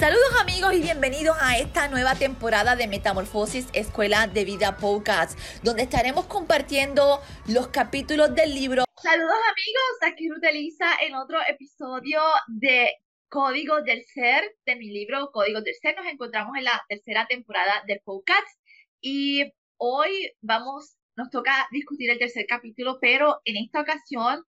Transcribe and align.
Saludos 0.00 0.32
amigos 0.40 0.72
y 0.72 0.80
bienvenidos 0.80 1.36
a 1.42 1.58
esta 1.58 1.86
nueva 1.88 2.14
temporada 2.14 2.74
de 2.74 2.88
Metamorfosis 2.88 3.68
Escuela 3.74 4.28
de 4.28 4.46
Vida 4.46 4.78
Podcast, 4.78 5.38
donde 5.62 5.82
estaremos 5.82 6.24
compartiendo 6.24 7.20
los 7.46 7.68
capítulos 7.68 8.34
del 8.34 8.54
libro. 8.54 8.84
Saludos 8.96 9.36
amigos, 9.52 10.10
aquí 10.10 10.30
Ruth 10.30 10.42
Elisa 10.42 10.86
en 11.02 11.16
otro 11.16 11.38
episodio 11.46 12.22
de 12.46 12.92
Códigos 13.28 13.84
del 13.84 14.02
Ser, 14.06 14.42
de 14.64 14.76
mi 14.76 14.90
libro 14.90 15.30
Códigos 15.34 15.64
del 15.64 15.74
Ser. 15.74 15.94
Nos 15.94 16.06
encontramos 16.06 16.56
en 16.56 16.64
la 16.64 16.82
tercera 16.88 17.26
temporada 17.26 17.82
del 17.86 18.00
podcast 18.02 18.58
y 19.02 19.52
hoy 19.76 20.32
vamos, 20.40 20.96
nos 21.14 21.28
toca 21.28 21.68
discutir 21.72 22.08
el 22.08 22.18
tercer 22.18 22.46
capítulo, 22.48 22.96
pero 23.02 23.42
en 23.44 23.62
esta 23.62 23.82
ocasión 23.82 24.46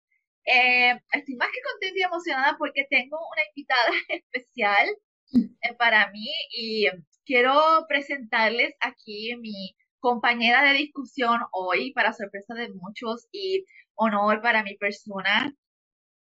eh, 0.46 0.98
estoy 1.12 1.36
más 1.36 1.48
que 1.52 1.60
contenta 1.70 1.98
y 1.98 2.02
emocionada 2.02 2.56
porque 2.56 2.86
tengo 2.88 3.18
una 3.18 3.42
invitada 3.54 3.90
especial 4.08 4.88
para 5.78 6.10
mí 6.10 6.28
y 6.50 6.86
quiero 7.24 7.86
presentarles 7.88 8.74
aquí 8.80 9.36
mi 9.40 9.74
compañera 9.98 10.62
de 10.64 10.78
discusión 10.78 11.40
hoy 11.52 11.92
para 11.92 12.12
sorpresa 12.12 12.54
de 12.54 12.68
muchos 12.70 13.26
y 13.32 13.64
honor 13.94 14.42
para 14.42 14.62
mi 14.62 14.76
persona, 14.76 15.54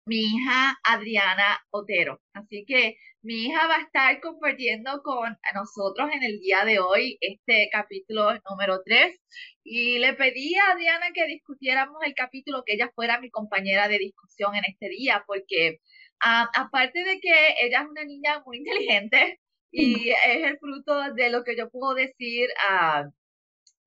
mi 0.07 0.17
hija 0.23 0.79
Adriana 0.85 1.61
Otero. 1.71 2.21
Así 2.33 2.65
que 2.67 2.97
mi 3.23 3.47
hija 3.47 3.67
va 3.69 3.77
a 3.77 3.83
estar 3.83 4.21
compartiendo 4.21 5.03
con 5.03 5.37
nosotros 5.55 6.11
en 6.13 6.23
el 6.23 6.41
día 6.41 6.65
de 6.65 6.79
hoy 6.81 7.19
este 7.21 7.69
capítulo 7.71 8.33
número 8.49 8.81
3 8.85 9.17
y 9.65 9.99
le 9.99 10.15
pedí 10.15 10.55
a 10.57 10.73
Adriana 10.73 11.07
que 11.15 11.27
discutiéramos 11.27 12.03
el 12.05 12.15
capítulo, 12.15 12.63
que 12.65 12.75
ella 12.75 12.91
fuera 12.95 13.21
mi 13.21 13.31
compañera 13.31 13.89
de 13.89 13.99
discusión 13.99 14.55
en 14.57 14.65
este 14.67 14.89
día, 14.89 15.25
porque 15.27 15.81
Ah, 16.21 16.49
aparte 16.55 17.05
de 17.05 17.21
que 17.21 17.31
ella 17.63 17.83
es 17.83 17.89
una 17.89 18.05
niña 18.05 18.43
muy 18.45 18.59
inteligente 18.59 19.41
y 19.73 20.11
es 20.11 20.45
el 20.45 20.59
fruto 20.59 21.15
de 21.15 21.31
lo 21.31 21.45
que 21.45 21.57
yo 21.57 21.71
puedo 21.71 21.95
decir, 21.95 22.49
a 22.69 23.05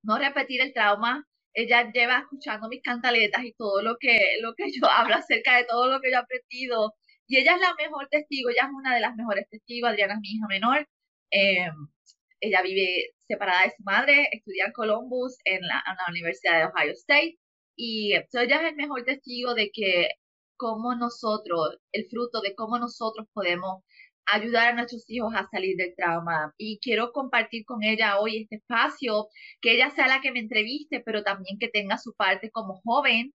no 0.03 0.17
repetir 0.17 0.61
el 0.61 0.73
trauma. 0.73 1.25
Ella 1.53 1.91
lleva 1.91 2.19
escuchando 2.19 2.69
mis 2.69 2.81
cantaletas 2.83 3.43
y 3.45 3.53
todo 3.53 3.81
lo 3.81 3.97
que, 3.99 4.37
lo 4.41 4.53
que 4.55 4.65
yo 4.81 4.89
hablo 4.89 5.15
acerca 5.15 5.57
de 5.57 5.65
todo 5.65 5.89
lo 5.91 6.01
que 6.01 6.11
yo 6.11 6.17
he 6.17 6.19
aprendido. 6.19 6.93
Y 7.27 7.37
ella 7.37 7.55
es 7.55 7.61
la 7.61 7.73
mejor 7.75 8.07
testigo, 8.09 8.49
ella 8.49 8.63
es 8.65 8.71
una 8.73 8.93
de 8.95 9.01
las 9.01 9.15
mejores 9.15 9.47
testigos. 9.49 9.91
Adriana 9.91 10.15
es 10.15 10.19
mi 10.21 10.29
hija 10.31 10.47
menor. 10.49 10.87
Em, 11.31 11.73
ella 12.41 12.61
vive 12.61 13.11
separada 13.27 13.63
de 13.63 13.71
su 13.71 13.83
madre, 13.83 14.29
estudia 14.31 14.65
en 14.65 14.73
Columbus, 14.73 15.37
en 15.45 15.61
la, 15.67 15.83
en 15.87 15.95
la 15.95 16.05
Universidad 16.09 16.59
de 16.59 16.65
Ohio 16.65 16.91
State. 16.93 17.37
Y 17.75 18.13
ella 18.15 18.61
es 18.61 18.69
el 18.69 18.75
mejor 18.75 19.03
testigo 19.05 19.53
de 19.55 19.71
que 19.73 20.09
cómo 20.61 20.93
nosotros, 20.93 21.79
el 21.91 22.05
fruto 22.07 22.39
de 22.39 22.53
cómo 22.53 22.77
nosotros 22.77 23.27
podemos 23.33 23.83
ayudar 24.27 24.67
a 24.67 24.75
nuestros 24.75 25.03
hijos 25.09 25.33
a 25.35 25.47
salir 25.49 25.75
del 25.75 25.95
trauma. 25.95 26.53
Y 26.55 26.79
quiero 26.83 27.11
compartir 27.11 27.65
con 27.65 27.83
ella 27.83 28.19
hoy 28.19 28.43
este 28.43 28.57
espacio, 28.57 29.27
que 29.59 29.73
ella 29.73 29.89
sea 29.89 30.07
la 30.07 30.21
que 30.21 30.31
me 30.31 30.39
entreviste, 30.39 31.01
pero 31.03 31.23
también 31.23 31.57
que 31.59 31.67
tenga 31.67 31.97
su 31.97 32.13
parte 32.13 32.51
como 32.51 32.79
joven, 32.85 33.33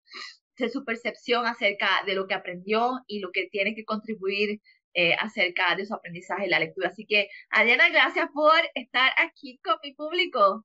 de 0.60 0.70
su 0.70 0.86
percepción 0.86 1.48
acerca 1.48 1.90
de 2.06 2.14
lo 2.14 2.28
que 2.28 2.36
aprendió 2.36 2.92
y 3.08 3.20
lo 3.22 3.32
que 3.32 3.48
tiene 3.52 3.74
que 3.74 3.86
contribuir 3.86 4.62
eh, 4.94 5.16
acerca 5.20 5.76
de 5.76 5.88
su 5.88 5.96
aprendizaje 5.96 6.46
y 6.46 6.50
la 6.50 6.60
lectura. 6.60 6.90
Así 6.90 7.08
que, 7.08 7.28
Adriana, 7.50 7.90
gracias 7.90 8.30
por 8.36 8.54
estar 8.76 9.12
aquí 9.18 9.60
con 9.64 9.78
mi 9.84 9.96
público. 9.96 10.64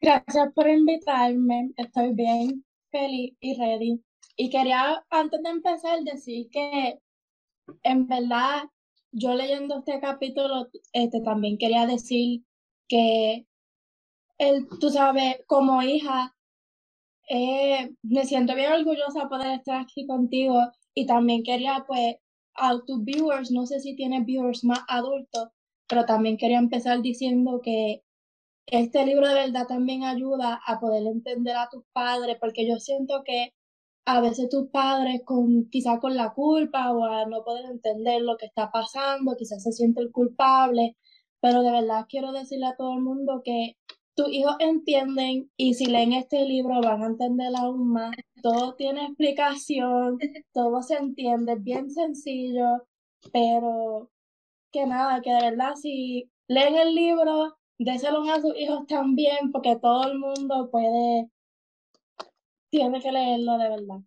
Gracias 0.00 0.52
por 0.52 0.68
invitarme. 0.68 1.70
Estoy 1.76 2.12
bien, 2.12 2.64
feliz 2.90 3.36
y 3.38 3.56
ready 3.56 4.05
y 4.36 4.50
quería, 4.50 5.04
antes 5.10 5.42
de 5.42 5.50
empezar, 5.50 6.00
decir 6.02 6.48
que 6.50 6.98
en 7.82 8.06
verdad, 8.06 8.64
yo 9.12 9.34
leyendo 9.34 9.78
este 9.78 10.00
capítulo, 10.00 10.68
este, 10.92 11.20
también 11.22 11.58
quería 11.58 11.86
decir 11.86 12.42
que, 12.88 13.46
el, 14.38 14.68
tú 14.80 14.90
sabes, 14.90 15.36
como 15.46 15.82
hija, 15.82 16.34
eh, 17.28 17.94
me 18.02 18.24
siento 18.24 18.54
bien 18.54 18.72
orgullosa 18.72 19.22
de 19.22 19.28
poder 19.28 19.58
estar 19.58 19.80
aquí 19.82 20.06
contigo. 20.06 20.60
Y 20.94 21.06
también 21.06 21.42
quería, 21.42 21.84
pues, 21.86 22.16
a 22.54 22.78
tus 22.86 23.04
viewers, 23.04 23.50
no 23.50 23.66
sé 23.66 23.80
si 23.80 23.96
tienes 23.96 24.24
viewers 24.26 24.64
más 24.64 24.80
adultos, 24.88 25.48
pero 25.88 26.04
también 26.06 26.36
quería 26.38 26.58
empezar 26.58 27.02
diciendo 27.02 27.60
que 27.62 28.02
este 28.66 29.06
libro 29.06 29.28
de 29.28 29.34
verdad 29.34 29.66
también 29.68 30.04
ayuda 30.04 30.60
a 30.66 30.80
poder 30.80 31.06
entender 31.06 31.56
a 31.56 31.68
tus 31.70 31.84
padres, 31.92 32.38
porque 32.40 32.68
yo 32.68 32.78
siento 32.80 33.22
que 33.24 33.54
a 34.06 34.20
veces 34.20 34.48
tus 34.48 34.68
padres 34.70 35.22
con 35.24 35.68
quizás 35.68 35.98
con 36.00 36.16
la 36.16 36.32
culpa 36.32 36.92
o 36.92 37.04
a 37.04 37.26
no 37.26 37.42
poder 37.44 37.66
entender 37.66 38.22
lo 38.22 38.36
que 38.36 38.46
está 38.46 38.70
pasando, 38.70 39.36
quizás 39.36 39.62
se 39.64 39.72
siente 39.72 40.00
el 40.00 40.12
culpable, 40.12 40.96
pero 41.40 41.62
de 41.62 41.72
verdad 41.72 42.06
quiero 42.08 42.32
decirle 42.32 42.66
a 42.66 42.76
todo 42.76 42.94
el 42.94 43.00
mundo 43.02 43.42
que 43.44 43.76
tus 44.14 44.32
hijos 44.32 44.56
entienden 44.60 45.50
y 45.56 45.74
si 45.74 45.86
leen 45.86 46.12
este 46.12 46.46
libro 46.46 46.80
van 46.80 47.02
a 47.02 47.06
entender 47.06 47.52
aún 47.56 47.92
más. 47.92 48.14
Todo 48.42 48.74
tiene 48.76 49.06
explicación, 49.06 50.18
todo 50.52 50.82
se 50.82 50.94
entiende, 50.94 51.54
es 51.54 51.62
bien 51.62 51.90
sencillo, 51.90 52.86
pero 53.32 54.10
que 54.72 54.86
nada, 54.86 55.20
que 55.20 55.32
de 55.32 55.50
verdad 55.50 55.74
si 55.74 56.30
leen 56.48 56.76
el 56.76 56.94
libro, 56.94 57.56
déselo 57.78 58.22
a 58.22 58.40
sus 58.40 58.56
hijos 58.56 58.86
también, 58.86 59.50
porque 59.52 59.76
todo 59.76 60.04
el 60.04 60.18
mundo 60.18 60.70
puede 60.70 61.28
tiene 62.76 63.00
que 63.00 63.12
leerlo 63.12 63.58
de 63.58 63.68
verdad. 63.70 64.00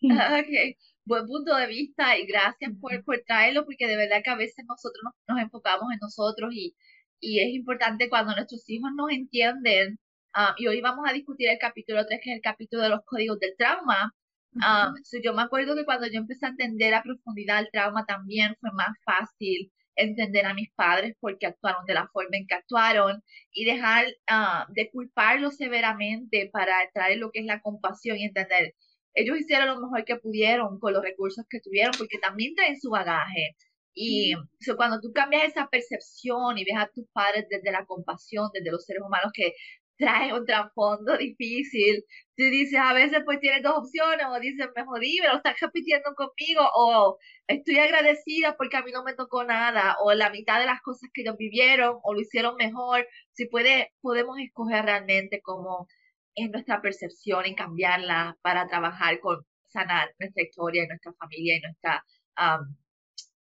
Ok, 0.40 0.76
buen 1.04 1.26
punto 1.26 1.56
de 1.56 1.66
vista 1.66 2.16
y 2.18 2.26
gracias 2.26 2.70
por, 2.80 3.02
por 3.04 3.20
traerlo 3.26 3.64
porque 3.64 3.86
de 3.86 3.96
verdad 3.96 4.22
que 4.22 4.30
a 4.30 4.36
veces 4.36 4.64
nosotros 4.68 5.02
nos, 5.26 5.40
enfocamos 5.40 5.92
en 5.92 5.98
nosotros 6.00 6.54
y, 6.54 6.76
y 7.20 7.40
es 7.40 7.48
importante 7.54 8.08
cuando 8.08 8.34
nuestros 8.34 8.62
hijos 8.68 8.90
nos 8.96 9.10
entienden. 9.10 9.98
Ah, 10.34 10.54
y 10.56 10.68
hoy 10.68 10.80
vamos 10.80 11.04
a 11.08 11.12
discutir 11.12 11.48
el 11.48 11.58
capítulo 11.58 12.06
3, 12.06 12.20
que 12.22 12.30
es 12.30 12.36
el 12.36 12.42
capítulo 12.42 12.82
de 12.82 12.90
los 12.90 13.00
códigos 13.04 13.40
del 13.40 13.56
trauma. 13.56 14.12
Um, 14.54 14.94
yo 15.22 15.34
me 15.34 15.42
acuerdo 15.42 15.74
que 15.74 15.84
cuando 15.84 16.06
yo 16.06 16.18
empecé 16.20 16.46
a 16.46 16.50
entender 16.50 16.94
a 16.94 17.02
profundidad 17.02 17.60
el 17.60 17.70
trauma 17.70 18.04
también 18.06 18.56
fue 18.60 18.70
más 18.72 18.96
fácil 19.04 19.72
entender 19.98 20.46
a 20.46 20.54
mis 20.54 20.70
padres 20.72 21.14
porque 21.20 21.46
actuaron 21.46 21.84
de 21.86 21.94
la 21.94 22.08
forma 22.08 22.36
en 22.36 22.46
que 22.46 22.54
actuaron 22.54 23.22
y 23.52 23.64
dejar 23.64 24.06
ah, 24.28 24.66
de 24.70 24.90
culparlos 24.90 25.56
severamente 25.56 26.48
para 26.52 26.74
traer 26.94 27.18
lo 27.18 27.30
que 27.30 27.40
es 27.40 27.46
la 27.46 27.60
compasión 27.60 28.16
y 28.18 28.24
entender. 28.24 28.74
Ellos 29.14 29.38
hicieron 29.38 29.68
lo 29.68 29.80
mejor 29.80 30.04
que 30.04 30.16
pudieron 30.16 30.78
con 30.78 30.92
los 30.92 31.02
recursos 31.02 31.44
que 31.50 31.60
tuvieron 31.60 31.92
porque 31.98 32.18
también 32.18 32.54
traen 32.54 32.80
su 32.80 32.90
bagaje. 32.90 33.56
Y 33.94 34.32
cuando 34.76 35.00
tú 35.00 35.12
cambias 35.12 35.44
esa 35.44 35.68
percepción 35.68 36.56
y 36.56 36.64
ves 36.64 36.76
a 36.78 36.88
tus 36.94 37.04
padres 37.12 37.46
desde 37.50 37.72
la 37.72 37.84
compasión, 37.84 38.48
desde 38.52 38.70
los 38.70 38.84
seres 38.84 39.02
humanos 39.02 39.32
que 39.34 39.54
trae 39.98 40.32
un 40.32 40.46
trasfondo 40.46 41.16
difícil. 41.18 42.04
Tú 42.36 42.44
dices, 42.44 42.78
a 42.80 42.92
veces 42.94 43.22
pues 43.24 43.40
tienes 43.40 43.62
dos 43.62 43.78
opciones, 43.78 44.26
o 44.30 44.40
dices, 44.40 44.68
me 44.74 44.84
jodí, 44.84 45.18
me 45.20 45.28
lo 45.28 45.36
estás 45.36 45.56
repitiendo 45.60 46.14
conmigo, 46.14 46.62
o 46.74 47.18
estoy 47.48 47.78
agradecida 47.78 48.56
porque 48.56 48.76
a 48.76 48.82
mí 48.82 48.92
no 48.92 49.02
me 49.04 49.14
tocó 49.14 49.44
nada, 49.44 49.96
o 50.02 50.14
la 50.14 50.30
mitad 50.30 50.60
de 50.60 50.66
las 50.66 50.80
cosas 50.82 51.10
que 51.12 51.22
ellos 51.22 51.36
vivieron, 51.36 51.98
o 52.02 52.14
lo 52.14 52.20
hicieron 52.20 52.56
mejor. 52.56 53.06
Si 53.32 53.46
puede, 53.46 53.92
podemos 54.00 54.38
escoger 54.38 54.84
realmente 54.84 55.40
cómo 55.42 55.88
es 56.34 56.50
nuestra 56.50 56.80
percepción 56.80 57.46
y 57.46 57.56
cambiarla 57.56 58.38
para 58.42 58.68
trabajar 58.68 59.18
con 59.20 59.44
sanar 59.68 60.14
nuestra 60.18 60.42
historia 60.42 60.86
nuestra 60.86 61.12
familia 61.14 61.56
y 61.56 61.60
nuestra 61.60 62.04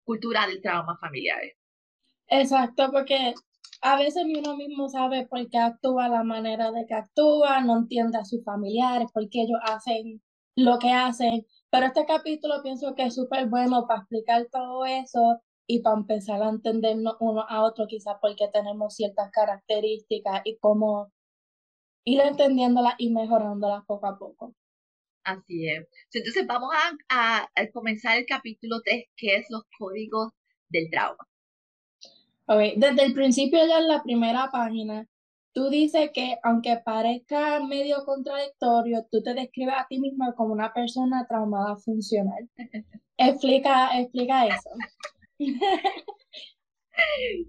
cultura 0.04 0.46
del 0.48 0.62
trauma 0.62 0.98
familiar. 1.00 1.42
Exacto, 2.28 2.92
porque 2.92 3.34
a 3.84 3.98
veces 3.98 4.26
ni 4.26 4.38
uno 4.40 4.56
mismo 4.56 4.90
sabe 4.90 5.28
por 5.28 5.50
qué 5.50 5.58
actúa 5.60 6.08
la 6.08 6.24
manera 6.24 6.72
de 6.72 6.86
que 6.88 6.94
actúa, 6.94 7.62
no 7.62 7.78
entiende 7.80 8.18
a 8.18 8.26
sus 8.26 8.44
familiares, 8.44 9.10
por 9.14 9.30
qué 9.30 9.42
ellos 9.44 9.60
hacen 9.64 10.22
lo 10.56 10.80
que 10.80 10.92
hacen. 10.92 11.46
Pero 11.70 11.88
este 11.88 12.06
capítulo 12.06 12.64
pienso 12.64 12.96
que 12.96 13.04
es 13.06 13.16
súper 13.16 13.48
bueno 13.50 13.86
para 13.88 14.02
explicar 14.02 14.48
todo 14.52 14.86
eso 14.86 15.42
y 15.68 15.82
para 15.82 15.98
empezar 15.98 16.42
a 16.42 16.50
entendernos 16.50 17.16
uno 17.20 17.46
a 17.50 17.64
otro, 17.64 17.86
quizás 17.88 18.16
porque 18.22 18.48
tenemos 18.54 18.96
ciertas 18.96 19.30
características 19.32 20.42
y 20.46 20.58
cómo 20.60 21.12
ir 22.06 22.22
entendiéndolas 22.22 22.96
y 23.00 23.12
mejorándolas 23.12 23.84
poco 23.86 24.08
a 24.08 24.18
poco. 24.18 24.54
Así 25.26 25.68
es. 25.70 25.88
Entonces 26.14 26.48
vamos 26.48 26.70
a, 27.10 27.42
a, 27.44 27.50
a 27.56 27.72
comenzar 27.72 28.18
el 28.18 28.26
capítulo 28.26 28.82
3, 28.84 29.06
que 29.18 29.36
es 29.38 29.48
los 29.50 29.64
códigos 29.78 30.30
del 30.70 30.90
trauma. 30.90 31.18
Okay. 32.46 32.74
Desde 32.78 33.04
el 33.04 33.14
principio 33.14 33.66
ya 33.66 33.80
en 33.80 33.88
la 33.88 34.04
primera 34.04 34.50
página, 34.52 35.08
tú 35.54 35.70
dices 35.70 36.12
que 36.14 36.38
aunque 36.44 36.78
parezca 36.84 37.60
medio 37.62 38.04
contradictorio, 38.06 39.06
tú 39.12 39.22
te 39.24 39.34
describes 39.34 39.76
a 39.78 39.88
ti 39.88 40.00
misma 40.00 40.34
como 40.36 40.54
una 40.54 40.74
persona 40.74 41.26
traumada 41.28 41.78
funcional. 41.78 42.50
explica, 43.18 44.00
explica 44.00 44.48
eso. 44.48 44.70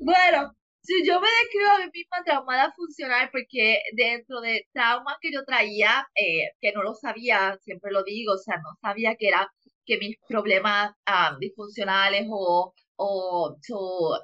bueno, 0.00 0.54
si 0.84 1.06
yo 1.06 1.20
me 1.20 1.28
describo 1.28 1.70
a 1.70 1.78
mí 1.78 1.90
misma 1.92 2.22
traumada 2.24 2.72
funcional, 2.76 3.30
porque 3.32 3.78
dentro 3.94 4.40
de 4.40 4.66
traumas 4.72 5.16
que 5.20 5.32
yo 5.32 5.42
traía, 5.44 6.06
eh, 6.14 6.50
que 6.60 6.72
no 6.72 6.82
lo 6.82 6.94
sabía, 6.94 7.56
siempre 7.62 7.90
lo 7.90 8.02
digo, 8.04 8.34
o 8.34 8.38
sea, 8.38 8.56
no 8.58 8.70
sabía 8.82 9.16
que 9.16 9.28
era 9.28 9.50
que 9.86 9.98
mis 9.98 10.16
problemas 10.28 10.92
ah, 11.06 11.36
disfuncionales 11.40 12.26
o, 12.30 12.74
o, 12.96 13.56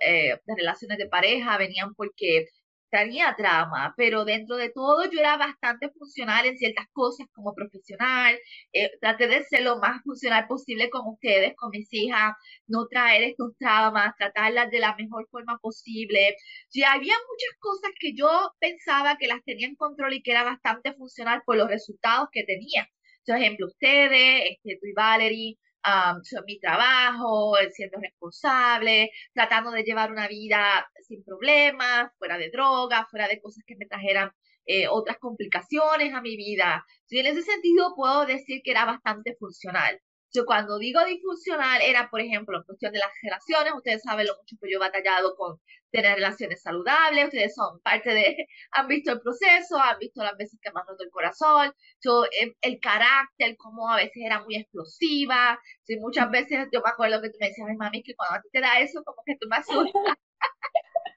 eh, 0.00 0.38
de 0.44 0.54
relaciones 0.56 0.98
de 0.98 1.08
pareja 1.08 1.58
venían 1.58 1.94
porque 1.94 2.46
tenía 2.90 3.34
trauma, 3.36 3.94
pero 3.96 4.24
dentro 4.24 4.56
de 4.56 4.70
todo 4.70 5.08
yo 5.10 5.20
era 5.20 5.36
bastante 5.36 5.90
funcional 5.90 6.46
en 6.46 6.56
ciertas 6.58 6.86
cosas 6.92 7.26
como 7.32 7.54
profesional, 7.54 8.36
eh, 8.72 8.90
traté 9.00 9.28
de 9.28 9.44
ser 9.44 9.62
lo 9.62 9.78
más 9.78 10.02
funcional 10.02 10.46
posible 10.48 10.90
con 10.90 11.02
ustedes, 11.06 11.54
con 11.56 11.70
mis 11.70 11.88
hijas, 11.92 12.34
no 12.66 12.86
traer 12.88 13.22
estos 13.22 13.56
traumas, 13.58 14.14
tratarlas 14.18 14.70
de 14.70 14.80
la 14.80 14.94
mejor 14.96 15.28
forma 15.30 15.58
posible. 15.58 16.36
Y 16.72 16.82
había 16.82 17.14
muchas 17.14 17.58
cosas 17.60 17.90
que 17.98 18.12
yo 18.14 18.28
pensaba 18.58 19.16
que 19.18 19.28
las 19.28 19.42
tenía 19.44 19.68
en 19.68 19.76
control 19.76 20.14
y 20.14 20.22
que 20.22 20.32
era 20.32 20.44
bastante 20.44 20.92
funcional 20.94 21.42
por 21.46 21.56
los 21.56 21.68
resultados 21.68 22.28
que 22.32 22.44
tenía. 22.44 22.88
Por 23.26 23.36
ejemplo, 23.36 23.66
ustedes, 23.66 24.42
este, 24.50 24.78
tú 24.80 24.86
y 24.86 24.92
Valerie, 24.94 25.58
um, 25.84 26.20
mi 26.46 26.58
trabajo, 26.58 27.54
siendo 27.72 27.98
responsable, 28.00 29.10
tratando 29.34 29.70
de 29.70 29.82
llevar 29.82 30.10
una 30.12 30.28
vida 30.28 30.88
sin 31.06 31.24
problemas, 31.24 32.10
fuera 32.18 32.38
de 32.38 32.50
drogas, 32.50 33.08
fuera 33.10 33.28
de 33.28 33.40
cosas 33.40 33.64
que 33.66 33.76
me 33.76 33.86
trajeran 33.86 34.30
eh, 34.66 34.88
otras 34.88 35.18
complicaciones 35.18 36.14
a 36.14 36.20
mi 36.20 36.36
vida. 36.36 36.84
Y 37.08 37.18
en 37.18 37.26
ese 37.26 37.42
sentido 37.42 37.94
puedo 37.96 38.26
decir 38.26 38.62
que 38.62 38.70
era 38.70 38.84
bastante 38.84 39.34
funcional. 39.38 40.00
Yo 40.32 40.44
cuando 40.46 40.78
digo 40.78 41.04
disfuncional 41.04 41.82
era, 41.82 42.08
por 42.08 42.20
ejemplo, 42.20 42.56
en 42.56 42.62
cuestión 42.64 42.92
de 42.92 43.00
las 43.00 43.10
relaciones, 43.22 43.72
ustedes 43.74 44.02
saben 44.02 44.26
lo 44.26 44.36
mucho 44.36 44.56
que 44.60 44.70
yo 44.70 44.76
he 44.76 44.80
batallado 44.80 45.34
con 45.36 45.58
tener 45.90 46.14
relaciones 46.16 46.62
saludables, 46.62 47.26
ustedes 47.26 47.54
son 47.54 47.80
parte 47.80 48.10
de, 48.10 48.46
han 48.72 48.88
visto 48.88 49.12
el 49.12 49.20
proceso, 49.20 49.78
han 49.78 49.98
visto 49.98 50.22
las 50.22 50.36
veces 50.36 50.58
que 50.62 50.70
me 50.72 50.80
han 50.80 50.86
roto 50.86 51.04
el 51.04 51.10
corazón, 51.10 51.72
yo, 52.02 52.24
el, 52.40 52.56
el 52.62 52.80
carácter, 52.80 53.56
como 53.56 53.88
a 53.88 53.96
veces 53.96 54.22
era 54.24 54.42
muy 54.44 54.56
explosiva, 54.56 55.58
sí, 55.84 55.96
muchas 55.98 56.30
veces 56.30 56.68
yo 56.72 56.80
me 56.84 56.90
acuerdo 56.90 57.20
que 57.20 57.30
tú 57.30 57.36
me 57.40 57.48
decías, 57.48 57.68
ay 57.68 57.76
mami, 57.76 58.02
que 58.02 58.14
cuando 58.14 58.36
a 58.36 58.42
ti 58.42 58.48
te 58.52 58.60
da 58.60 58.80
eso, 58.80 59.02
como 59.04 59.22
que 59.24 59.36
tú 59.40 59.48
me 59.48 59.56
asustas. 59.56 59.92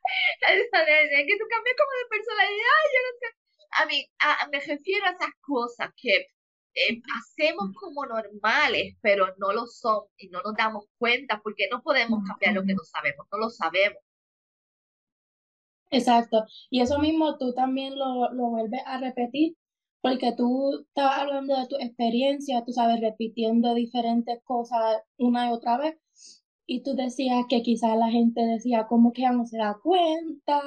que 0.41 1.37
tú 1.39 1.45
cambias 1.49 1.75
como 1.77 1.93
de 1.97 2.09
personalidad, 2.09 2.81
yo 2.93 2.99
no 3.03 3.11
sé. 3.19 3.27
A 3.75 3.85
mí, 3.87 4.07
me 4.51 4.59
refiero 4.59 5.05
a 5.05 5.11
esas 5.11 5.33
cosas 5.41 5.89
que 5.97 6.27
eh, 6.75 7.01
hacemos 7.17 7.71
como 7.79 8.05
normales, 8.05 8.95
pero 9.01 9.33
no 9.37 9.51
lo 9.53 9.65
son 9.65 10.03
y 10.17 10.29
no 10.29 10.41
nos 10.41 10.55
damos 10.55 10.85
cuenta 10.97 11.41
porque 11.43 11.67
no 11.71 11.81
podemos 11.81 12.23
cambiar 12.27 12.53
lo 12.53 12.63
que 12.63 12.73
no 12.73 12.83
sabemos, 12.83 13.27
no 13.31 13.37
lo 13.39 13.49
sabemos. 13.49 13.99
Exacto, 15.93 16.43
y 16.69 16.81
eso 16.81 16.99
mismo 16.99 17.37
tú 17.37 17.53
también 17.53 17.97
lo, 17.97 18.31
lo 18.33 18.49
vuelves 18.49 18.81
a 18.85 18.97
repetir 18.97 19.55
porque 20.01 20.33
tú 20.35 20.85
estabas 20.89 21.19
hablando 21.19 21.57
de 21.57 21.67
tu 21.67 21.77
experiencia, 21.77 22.63
tú 22.65 22.73
sabes, 22.73 22.99
repitiendo 22.99 23.73
diferentes 23.73 24.41
cosas 24.43 24.97
una 25.17 25.47
y 25.47 25.51
otra 25.53 25.77
vez, 25.77 25.95
y 26.65 26.83
tú 26.83 26.93
decías 26.95 27.45
que 27.47 27.61
quizás 27.61 27.97
la 27.97 28.09
gente 28.09 28.41
decía, 28.41 28.85
como 28.87 29.13
que 29.13 29.21
ya 29.21 29.31
no 29.31 29.45
se 29.45 29.57
da 29.57 29.77
cuenta? 29.81 30.61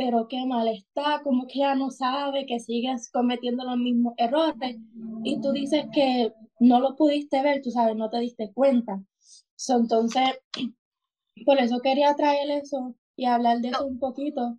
pero 0.00 0.28
qué 0.28 0.46
mal 0.46 0.66
está, 0.66 1.20
como 1.22 1.46
que 1.46 1.58
ya 1.58 1.74
no 1.74 1.90
sabe 1.90 2.46
que 2.46 2.58
sigues 2.58 3.10
cometiendo 3.12 3.64
los 3.66 3.76
mismos 3.76 4.14
errores 4.16 4.78
y 5.24 5.38
tú 5.42 5.52
dices 5.52 5.84
que 5.92 6.32
no 6.58 6.80
lo 6.80 6.96
pudiste 6.96 7.42
ver, 7.42 7.60
tú 7.60 7.70
sabes, 7.70 7.96
no 7.96 8.08
te 8.08 8.18
diste 8.20 8.50
cuenta. 8.54 9.02
entonces, 9.68 10.40
por 11.44 11.58
eso 11.58 11.80
quería 11.80 12.14
traer 12.14 12.50
eso 12.50 12.94
y 13.20 13.26
hablar 13.26 13.58
de 13.58 13.68
eso 13.68 13.84
un 13.84 13.98
poquito. 13.98 14.56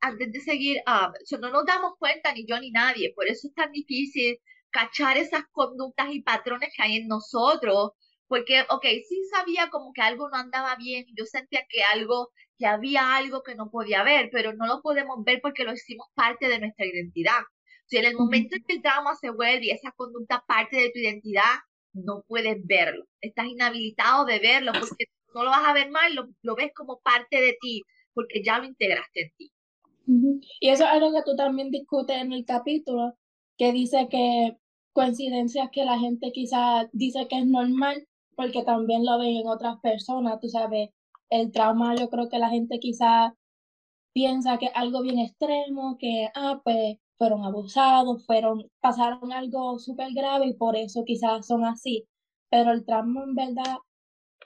Antes 0.00 0.32
de 0.32 0.40
seguir, 0.40 0.78
ah, 0.86 1.12
no 1.38 1.50
nos 1.50 1.66
damos 1.66 1.92
cuenta 1.98 2.32
ni 2.32 2.46
yo 2.46 2.58
ni 2.58 2.70
nadie, 2.70 3.12
por 3.14 3.28
eso 3.28 3.46
es 3.46 3.54
tan 3.54 3.70
difícil 3.72 4.38
cachar 4.70 5.18
esas 5.18 5.42
conductas 5.52 6.08
y 6.10 6.22
patrones 6.22 6.70
que 6.74 6.82
hay 6.82 6.96
en 6.96 7.08
nosotros, 7.08 7.90
porque, 8.26 8.62
ok, 8.70 8.86
sí 9.06 9.22
sabía 9.30 9.68
como 9.68 9.92
que 9.92 10.00
algo 10.00 10.30
no 10.30 10.36
andaba 10.36 10.76
bien, 10.76 11.04
yo 11.14 11.26
sentía 11.26 11.60
que 11.68 11.82
algo 11.82 12.30
que 12.58 12.66
había 12.66 13.16
algo 13.16 13.42
que 13.42 13.54
no 13.54 13.70
podía 13.70 14.02
ver, 14.02 14.30
pero 14.32 14.54
no 14.54 14.66
lo 14.66 14.80
podemos 14.80 15.22
ver 15.22 15.40
porque 15.42 15.64
lo 15.64 15.74
hicimos 15.74 16.06
parte 16.14 16.48
de 16.48 16.60
nuestra 16.60 16.86
identidad. 16.86 17.42
Si 17.84 17.98
en 17.98 18.06
el 18.06 18.16
momento 18.16 18.56
en 18.56 18.64
que 18.64 18.76
el 18.76 18.82
trauma 18.82 19.14
se 19.14 19.28
vuelve 19.28 19.66
y 19.66 19.70
esa 19.70 19.92
conducta 19.92 20.42
parte 20.48 20.76
de 20.78 20.90
tu 20.90 21.00
identidad, 21.00 21.58
no 21.92 22.24
puedes 22.26 22.56
verlo. 22.64 23.04
Estás 23.20 23.46
inhabilitado 23.46 24.24
de 24.24 24.38
verlo 24.38 24.72
porque 24.72 25.04
no 25.34 25.44
lo 25.44 25.50
vas 25.50 25.64
a 25.66 25.72
ver 25.72 25.90
mal, 25.90 26.14
lo, 26.14 26.28
lo 26.42 26.54
ves 26.54 26.72
como 26.74 27.00
parte 27.00 27.40
de 27.40 27.56
ti, 27.60 27.82
porque 28.14 28.42
ya 28.44 28.58
lo 28.58 28.64
integraste 28.64 29.22
en 29.22 29.30
ti. 29.36 29.52
Y 30.60 30.68
eso 30.68 30.84
es 30.84 30.90
algo 30.90 31.12
que 31.12 31.22
tú 31.24 31.34
también 31.36 31.70
discutes 31.70 32.16
en 32.16 32.32
el 32.32 32.44
capítulo, 32.44 33.14
que 33.56 33.72
dice 33.72 34.08
que 34.10 34.56
coincidencias 34.92 35.70
que 35.70 35.84
la 35.84 35.98
gente 35.98 36.30
quizá 36.32 36.88
dice 36.92 37.26
que 37.28 37.38
es 37.38 37.46
normal, 37.46 38.06
porque 38.36 38.62
también 38.62 39.04
lo 39.04 39.18
ven 39.18 39.36
en 39.36 39.48
otras 39.48 39.80
personas, 39.80 40.40
tú 40.40 40.48
sabes, 40.48 40.90
el 41.30 41.52
trauma 41.52 41.96
yo 41.96 42.08
creo 42.10 42.28
que 42.28 42.38
la 42.38 42.50
gente 42.50 42.78
quizá 42.78 43.34
piensa 44.12 44.58
que 44.58 44.66
es 44.66 44.72
algo 44.74 45.02
bien 45.02 45.18
extremo, 45.18 45.96
que, 45.98 46.28
ah, 46.34 46.60
pues 46.64 46.98
fueron 47.18 47.44
abusados, 47.44 48.24
fueron, 48.26 48.70
pasaron 48.80 49.32
algo 49.32 49.78
súper 49.78 50.12
grave 50.14 50.46
y 50.48 50.54
por 50.54 50.76
eso 50.76 51.04
quizás 51.04 51.46
son 51.46 51.64
así. 51.64 52.06
Pero 52.50 52.72
el 52.72 52.84
trauma 52.84 53.24
en 53.24 53.34
verdad 53.34 53.76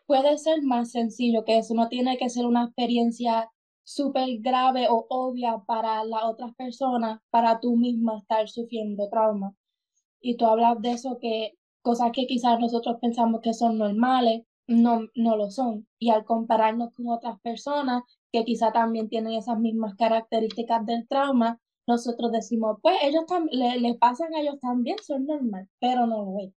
puede 0.08 0.38
ser 0.38 0.62
más 0.62 0.93
sencillo 0.93 1.44
que 1.44 1.58
eso, 1.58 1.75
no 1.75 1.88
tiene 1.88 2.16
que 2.16 2.31
ser 2.31 2.46
una 2.46 2.64
experiencia 2.64 3.50
súper 3.84 4.38
grave 4.40 4.88
o 4.88 5.06
obvia 5.10 5.62
para 5.66 6.02
las 6.05 6.25
otras 6.25 6.55
personas, 6.55 7.20
para 7.31 7.60
tú 7.60 7.76
misma 7.76 8.19
estar 8.19 8.49
sufriendo 8.49 9.08
trauma. 9.10 9.55
Y 10.20 10.37
tú 10.38 10.46
hablas 10.46 10.81
de 10.81 10.93
eso 10.93 11.19
que 11.20 11.55
cosas 11.82 12.12
que 12.12 12.26
quizás 12.26 12.58
nosotros 12.58 12.96
pensamos 13.02 13.43
que 13.43 13.52
son 13.52 13.78
normales, 13.78 14.44
no, 14.66 15.02
no 15.14 15.37
lo 15.37 15.50
son. 15.50 15.87
Y 15.99 16.11
al 16.11 16.25
compararnos 16.25 16.93
con 16.94 17.08
otras 17.08 17.38
personas 17.43 18.02
que 18.32 18.44
quizá 18.44 18.72
también 18.72 19.11
tienen 19.11 19.34
esas 19.34 19.58
mismas 19.58 19.94
características 19.96 20.87
del 20.87 21.06
trauma, 21.06 21.61
nosotros 21.87 22.32
decimos, 22.32 22.78
pues 22.82 22.96
ellos 23.02 23.26
también, 23.26 23.82
le, 23.82 23.94
pasan 23.96 24.34
a 24.34 24.40
ellos 24.40 24.58
también, 24.61 24.96
son 25.02 25.26
normal, 25.26 25.69
pero 25.81 26.06
no 26.06 26.25
lo 26.25 26.38
es. 26.40 26.52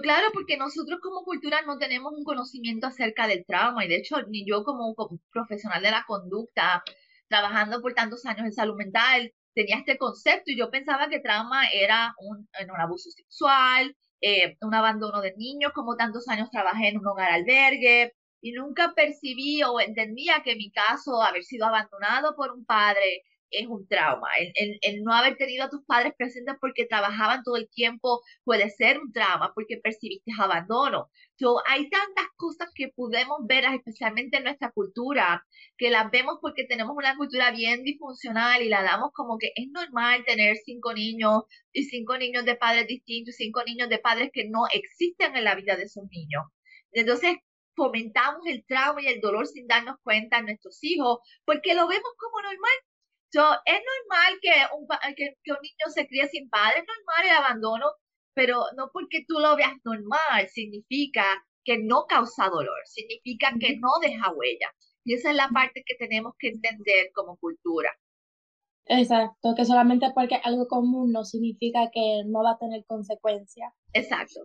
Claro, 0.00 0.28
porque 0.32 0.56
nosotros 0.56 1.00
como 1.02 1.24
cultura 1.24 1.62
no 1.62 1.78
tenemos 1.78 2.12
un 2.16 2.24
conocimiento 2.24 2.86
acerca 2.86 3.26
del 3.26 3.44
trauma 3.44 3.84
y 3.84 3.88
de 3.88 3.96
hecho 3.96 4.16
ni 4.28 4.46
yo 4.46 4.64
como, 4.64 4.94
profesional 5.30 5.82
de 5.82 5.90
la 5.90 6.04
conducta, 6.06 6.82
trabajando 7.28 7.80
por 7.80 7.94
tantos 7.94 8.24
años 8.26 8.46
en 8.46 8.52
salud 8.52 8.76
mental, 8.76 9.32
tenía 9.54 9.76
este 9.78 9.98
concepto 9.98 10.50
y 10.50 10.56
yo 10.56 10.70
pensaba 10.70 11.08
que 11.08 11.20
trauma 11.20 11.66
era 11.72 12.14
un, 12.18 12.38
un 12.38 12.80
abuso 12.80 13.10
sexual, 13.10 13.96
eh, 14.20 14.56
un 14.60 14.74
abandono 14.74 15.20
de 15.20 15.34
niños, 15.36 15.72
como 15.74 15.96
tantos 15.96 16.28
años 16.28 16.50
trabajé 16.50 16.88
en 16.88 16.98
un 16.98 17.06
hogar 17.06 17.32
albergue 17.32 18.14
y 18.40 18.52
nunca 18.52 18.92
percibí 18.94 19.62
o 19.62 19.80
entendía 19.80 20.42
que 20.44 20.56
mi 20.56 20.70
caso, 20.70 21.22
haber 21.22 21.44
sido 21.44 21.66
abandonado 21.66 22.34
por 22.36 22.52
un 22.52 22.64
padre, 22.64 23.22
es 23.52 23.66
un 23.68 23.86
trauma. 23.86 24.28
El, 24.54 24.78
el, 24.82 25.02
no 25.02 25.12
haber 25.12 25.36
tenido 25.36 25.64
a 25.64 25.70
tus 25.70 25.84
padres 25.84 26.12
presentes 26.16 26.54
porque 26.60 26.86
trabajaban 26.86 27.42
todo 27.42 27.56
el 27.56 27.68
tiempo 27.70 28.20
puede 28.44 28.70
ser 28.70 28.98
un 28.98 29.12
trauma 29.12 29.52
porque 29.54 29.78
percibiste 29.82 30.32
abandono. 30.38 31.10
So, 31.36 31.60
hay 31.68 31.88
tantas 31.90 32.26
cosas 32.36 32.70
que 32.74 32.88
podemos 32.94 33.38
ver, 33.46 33.64
especialmente 33.64 34.38
en 34.38 34.44
nuestra 34.44 34.70
cultura, 34.70 35.44
que 35.76 35.90
las 35.90 36.10
vemos 36.10 36.38
porque 36.40 36.64
tenemos 36.64 36.94
una 36.96 37.16
cultura 37.16 37.50
bien 37.50 37.82
disfuncional 37.84 38.62
y 38.62 38.68
la 38.68 38.82
damos 38.82 39.10
como 39.12 39.38
que 39.38 39.52
es 39.54 39.68
normal 39.70 40.24
tener 40.24 40.56
cinco 40.64 40.92
niños 40.94 41.42
y 41.72 41.84
cinco 41.84 42.16
niños 42.18 42.44
de 42.44 42.56
padres 42.56 42.86
distintos 42.86 43.34
cinco 43.36 43.62
niños 43.64 43.88
de 43.88 43.98
padres 43.98 44.30
que 44.32 44.48
no 44.48 44.66
existen 44.72 45.36
en 45.36 45.44
la 45.44 45.54
vida 45.54 45.76
de 45.76 45.84
esos 45.84 46.04
niños. 46.10 46.44
Entonces, 46.92 47.36
fomentamos 47.74 48.42
el 48.46 48.64
trauma 48.66 49.02
y 49.02 49.06
el 49.06 49.20
dolor 49.20 49.46
sin 49.46 49.66
darnos 49.66 49.96
cuenta 50.02 50.38
a 50.38 50.42
nuestros 50.42 50.78
hijos 50.82 51.18
porque 51.44 51.74
lo 51.74 51.88
vemos 51.88 52.10
como 52.18 52.42
normal 52.42 52.72
es 53.40 53.80
normal 53.80 54.38
que 54.40 54.50
un, 54.76 54.86
que, 55.16 55.52
un 55.52 55.58
niño 55.62 55.90
se 55.92 56.06
críe 56.06 56.28
sin 56.28 56.48
padre, 56.50 56.80
es 56.80 56.86
normal 56.86 57.24
el 57.24 57.44
abandono, 57.44 57.86
pero 58.34 58.64
no 58.76 58.90
porque 58.92 59.24
tú 59.26 59.38
lo 59.38 59.56
veas 59.56 59.74
normal 59.84 60.48
significa 60.48 61.24
que 61.64 61.78
no 61.78 62.06
causa 62.06 62.48
dolor, 62.48 62.80
significa 62.84 63.52
que 63.58 63.78
no 63.78 63.90
deja 64.00 64.32
huella. 64.32 64.70
Y 65.04 65.14
esa 65.14 65.30
es 65.30 65.36
la 65.36 65.48
parte 65.48 65.82
que 65.86 65.94
tenemos 65.96 66.34
que 66.38 66.48
entender 66.48 67.10
como 67.14 67.36
cultura. 67.36 67.90
Exacto, 68.86 69.54
que 69.56 69.64
solamente 69.64 70.10
porque 70.14 70.36
es 70.36 70.40
algo 70.44 70.66
común 70.66 71.12
no 71.12 71.24
significa 71.24 71.90
que 71.92 72.22
no 72.26 72.42
va 72.42 72.52
a 72.52 72.58
tener 72.58 72.84
consecuencias. 72.86 73.72
Exacto. 73.92 74.40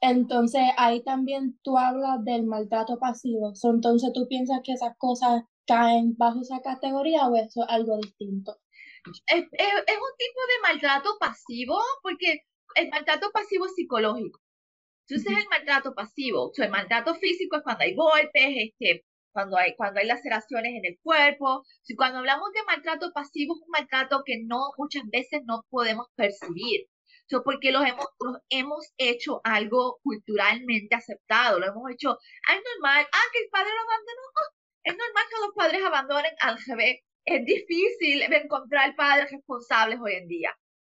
Entonces 0.00 0.62
ahí 0.76 1.02
también 1.04 1.58
tú 1.62 1.78
hablas 1.78 2.24
del 2.24 2.44
maltrato 2.44 2.98
pasivo. 2.98 3.52
entonces 3.62 4.12
tú 4.12 4.26
piensas 4.28 4.60
que 4.64 4.72
esas 4.72 4.96
cosas 4.98 5.44
caen 5.66 6.16
bajo 6.16 6.40
esa 6.40 6.60
categoría 6.60 7.26
o 7.26 7.36
eso 7.36 7.62
es 7.62 7.68
algo 7.68 7.96
distinto? 7.98 8.58
Es, 9.26 9.42
un 9.42 10.12
tipo 10.18 10.40
de 10.46 10.62
maltrato 10.62 11.16
pasivo 11.18 11.78
porque 12.02 12.42
el 12.76 12.88
maltrato 12.90 13.30
pasivo 13.32 13.66
es 13.66 13.74
psicológico. 13.74 14.40
Entonces 15.08 15.32
es 15.32 15.44
el 15.44 15.48
maltrato 15.50 15.94
pasivo. 15.94 16.52
el 16.56 16.70
maltrato 16.70 17.14
físico 17.16 17.56
es 17.56 17.62
cuando 17.62 17.82
hay 17.84 17.94
golpes, 17.94 18.30
este, 18.34 19.04
cuando 19.32 19.56
hay, 19.56 19.74
cuando 19.76 20.00
hay 20.00 20.06
laceraciones 20.06 20.72
en 20.74 20.84
el 20.84 20.98
cuerpo. 21.02 21.64
Si 21.82 21.96
cuando 21.96 22.18
hablamos 22.18 22.52
de 22.52 22.64
maltrato 22.64 23.12
pasivo 23.12 23.54
es 23.56 23.62
un 23.62 23.70
maltrato 23.70 24.22
que 24.24 24.42
no 24.44 24.70
muchas 24.78 25.04
veces 25.10 25.42
no 25.44 25.64
podemos 25.70 26.06
percibir. 26.14 26.86
So, 27.28 27.42
porque 27.42 27.72
los 27.72 27.84
hemos, 27.86 28.06
los 28.20 28.36
hemos 28.50 28.92
hecho 28.98 29.40
algo 29.44 29.98
culturalmente 30.02 30.94
aceptado, 30.94 31.58
lo 31.60 31.66
hemos 31.66 31.90
hecho, 31.90 32.10
ah, 32.10 32.54
es 32.54 32.62
normal, 32.74 33.06
ah, 33.10 33.26
que 33.32 33.38
el 33.44 33.48
padre 33.50 33.70
lo 33.70 33.80
abandonó, 33.80 34.22
oh, 34.36 34.61
es 34.84 34.96
normal 34.96 35.24
que 35.30 35.46
los 35.46 35.54
padres 35.54 35.84
abandonen 35.84 36.32
al 36.40 36.58
revés. 36.66 37.00
Es 37.24 37.44
difícil 37.44 38.22
encontrar 38.22 38.94
padres 38.96 39.30
responsables 39.30 39.98
hoy 40.00 40.14
en 40.14 40.28
día. 40.28 40.50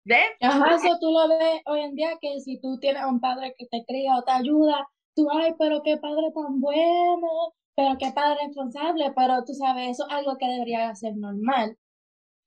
¿Ves? 0.04 0.30
Ajá, 0.40 0.74
eso 0.74 0.98
tú 1.00 1.12
lo 1.12 1.28
ves 1.28 1.60
hoy 1.66 1.80
en 1.80 1.94
día 1.94 2.18
que 2.20 2.40
si 2.40 2.60
tú 2.60 2.78
tienes 2.80 3.04
un 3.04 3.20
padre 3.20 3.54
que 3.56 3.66
te 3.70 3.84
cría 3.86 4.16
o 4.16 4.24
te 4.24 4.32
ayuda, 4.32 4.86
tú, 5.14 5.28
ay, 5.30 5.54
pero 5.58 5.82
qué 5.84 5.96
padre 5.96 6.32
tan 6.34 6.60
bueno, 6.60 7.54
pero 7.76 7.96
qué 7.98 8.10
padre 8.12 8.38
responsable, 8.46 9.12
pero 9.14 9.44
tú 9.44 9.54
sabes, 9.54 9.90
eso 9.90 10.06
es 10.08 10.14
algo 10.14 10.36
que 10.38 10.46
debería 10.46 10.94
ser 10.94 11.14
normal. 11.16 11.76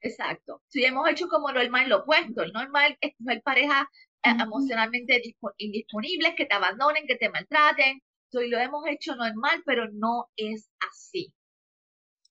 Exacto. 0.02 0.62
Si 0.68 0.84
hemos 0.84 1.10
hecho 1.10 1.28
como 1.28 1.52
normal 1.52 1.90
lo 1.90 2.00
opuesto, 2.00 2.44
el 2.44 2.52
normal 2.52 2.98
es 3.02 3.16
tener 3.18 3.42
parejas 3.42 3.86
eh, 4.24 4.36
emocionalmente 4.40 5.22
indisponibles, 5.58 6.36
que 6.36 6.46
te 6.46 6.56
abandonen, 6.56 7.08
que 7.08 7.16
te 7.16 7.30
maltraten. 7.30 8.02
Y 8.42 8.50
lo 8.50 8.60
hemos 8.60 8.86
hecho 8.88 9.16
normal, 9.16 9.62
pero 9.66 9.88
no 9.92 10.28
es 10.36 10.70
así. 10.90 11.34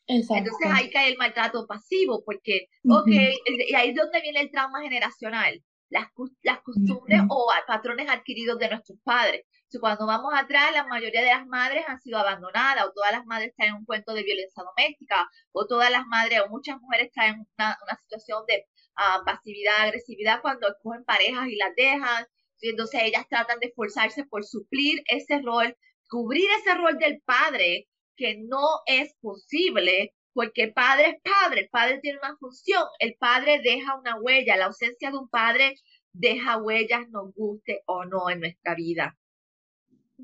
Exacto. 0.06 0.50
Entonces 0.50 0.70
ahí 0.72 0.90
cae 0.90 1.10
el 1.10 1.18
maltrato 1.18 1.66
pasivo, 1.66 2.22
porque, 2.24 2.68
ok, 2.88 3.08
y 3.08 3.74
ahí 3.74 3.90
es 3.90 3.96
donde 3.96 4.20
viene 4.20 4.40
el 4.40 4.50
trauma 4.50 4.82
generacional, 4.82 5.62
las, 5.88 6.08
las 6.42 6.60
costumbres 6.62 7.22
o 7.28 7.46
patrones 7.66 8.08
adquiridos 8.10 8.58
de 8.58 8.68
nuestros 8.68 8.98
padres 9.02 9.44
cuando 9.80 10.06
vamos 10.06 10.32
atrás, 10.34 10.72
la 10.72 10.86
mayoría 10.86 11.22
de 11.22 11.30
las 11.30 11.46
madres 11.46 11.84
han 11.88 12.00
sido 12.00 12.18
abandonadas, 12.18 12.86
o 12.86 12.92
todas 12.92 13.12
las 13.12 13.24
madres 13.26 13.50
están 13.50 13.68
en 13.68 13.74
un 13.74 13.84
cuento 13.84 14.14
de 14.14 14.22
violencia 14.22 14.62
doméstica, 14.62 15.28
o 15.52 15.66
todas 15.66 15.90
las 15.90 16.06
madres, 16.06 16.40
o 16.40 16.48
muchas 16.48 16.80
mujeres 16.80 17.08
están 17.08 17.34
en 17.34 17.46
una, 17.58 17.76
situación 18.02 18.44
de 18.46 18.66
ah, 18.96 19.22
pasividad, 19.24 19.82
agresividad 19.82 20.40
cuando 20.42 20.68
escogen 20.68 21.04
parejas 21.04 21.48
y 21.48 21.56
las 21.56 21.74
dejan. 21.76 22.26
Entonces 22.60 23.02
ellas 23.04 23.26
tratan 23.28 23.58
de 23.60 23.66
esforzarse 23.68 24.24
por 24.24 24.44
suplir 24.44 25.02
ese 25.06 25.40
rol, 25.42 25.76
cubrir 26.08 26.46
ese 26.60 26.74
rol 26.74 26.98
del 26.98 27.20
padre, 27.22 27.88
que 28.16 28.36
no 28.38 28.80
es 28.86 29.14
posible, 29.20 30.14
porque 30.32 30.68
padre 30.68 31.10
es 31.10 31.22
padre, 31.22 31.62
el 31.62 31.68
padre 31.68 32.00
tiene 32.00 32.18
una 32.18 32.36
función, 32.36 32.82
el 32.98 33.16
padre 33.18 33.60
deja 33.62 33.98
una 33.98 34.20
huella, 34.20 34.56
la 34.56 34.66
ausencia 34.66 35.10
de 35.10 35.18
un 35.18 35.28
padre 35.28 35.76
deja 36.12 36.58
huellas, 36.58 37.08
nos 37.10 37.32
guste 37.34 37.82
o 37.86 38.04
no 38.04 38.30
en 38.30 38.40
nuestra 38.40 38.74
vida. 38.74 39.16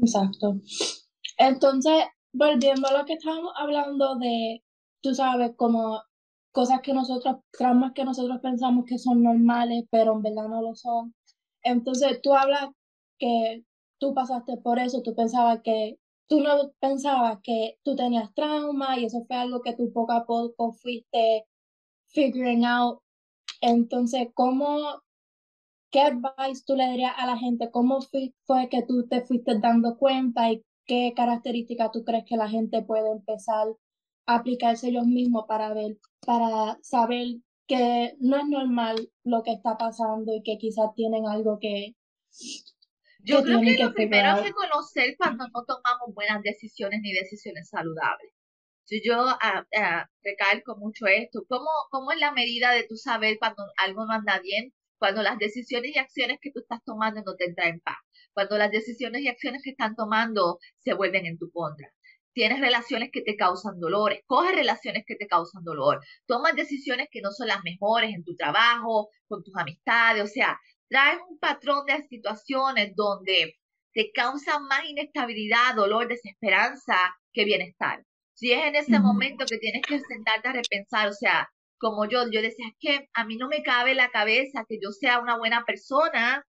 Exacto. 0.00 0.56
Entonces, 1.36 2.04
volviendo 2.32 2.88
a 2.88 2.98
lo 2.98 3.04
que 3.04 3.14
estábamos 3.14 3.52
hablando 3.56 4.16
de, 4.16 4.62
tú 5.00 5.14
sabes, 5.14 5.52
como 5.56 6.02
cosas 6.52 6.80
que 6.80 6.92
nosotros, 6.92 7.36
traumas 7.50 7.92
que 7.94 8.04
nosotros 8.04 8.38
pensamos 8.40 8.84
que 8.86 8.98
son 8.98 9.22
normales, 9.22 9.84
pero 9.90 10.12
en 10.14 10.22
verdad 10.22 10.48
no 10.48 10.62
lo 10.62 10.74
son. 10.74 11.14
Entonces, 11.62 12.20
tú 12.22 12.34
hablas 12.34 12.70
que 13.18 13.64
tú 14.00 14.14
pasaste 14.14 14.56
por 14.56 14.78
eso, 14.80 15.02
tú 15.02 15.14
pensabas 15.14 15.60
que, 15.62 15.98
tú 16.28 16.40
no 16.40 16.72
pensabas 16.80 17.38
que 17.42 17.78
tú 17.84 17.94
tenías 17.96 18.34
trauma 18.34 18.98
y 18.98 19.04
eso 19.04 19.24
fue 19.26 19.36
algo 19.36 19.62
que 19.62 19.74
tú 19.74 19.92
poco 19.92 20.12
a 20.12 20.26
poco 20.26 20.72
fuiste 20.72 21.46
figuring 22.06 22.64
out. 22.64 23.00
Entonces, 23.60 24.28
¿cómo 24.34 25.02
¿qué 25.90 26.00
advice 26.00 26.62
tú 26.66 26.76
le 26.76 26.86
darías 26.86 27.14
a 27.16 27.26
la 27.26 27.36
gente? 27.36 27.70
¿Cómo 27.70 28.00
fue 28.46 28.68
que 28.68 28.82
tú 28.82 29.06
te 29.08 29.22
fuiste 29.22 29.58
dando 29.58 29.96
cuenta 29.98 30.50
y 30.50 30.64
qué 30.86 31.12
características 31.14 31.90
tú 31.92 32.04
crees 32.04 32.24
que 32.24 32.36
la 32.36 32.48
gente 32.48 32.82
puede 32.82 33.10
empezar 33.10 33.68
a 34.26 34.36
aplicarse 34.36 34.88
ellos 34.88 35.06
mismos 35.06 35.44
para 35.48 35.72
ver, 35.74 35.98
para 36.24 36.78
saber 36.82 37.36
que 37.66 38.16
no 38.20 38.36
es 38.36 38.48
normal 38.48 39.10
lo 39.24 39.42
que 39.42 39.52
está 39.52 39.76
pasando 39.78 40.34
y 40.34 40.42
que 40.42 40.58
quizás 40.58 40.94
tienen 40.94 41.26
algo 41.26 41.58
que... 41.60 41.94
Yo 43.22 43.42
creo 43.42 43.60
que, 43.60 43.76
lo 43.78 43.92
primero 43.92 44.36
es 44.36 44.44
reconocer 44.44 45.16
cuando 45.16 45.46
no 45.48 45.64
tomamos 45.64 46.14
buenas 46.14 46.42
decisiones 46.42 47.00
ni 47.02 47.12
decisiones 47.12 47.68
saludables. 47.68 48.32
Si 48.84 49.00
yo 49.04 49.24
uh, 49.24 50.06
recalco 50.22 50.76
mucho 50.76 51.06
esto, 51.06 51.44
¿cómo, 51.48 51.68
¿cómo 51.90 52.12
es 52.12 52.18
la 52.18 52.32
medida 52.32 52.72
de 52.72 52.84
tu 52.84 52.96
saber 52.96 53.36
cuando 53.38 53.64
algo 53.76 54.04
no 54.04 54.12
anda 54.12 54.40
bien? 54.40 54.72
cuando 55.00 55.22
las 55.22 55.38
decisiones 55.38 55.96
y 55.96 55.98
acciones 55.98 56.38
que 56.42 56.52
tú 56.52 56.60
estás 56.60 56.84
tomando 56.84 57.22
no 57.24 57.34
te 57.34 57.52
traen 57.54 57.80
paz, 57.80 57.96
cuando 58.34 58.58
las 58.58 58.70
decisiones 58.70 59.22
y 59.22 59.28
acciones 59.28 59.62
que 59.64 59.70
están 59.70 59.96
tomando 59.96 60.58
se 60.78 60.92
vuelven 60.92 61.24
en 61.24 61.38
tu 61.38 61.50
contra. 61.50 61.88
Tienes 62.34 62.60
relaciones 62.60 63.08
que 63.10 63.22
te 63.22 63.34
causan 63.34 63.80
dolor, 63.80 64.12
escoges 64.12 64.54
relaciones 64.54 65.04
que 65.06 65.16
te 65.16 65.26
causan 65.26 65.64
dolor, 65.64 66.00
tomas 66.26 66.54
decisiones 66.54 67.08
que 67.10 67.22
no 67.22 67.32
son 67.32 67.48
las 67.48 67.64
mejores 67.64 68.14
en 68.14 68.24
tu 68.24 68.36
trabajo, 68.36 69.08
con 69.26 69.42
tus 69.42 69.56
amistades, 69.56 70.22
o 70.22 70.26
sea, 70.26 70.60
traes 70.90 71.18
un 71.28 71.38
patrón 71.38 71.86
de 71.86 72.06
situaciones 72.08 72.94
donde 72.94 73.54
te 73.94 74.10
causan 74.12 74.64
más 74.64 74.84
inestabilidad, 74.88 75.74
dolor, 75.74 76.08
desesperanza 76.08 76.96
que 77.32 77.44
bienestar. 77.44 78.04
Si 78.34 78.52
es 78.52 78.64
en 78.64 78.74
ese 78.74 78.98
momento 78.98 79.44
que 79.46 79.58
tienes 79.58 79.82
que 79.82 80.00
sentarte 80.00 80.48
a 80.48 80.52
repensar, 80.52 81.08
o 81.08 81.12
sea, 81.12 81.48
como 81.78 82.06
yo, 82.06 82.24
yo 82.30 82.42
decía, 82.42 82.66
es 82.68 82.76
que 82.78 83.08
a 83.14 83.24
mí 83.24 83.36
no 83.36 83.48
me 83.48 83.62
cabe 83.62 83.94
la 83.94 84.10
cabeza 84.10 84.64
que 84.68 84.78
yo 84.82 84.90
sea 84.90 85.20
una 85.20 85.38
buena 85.38 85.64
persona, 85.64 86.44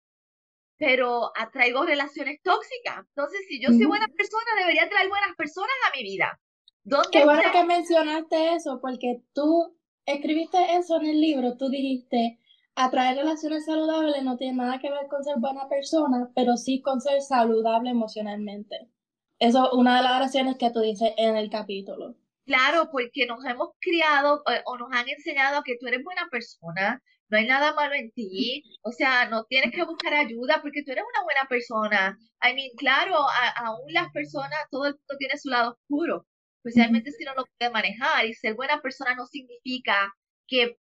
pero 0.77 1.31
atraigo 1.35 1.85
relaciones 1.85 2.39
tóxicas. 2.43 2.99
Entonces, 3.07 3.41
si 3.47 3.61
yo 3.61 3.69
soy 3.69 3.85
buena 3.85 4.07
persona, 4.07 4.45
debería 4.57 4.87
traer 4.89 5.09
buenas 5.09 5.35
personas 5.35 5.75
a 5.87 5.97
mi 5.97 6.03
vida. 6.03 6.39
Qué 7.11 7.25
bueno 7.25 7.51
que 7.51 7.63
mencionaste 7.63 8.55
eso, 8.55 8.79
porque 8.81 9.21
tú 9.33 9.77
escribiste 10.05 10.57
eso 10.75 10.99
en 11.01 11.07
el 11.07 11.19
libro, 11.19 11.57
tú 11.57 11.69
dijiste, 11.69 12.39
atraer 12.77 13.17
relaciones 13.17 13.65
saludables 13.65 14.23
no 14.23 14.37
tiene 14.37 14.57
nada 14.57 14.79
que 14.79 14.91
ver 14.91 15.07
con 15.07 15.23
ser 15.23 15.35
buena 15.37 15.67
persona, 15.67 16.29
pero 16.35 16.55
sí 16.57 16.81
con 16.81 17.01
ser 17.01 17.21
saludable 17.21 17.89
emocionalmente. 17.89 18.87
Eso 19.39 19.65
es 19.65 19.73
una 19.73 19.97
de 19.97 20.03
las 20.03 20.15
oraciones 20.15 20.57
que 20.57 20.71
tú 20.71 20.79
dices 20.81 21.11
en 21.17 21.35
el 21.35 21.49
capítulo. 21.49 22.15
Claro, 22.45 22.89
porque 22.91 23.25
nos 23.25 23.43
hemos 23.45 23.69
criado 23.81 24.43
eh, 24.49 24.61
o 24.65 24.77
nos 24.77 24.89
han 24.91 25.09
enseñado 25.09 25.63
que 25.63 25.75
tú 25.79 25.87
eres 25.87 26.03
buena 26.03 26.27
persona, 26.31 27.01
no 27.29 27.37
hay 27.37 27.47
nada 27.47 27.73
malo 27.73 27.95
en 27.95 28.11
ti, 28.11 28.63
o 28.83 28.91
sea, 28.91 29.27
no 29.27 29.43
tienes 29.45 29.71
que 29.71 29.83
buscar 29.83 30.13
ayuda 30.13 30.61
porque 30.61 30.83
tú 30.83 30.91
eres 30.91 31.03
una 31.13 31.23
buena 31.23 31.45
persona. 31.49 32.17
I 32.41 32.53
mean, 32.53 32.69
claro, 32.77 33.17
aún 33.57 33.91
las 33.91 34.11
personas, 34.11 34.57
todo 34.71 34.85
el 34.85 34.93
mundo 34.93 35.17
tiene 35.17 35.37
su 35.37 35.49
lado 35.49 35.71
oscuro, 35.71 36.25
especialmente 36.63 37.11
si 37.11 37.25
no 37.25 37.33
lo 37.35 37.45
puede 37.57 37.71
manejar 37.71 38.25
y 38.25 38.33
ser 38.33 38.55
buena 38.55 38.81
persona 38.81 39.15
no 39.15 39.25
significa 39.25 40.13
que 40.47 40.77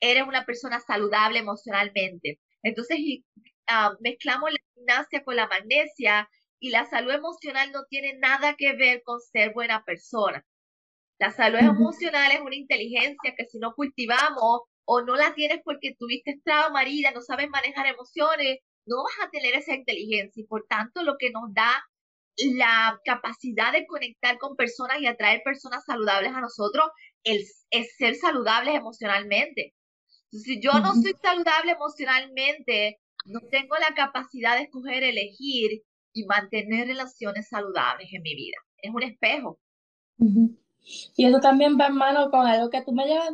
eres 0.00 0.24
una 0.26 0.44
persona 0.44 0.80
saludable 0.80 1.38
emocionalmente. 1.38 2.40
Entonces, 2.62 2.98
ah, 3.66 3.94
mezclamos 4.00 4.50
la 4.52 4.58
gimnasia 4.74 5.22
con 5.24 5.36
la 5.36 5.46
magnesia 5.48 6.28
y 6.58 6.70
la 6.70 6.86
salud 6.86 7.12
emocional 7.12 7.72
no 7.72 7.84
tiene 7.88 8.14
nada 8.18 8.54
que 8.56 8.74
ver 8.74 9.02
con 9.04 9.20
ser 9.20 9.52
buena 9.52 9.84
persona. 9.84 10.44
La 11.18 11.30
salud 11.30 11.58
emocional 11.58 12.32
es 12.32 12.40
una 12.40 12.56
inteligencia 12.56 13.34
que 13.36 13.46
si 13.46 13.58
no 13.58 13.74
cultivamos 13.74 14.62
o 14.84 15.02
no 15.02 15.16
la 15.16 15.34
tienes 15.34 15.60
porque 15.64 15.94
tuviste 15.98 16.40
trauma, 16.44 16.82
herida, 16.82 17.12
no 17.12 17.20
sabes 17.22 17.48
manejar 17.50 17.86
emociones, 17.86 18.58
no 18.86 18.96
vas 19.04 19.26
a 19.26 19.30
tener 19.30 19.54
esa 19.54 19.74
inteligencia 19.74 20.42
y 20.42 20.46
por 20.46 20.66
tanto 20.68 21.02
lo 21.02 21.16
que 21.18 21.30
nos 21.30 21.52
da 21.54 21.84
la 22.36 23.00
capacidad 23.04 23.72
de 23.72 23.86
conectar 23.86 24.38
con 24.38 24.56
personas 24.56 25.00
y 25.00 25.06
atraer 25.06 25.42
personas 25.44 25.84
saludables 25.84 26.32
a 26.32 26.40
nosotros 26.40 26.86
es 27.22 27.64
ser 27.96 28.16
saludables 28.16 28.74
emocionalmente. 28.74 29.74
Si 30.38 30.60
yo 30.60 30.72
no 30.80 30.94
soy 30.94 31.14
saludable 31.22 31.72
emocionalmente, 31.72 33.00
no 33.24 33.40
tengo 33.50 33.76
la 33.76 33.94
capacidad 33.94 34.56
de 34.56 34.64
escoger, 34.64 35.04
elegir 35.04 35.82
y 36.12 36.24
mantener 36.26 36.88
relaciones 36.88 37.48
saludables 37.48 38.08
en 38.12 38.22
mi 38.22 38.34
vida. 38.34 38.56
Es 38.78 38.92
un 38.92 39.02
espejo. 39.02 39.60
Y 40.18 41.24
eso 41.24 41.40
también 41.40 41.78
va 41.78 41.86
en 41.86 41.94
mano 41.94 42.30
con 42.30 42.46
algo 42.46 42.68
que 42.68 42.82
tú 42.82 42.92
me 42.92 43.06
llevas, 43.06 43.32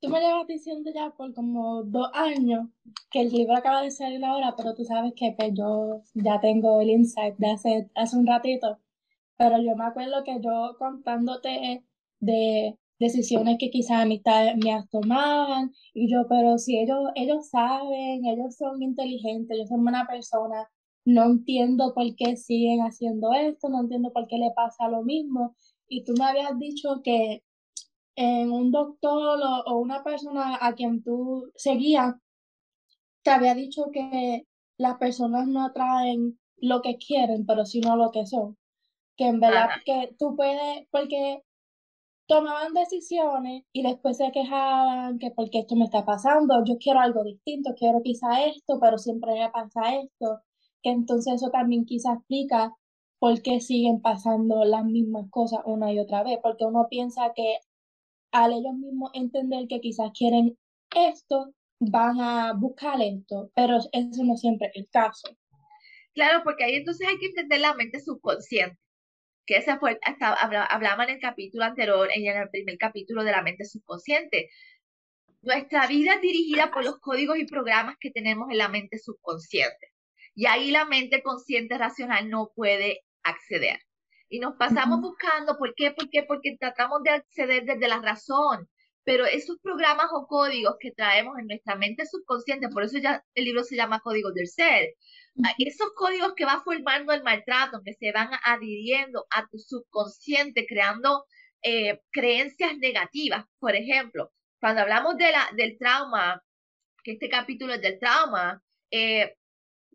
tú 0.00 0.08
me 0.08 0.20
llevas 0.20 0.46
diciendo 0.46 0.90
ya 0.94 1.10
por 1.10 1.34
como 1.34 1.82
dos 1.82 2.10
años, 2.14 2.68
que 3.10 3.22
el 3.22 3.30
libro 3.30 3.56
acaba 3.56 3.82
de 3.82 3.90
salir 3.90 4.24
ahora, 4.24 4.54
pero 4.56 4.74
tú 4.74 4.84
sabes 4.84 5.12
que 5.16 5.34
pues, 5.36 5.52
yo 5.52 6.02
ya 6.14 6.40
tengo 6.40 6.80
el 6.80 6.90
insight 6.90 7.36
de 7.38 7.50
hace, 7.50 7.90
hace 7.94 8.16
un 8.16 8.26
ratito. 8.26 8.78
Pero 9.36 9.58
yo 9.60 9.76
me 9.76 9.84
acuerdo 9.84 10.24
que 10.24 10.40
yo 10.40 10.76
contándote 10.78 11.84
de 12.20 12.78
decisiones 12.98 13.56
que 13.58 13.70
quizás 13.70 14.02
amistades 14.02 14.56
mías 14.56 14.88
tomaban, 14.90 15.72
y 15.94 16.10
yo, 16.10 16.26
pero 16.28 16.58
si 16.58 16.78
ellos, 16.78 17.10
ellos 17.14 17.48
saben, 17.48 18.24
ellos 18.26 18.56
son 18.56 18.82
inteligentes, 18.82 19.56
ellos 19.56 19.68
son 19.68 19.82
buena 19.82 20.06
persona, 20.06 20.68
no 21.04 21.24
entiendo 21.24 21.94
por 21.94 22.14
qué 22.16 22.36
siguen 22.36 22.80
haciendo 22.80 23.32
esto, 23.32 23.68
no 23.68 23.80
entiendo 23.80 24.12
por 24.12 24.26
qué 24.26 24.38
le 24.38 24.50
pasa 24.56 24.88
lo 24.88 25.02
mismo 25.02 25.54
y 25.88 26.04
tú 26.04 26.14
me 26.18 26.24
habías 26.24 26.58
dicho 26.58 27.00
que 27.02 27.42
en 28.16 28.50
un 28.50 28.72
doctor 28.72 29.40
o, 29.66 29.78
una 29.78 30.02
persona 30.02 30.58
a 30.60 30.74
quien 30.74 31.02
tú 31.02 31.50
seguías, 31.54 32.14
te 33.22 33.30
había 33.30 33.54
dicho 33.54 33.90
que 33.92 34.46
las 34.78 34.96
personas 34.96 35.46
no 35.46 35.64
atraen 35.64 36.38
lo 36.58 36.80
que 36.82 36.96
quieren, 36.96 37.44
pero 37.46 37.66
sino 37.66 37.96
lo 37.96 38.10
que 38.10 38.26
son. 38.26 38.56
Que 39.16 39.26
en 39.26 39.40
verdad 39.40 39.68
que 39.84 40.14
tú 40.18 40.34
puedes, 40.36 40.86
porque 40.90 41.42
tomaban 42.26 42.72
decisiones 42.74 43.64
y 43.72 43.82
después 43.82 44.16
se 44.16 44.30
quejaban 44.32 45.18
que 45.18 45.30
porque 45.30 45.60
esto 45.60 45.76
me 45.76 45.84
está 45.84 46.04
pasando, 46.04 46.64
yo 46.64 46.76
quiero 46.78 47.00
algo 47.00 47.24
distinto, 47.24 47.74
quiero 47.76 48.02
quizá 48.02 48.44
esto, 48.46 48.78
pero 48.80 48.98
siempre 48.98 49.32
me 49.34 49.50
pasa 49.50 49.96
esto, 49.96 50.40
que 50.82 50.90
entonces 50.90 51.34
eso 51.34 51.50
también 51.50 51.84
quizá 51.84 52.14
explica 52.14 52.74
por 53.18 53.40
qué 53.42 53.60
siguen 53.60 54.00
pasando 54.00 54.64
las 54.64 54.84
mismas 54.84 55.30
cosas 55.30 55.60
una 55.64 55.92
y 55.92 55.98
otra 55.98 56.22
vez, 56.24 56.38
porque 56.42 56.64
uno 56.64 56.86
piensa 56.90 57.32
que 57.34 57.58
al 58.32 58.52
ellos 58.52 58.74
mismos 58.74 59.10
entender 59.14 59.66
que 59.68 59.80
quizás 59.80 60.10
quieren 60.16 60.58
esto, 60.94 61.52
van 61.78 62.20
a 62.20 62.52
buscar 62.54 63.00
esto, 63.00 63.50
pero 63.54 63.78
eso 63.92 64.24
no 64.24 64.36
siempre 64.36 64.68
es 64.68 64.76
el 64.76 64.88
caso. 64.90 65.28
Claro, 66.14 66.42
porque 66.44 66.64
ahí 66.64 66.74
entonces 66.74 67.06
hay 67.06 67.18
que 67.18 67.26
entender 67.26 67.60
la 67.60 67.74
mente 67.74 68.00
subconsciente, 68.00 68.78
que 69.46 69.56
esa 69.56 69.78
fue, 69.78 69.98
hasta 70.02 70.34
hablaba 70.34 71.04
en 71.04 71.10
el 71.10 71.20
capítulo 71.20 71.64
anterior, 71.64 72.08
en 72.12 72.26
el 72.26 72.50
primer 72.50 72.76
capítulo 72.78 73.24
de 73.24 73.30
la 73.30 73.42
mente 73.42 73.64
subconsciente. 73.64 74.50
Nuestra 75.42 75.86
vida 75.86 76.14
es 76.14 76.20
dirigida 76.20 76.70
por 76.70 76.84
los 76.84 76.98
códigos 76.98 77.38
y 77.38 77.46
programas 77.46 77.96
que 78.00 78.10
tenemos 78.10 78.50
en 78.50 78.58
la 78.58 78.68
mente 78.68 78.98
subconsciente. 78.98 79.92
Y 80.34 80.46
ahí 80.46 80.70
la 80.70 80.84
mente 80.84 81.22
consciente 81.22 81.78
racional 81.78 82.28
no 82.28 82.50
puede 82.54 83.02
acceder. 83.22 83.80
Y 84.28 84.40
nos 84.40 84.56
pasamos 84.56 85.00
buscando, 85.00 85.56
¿por 85.56 85.74
qué? 85.74 85.92
¿Por 85.92 86.10
qué? 86.10 86.24
Porque 86.24 86.56
tratamos 86.58 87.02
de 87.04 87.10
acceder 87.10 87.64
desde 87.64 87.88
la 87.88 88.00
razón. 88.00 88.68
Pero 89.06 89.24
esos 89.24 89.56
programas 89.62 90.08
o 90.12 90.26
códigos 90.26 90.74
que 90.80 90.90
traemos 90.90 91.38
en 91.38 91.46
nuestra 91.46 91.76
mente 91.76 92.04
subconsciente, 92.06 92.68
por 92.68 92.82
eso 92.82 92.98
ya 92.98 93.24
el 93.34 93.44
libro 93.44 93.62
se 93.62 93.76
llama 93.76 94.00
Códigos 94.00 94.34
del 94.34 94.48
Ser, 94.48 94.94
esos 95.58 95.92
códigos 95.94 96.34
que 96.34 96.44
va 96.44 96.60
formando 96.64 97.12
el 97.12 97.22
maltrato, 97.22 97.82
que 97.84 97.94
se 97.94 98.10
van 98.10 98.30
adhiriendo 98.44 99.24
a 99.30 99.46
tu 99.46 99.58
subconsciente, 99.58 100.66
creando 100.66 101.24
eh, 101.62 102.00
creencias 102.10 102.76
negativas. 102.78 103.44
Por 103.60 103.76
ejemplo, 103.76 104.32
cuando 104.60 104.82
hablamos 104.82 105.16
de 105.16 105.30
la, 105.30 105.50
del 105.56 105.78
trauma, 105.78 106.42
que 107.04 107.12
este 107.12 107.28
capítulo 107.28 107.74
es 107.74 107.82
del 107.82 108.00
trauma, 108.00 108.60
eh, 108.90 109.36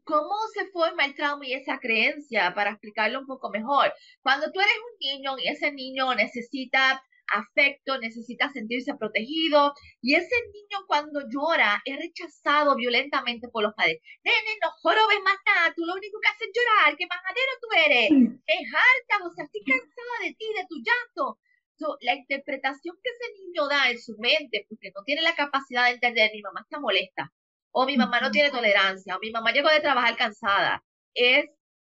¿Cómo 0.04 0.36
se 0.54 0.66
forma 0.72 1.06
el 1.06 1.16
trauma 1.16 1.46
y 1.46 1.54
esa 1.54 1.80
creencia? 1.80 2.54
Para 2.56 2.72
explicarlo 2.72 3.20
un 3.20 3.28
poco 3.28 3.52
mejor. 3.52 3.94
Cuando 4.22 4.52
tú 4.52 4.60
eres 4.60 4.74
un 4.74 4.98
niño 5.00 5.38
y 5.38 5.48
ese 5.48 5.72
niño 5.72 6.16
necesita 6.16 7.04
afecto, 7.32 7.98
necesita 8.00 8.50
sentirse 8.52 8.94
protegido 8.96 9.74
y 10.02 10.16
ese 10.16 10.36
niño 10.54 10.86
cuando 10.88 11.22
llora 11.30 11.82
es 11.86 11.98
rechazado 11.98 12.76
violentamente 12.76 13.48
por 13.50 13.64
los 13.64 13.74
padres. 13.74 14.00
Nene, 14.24 14.58
no 14.62 14.70
jorobes 14.82 15.20
más 15.24 15.38
nada, 15.46 15.74
tú 15.76 15.86
lo 15.86 15.94
único 15.94 16.20
que 16.22 16.28
haces 16.30 16.48
es 16.48 16.54
llorar, 16.54 16.98
qué 16.98 17.06
majadero 17.08 17.52
tú 17.62 17.68
eres, 17.86 18.10
es 18.46 18.68
harta, 18.74 19.26
o 19.26 19.32
sea, 19.32 19.46
estoy 19.46 19.64
cansada 19.64 20.16
de 20.24 20.34
ti, 20.34 20.46
de 20.56 20.66
tu 20.68 20.76
llanto. 20.78 21.40
la 22.02 22.14
interpretación 22.16 22.96
que 23.02 23.10
ese 23.10 23.44
niño 23.44 23.68
da 23.68 23.90
en 23.90 24.00
su 24.00 24.16
mente, 24.20 24.66
porque 24.70 24.92
no 24.96 25.04
tiene 25.04 25.22
la 25.22 25.36
capacidad 25.36 25.86
de 25.86 25.96
entender, 25.96 26.32
mi 26.34 26.42
mamá 26.42 26.62
está 26.62 26.80
molesta, 26.80 27.32
o 27.72 27.86
mi 27.86 27.98
mamá 27.98 28.20
no 28.22 28.32
tiene 28.32 28.52
tolerancia, 28.52 29.16
o 29.16 29.20
mi 29.20 29.32
mamá 29.32 29.52
llegó 29.52 29.70
de 29.70 29.80
trabajar 29.80 30.16
cansada. 30.16 30.84
Es, 31.14 31.46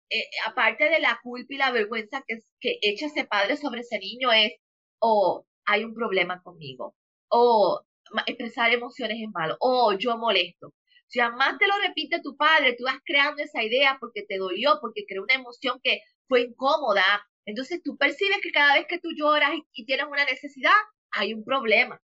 eh, 0.10 0.30
aparte 0.48 0.86
de 0.90 1.00
la 1.00 1.20
culpa 1.24 1.54
y 1.54 1.58
la 1.58 1.72
vergüenza 1.72 2.24
que, 2.28 2.38
que 2.60 2.78
echa 2.82 3.08
ese 3.08 3.26
padre 3.26 3.58
sobre 3.58 3.82
ese 3.82 4.00
niño, 4.00 4.32
es, 4.32 4.54
o 5.06 5.46
hay 5.66 5.84
un 5.84 5.94
problema 5.94 6.42
conmigo, 6.42 6.96
o 7.28 7.82
expresar 8.26 8.72
emociones 8.72 9.18
es 9.22 9.30
malo, 9.34 9.58
o 9.60 9.94
yo 9.98 10.18
molesto. 10.18 10.74
Si 11.08 11.20
además 11.20 11.58
te 11.60 11.68
lo 11.68 11.74
repite 11.86 12.22
tu 12.22 12.38
padre, 12.38 12.76
tú 12.78 12.86
vas 12.86 13.00
creando 13.04 13.44
esa 13.44 13.62
idea 13.64 13.98
porque 14.00 14.24
te 14.24 14.38
dolió, 14.38 14.78
porque 14.80 15.06
creó 15.06 15.24
una 15.24 15.34
emoción 15.34 15.80
que 15.84 16.00
fue 16.28 16.42
incómoda. 16.44 17.04
Entonces 17.46 17.82
tú 17.84 17.98
percibes 17.98 18.38
que 18.42 18.52
cada 18.52 18.76
vez 18.76 18.86
que 18.88 19.00
tú 19.00 19.10
lloras 19.14 19.52
y, 19.74 19.86
tienes 19.86 20.06
una 20.06 20.24
necesidad, 20.24 20.72
hay 21.12 21.34
un 21.34 21.44
problema. 21.44 22.02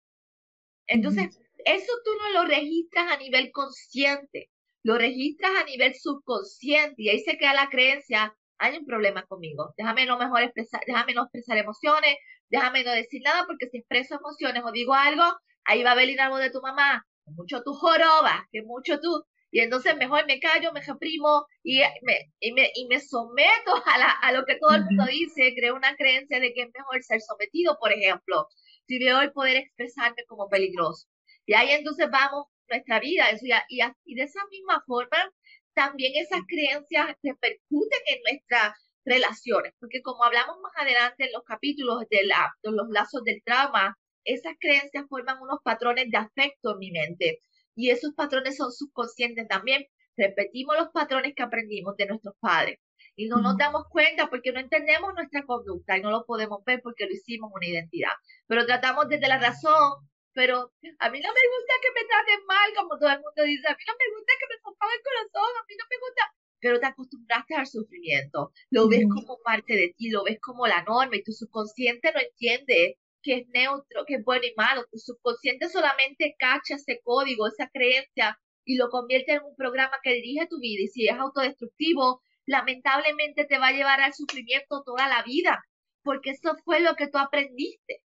Entonces, 0.85 1.40
eso 1.66 1.92
tú 2.03 2.12
no 2.22 2.42
lo 2.42 2.50
registras 2.50 3.12
a 3.14 3.18
nivel 3.18 3.51
consciente, 3.51 4.50
lo 4.83 4.98
registras 4.98 5.51
a 5.62 5.64
nivel 5.64 5.96
subconsciente 5.96 6.96
y 6.98 7.09
ahí 7.09 7.20
se 7.20 7.38
queda 7.38 7.53
la 7.53 7.70
creencia, 7.70 8.35
hay 8.57 8.77
un 8.77 8.85
problema 8.85 9.25
conmigo, 9.25 9.74
déjame 9.77 10.05
no 10.05 10.18
mejor 10.18 10.42
expresar, 10.42 10.81
déjame 10.85 11.14
no 11.14 11.24
expresar 11.24 11.57
emociones, 11.57 12.18
déjame 12.50 12.83
no 12.83 12.92
decir 12.92 13.22
nada 13.24 13.46
porque 13.46 13.68
si 13.70 13.77
expreso 13.77 14.16
emociones 14.16 14.64
o 14.66 14.72
digo 14.72 14.94
algo, 14.94 15.24
ahí 15.66 15.83
va 15.83 15.92
a 15.92 15.96
venir 15.96 16.20
algo 16.22 16.38
de 16.38 16.50
tu 16.50 16.62
mamá, 16.62 17.05
que 17.25 17.31
mucho 17.31 17.62
tú 17.64 17.74
jorobas, 17.74 18.42
que 18.51 18.62
mucho 18.64 19.00
tú, 19.00 19.24
y 19.51 19.62
entonces 19.62 19.96
mejor 19.98 20.25
me 20.27 20.40
callo, 20.40 20.72
me 20.74 20.81
reprimo 20.81 21.46
y 21.64 21.79
me, 22.03 22.31
y 22.40 22.53
me, 22.53 22.72
y 22.75 22.88
me 22.88 23.00
someto 23.00 23.74
a, 23.85 23.98
la, 23.98 24.12
a 24.12 24.31
lo 24.31 24.46
que 24.46 24.55
todo 24.55 24.75
el 24.75 24.85
mundo 24.85 25.05
dice, 25.05 25.53
creo 25.55 25.75
una 25.75 25.96
creencia 25.96 26.40
de 26.40 26.53
que 26.53 26.62
es 26.62 26.70
mejor 26.74 27.01
ser 27.03 27.22
sometido, 27.22 27.77
por 27.79 27.92
ejemplo, 27.92 28.48
si 28.88 29.00
veo 29.00 29.22
el 29.22 29.31
poder 29.31 29.57
expresarme 29.57 30.24
como 30.27 30.48
peligroso. 30.50 31.07
Y 31.46 31.53
ahí 31.55 31.72
entonces 31.72 32.09
vamos 32.12 32.46
nuestra 32.70 33.00
vida. 33.00 33.25
y, 33.70 33.79
y, 34.05 34.16
de 34.16 34.24
esa 34.24 34.42
misma 34.51 34.83
forma, 34.85 35.31
también 35.74 36.14
esas 36.16 36.42
creencias 36.48 37.16
repercuten 37.24 38.00
en 38.05 38.22
nuestras 38.24 38.74
relaciones, 39.09 39.74
porque 39.79 40.01
como 40.01 40.24
hablamos 40.24 40.57
más 40.61 40.74
adelante 40.77 41.25
en 41.25 41.31
los 41.33 41.43
capítulos 41.43 42.03
de, 42.09 42.24
la, 42.25 42.51
de 42.63 42.72
los 42.72 42.87
lazos 42.89 43.24
del 43.24 43.41
trauma, 43.43 43.98
esas 44.24 44.53
creencias 44.59 45.05
forman 45.09 45.41
unos 45.41 45.59
patrones 45.63 46.09
de 46.09 46.17
afecto 46.17 46.74
en 46.74 46.79
mi 46.79 46.91
mente 46.91 47.39
y 47.75 47.89
esos 47.89 48.13
patrones 48.13 48.57
son 48.57 48.72
subconscientes 48.72 49.48
también. 49.48 49.85
Repetimos 50.17 50.77
los 50.77 50.89
patrones 50.89 51.33
que 51.35 51.43
aprendimos 51.43 51.95
de 51.98 52.05
nuestros 52.07 52.35
padres 52.39 52.77
y 53.15 53.27
no 53.27 53.37
nos 53.37 53.57
damos 53.57 53.83
cuenta 53.89 54.29
porque 54.29 54.51
no 54.51 54.59
entendemos 54.59 55.13
nuestra 55.15 55.43
conducta 55.43 55.98
y 55.98 56.01
no 56.01 56.11
lo 56.11 56.25
podemos 56.25 56.63
ver 56.65 56.81
porque 56.83 57.05
lo 57.05 57.11
hicimos 57.11 57.51
una 57.53 57.67
identidad. 57.67 58.11
Pero 58.48 58.65
tratamos 58.65 59.07
desde 59.09 59.27
la 59.27 59.39
razón 59.39 60.09
pero 60.33 60.72
a 61.00 61.09
mí 61.09 61.19
no 61.19 61.29
me 61.33 61.45
gusta 61.51 61.74
que 61.81 61.91
me 61.91 62.07
traten 62.07 62.45
mal, 62.45 62.69
como 62.75 62.98
todo 62.98 63.09
el 63.09 63.19
mundo 63.19 63.43
dice, 63.43 63.67
a 63.67 63.75
mí 63.75 63.83
no 63.85 63.93
me 63.98 64.09
gusta 64.15 64.33
que 64.39 64.48
me 64.48 64.55
rompan 64.63 64.89
el 64.95 65.03
corazón, 65.03 65.51
a 65.57 65.65
mí 65.67 65.74
no 65.75 65.85
me 65.89 66.00
gusta, 66.00 66.24
pero 66.59 66.79
te 66.79 66.85
acostumbraste 66.87 67.55
al 67.55 67.67
sufrimiento, 67.67 68.51
lo 68.69 68.87
ves 68.87 69.05
como 69.07 69.37
parte 69.43 69.75
de 69.75 69.93
ti, 69.98 70.09
lo 70.09 70.24
ves 70.24 70.39
como 70.39 70.67
la 70.67 70.83
norma 70.83 71.15
y 71.15 71.24
tu 71.24 71.31
subconsciente 71.31 72.11
no 72.13 72.19
entiende 72.19 72.98
que 73.22 73.37
es 73.39 73.48
neutro, 73.50 74.05
que 74.05 74.15
es 74.15 74.24
bueno 74.24 74.45
y 74.45 74.53
malo, 74.55 74.85
tu 74.91 74.98
subconsciente 74.98 75.69
solamente 75.69 76.35
cacha 76.37 76.75
ese 76.75 77.01
código, 77.03 77.48
esa 77.48 77.69
creencia 77.69 78.39
y 78.65 78.75
lo 78.75 78.89
convierte 78.89 79.33
en 79.33 79.43
un 79.43 79.55
programa 79.55 79.98
que 80.03 80.13
dirige 80.13 80.48
tu 80.48 80.59
vida. 80.59 80.83
Y 80.83 80.87
si 80.87 81.07
es 81.07 81.17
autodestructivo, 81.17 82.22
lamentablemente 82.45 83.45
te 83.45 83.57
va 83.57 83.67
a 83.67 83.74
llevar 83.74 84.01
al 84.01 84.13
sufrimiento 84.13 84.83
toda 84.83 85.07
la 85.07 85.24
vida, 85.24 85.63
porque 86.03 86.31
eso 86.31 86.55
fue 86.63 86.79
lo 86.79 86.95
que 86.95 87.07
tú 87.07 87.17
aprendiste. 87.17 88.03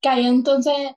Que 0.00 0.08
ahí 0.08 0.26
entonces 0.26 0.92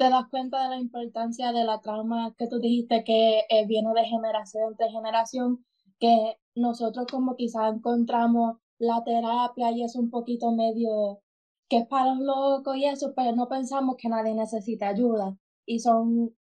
te 0.00 0.08
das 0.08 0.28
cuenta 0.30 0.62
de 0.62 0.70
la 0.70 0.78
importancia 0.78 1.52
de 1.52 1.62
la 1.62 1.82
trauma 1.82 2.34
que 2.38 2.48
tú 2.48 2.58
dijiste 2.58 3.04
que 3.04 3.40
eh, 3.50 3.66
viene 3.66 3.92
de 3.92 4.06
generación 4.06 4.74
tras 4.74 4.90
generación, 4.92 5.66
que 5.98 6.38
nosotros 6.54 7.06
como 7.10 7.36
quizás 7.36 7.74
encontramos 7.74 8.56
la 8.78 9.04
terapia 9.04 9.70
y 9.72 9.84
es 9.84 9.96
un 9.96 10.08
poquito 10.08 10.52
medio 10.52 11.20
que 11.68 11.80
es 11.80 11.86
para 11.86 12.14
los 12.14 12.20
locos 12.20 12.76
y 12.78 12.86
eso, 12.86 13.12
pero 13.14 13.36
no 13.36 13.46
pensamos 13.46 13.96
que 13.98 14.08
nadie 14.08 14.34
necesita 14.34 14.88
ayuda. 14.88 15.36
Y 15.66 15.80
son, 15.80 16.34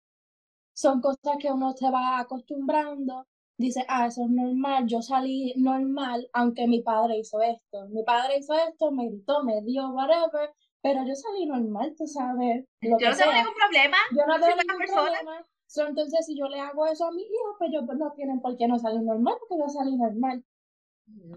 son 0.72 1.00
cosas 1.00 1.36
que 1.40 1.50
uno 1.50 1.72
se 1.72 1.90
va 1.90 2.20
acostumbrando, 2.20 3.26
dice, 3.56 3.84
ah, 3.88 4.06
eso 4.06 4.22
es 4.22 4.30
normal, 4.30 4.86
yo 4.86 5.02
salí 5.02 5.52
normal, 5.56 6.30
aunque 6.32 6.68
mi 6.68 6.80
padre 6.82 7.18
hizo 7.18 7.42
esto. 7.42 7.88
Mi 7.88 8.04
padre 8.04 8.38
hizo 8.38 8.54
esto, 8.54 8.92
me 8.92 9.08
gritó, 9.08 9.42
me 9.42 9.62
dio 9.62 9.90
whatever, 9.90 10.50
pero 10.82 11.04
yo 11.04 11.14
salí 11.14 11.46
normal, 11.46 11.94
tú 11.96 12.06
sabes. 12.06 12.64
Lo 12.80 12.98
yo 12.98 13.10
no 13.10 13.16
tengo 13.16 13.32
ningún 13.32 13.54
problema. 13.54 13.96
Yo 14.10 14.26
no 14.26 14.34
tengo 14.34 14.56
ningún 14.56 14.94
problema. 14.94 15.46
entonces, 15.88 16.26
si 16.26 16.38
yo 16.38 16.48
le 16.48 16.60
hago 16.60 16.86
eso 16.86 17.06
a 17.06 17.12
mi 17.12 17.22
hijo, 17.22 17.56
pues 17.58 17.70
ellos 17.70 17.84
no 17.98 18.12
tienen 18.12 18.40
por 18.40 18.56
qué 18.56 18.68
no 18.68 18.78
salir 18.78 19.02
normal, 19.02 19.34
porque 19.40 19.62
yo 19.62 19.68
salí 19.68 19.96
normal. 19.96 20.44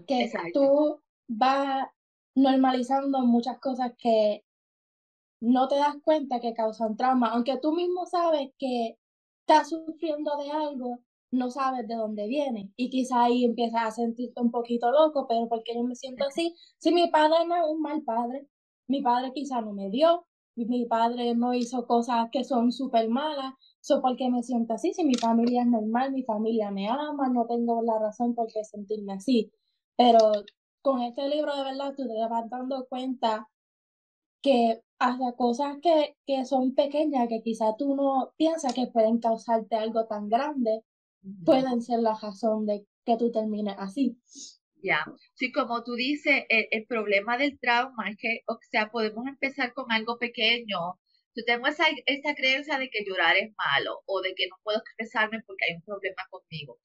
Que 0.06 0.30
tú 0.52 1.00
vas 1.28 1.88
normalizando 2.34 3.20
muchas 3.20 3.58
cosas 3.58 3.92
que 3.98 4.44
no 5.40 5.66
te 5.68 5.76
das 5.76 5.96
cuenta 6.04 6.40
que 6.40 6.54
causan 6.54 6.96
trauma, 6.96 7.28
aunque 7.28 7.58
tú 7.58 7.72
mismo 7.72 8.06
sabes 8.06 8.50
que 8.58 8.96
estás 9.40 9.70
sufriendo 9.70 10.36
de 10.36 10.50
algo, 10.52 11.00
no 11.32 11.50
sabes 11.50 11.88
de 11.88 11.96
dónde 11.96 12.28
viene. 12.28 12.70
Y 12.76 12.90
quizá 12.90 13.24
ahí 13.24 13.44
empiezas 13.44 13.82
a 13.82 13.90
sentirte 13.90 14.40
un 14.40 14.50
poquito 14.52 14.90
loco, 14.92 15.26
pero 15.26 15.48
porque 15.48 15.74
yo 15.74 15.82
me 15.82 15.96
siento 15.96 16.24
así? 16.26 16.54
Si 16.78 16.92
mi 16.92 17.10
padre 17.10 17.44
no 17.46 17.56
es 17.56 17.64
un 17.68 17.80
mal 17.80 18.02
padre, 18.02 18.46
mi 18.88 19.02
padre 19.02 19.32
quizá 19.32 19.60
no 19.60 19.72
me 19.72 19.90
dio, 19.90 20.26
mi 20.54 20.84
padre 20.86 21.34
no 21.34 21.54
hizo 21.54 21.86
cosas 21.86 22.28
que 22.30 22.44
son 22.44 22.72
súper 22.72 23.08
malas, 23.08 23.54
so 23.80 24.00
¿por 24.02 24.16
qué 24.16 24.30
me 24.30 24.42
siento 24.42 24.74
así? 24.74 24.92
Si 24.92 25.04
mi 25.04 25.14
familia 25.14 25.62
es 25.62 25.68
normal, 25.68 26.12
mi 26.12 26.22
familia 26.22 26.70
me 26.70 26.88
ama, 26.88 27.28
no 27.28 27.46
tengo 27.46 27.82
la 27.82 27.98
razón 27.98 28.34
por 28.34 28.46
qué 28.52 28.64
sentirme 28.64 29.14
así. 29.14 29.50
Pero 29.96 30.18
con 30.82 31.00
este 31.02 31.28
libro 31.28 31.56
de 31.56 31.64
verdad 31.64 31.94
tú 31.96 32.06
te 32.06 32.14
vas 32.28 32.48
dando 32.50 32.86
cuenta 32.88 33.48
que 34.42 34.82
hasta 34.98 35.32
cosas 35.32 35.78
que, 35.82 36.16
que 36.26 36.44
son 36.44 36.74
pequeñas, 36.74 37.28
que 37.28 37.42
quizá 37.42 37.76
tú 37.76 37.94
no 37.96 38.32
piensas 38.36 38.74
que 38.74 38.86
pueden 38.88 39.18
causarte 39.18 39.76
algo 39.76 40.06
tan 40.06 40.28
grande, 40.28 40.84
pueden 41.44 41.82
ser 41.82 42.00
la 42.00 42.14
razón 42.14 42.66
de 42.66 42.86
que 43.04 43.16
tú 43.16 43.30
termines 43.30 43.76
así. 43.78 44.18
Ya, 44.82 45.04
sí, 45.34 45.52
como 45.52 45.84
tú 45.84 45.94
dices, 45.94 46.44
el, 46.48 46.86
problema 46.86 47.38
del 47.38 47.58
trauma 47.60 48.10
es 48.10 48.16
que, 48.18 48.40
o 48.48 48.58
sea, 48.70 48.90
podemos 48.90 49.26
empezar 49.28 49.72
con 49.74 49.92
algo 49.92 50.18
pequeño. 50.18 50.98
Yo 51.34 51.44
tengo 51.46 51.68
esa, 51.68 51.84
esa 52.06 52.34
creencia 52.34 52.78
de 52.78 52.90
que 52.90 53.04
llorar 53.04 53.36
es 53.36 53.52
malo 53.56 54.00
o 54.06 54.20
de 54.22 54.34
que 54.34 54.48
no 54.48 54.56
puedo 54.64 54.78
expresarme 54.80 55.40
porque 55.46 55.66
hay 55.68 55.76
un 55.76 55.82
problema 55.82 56.26
conmigo. 56.30 56.80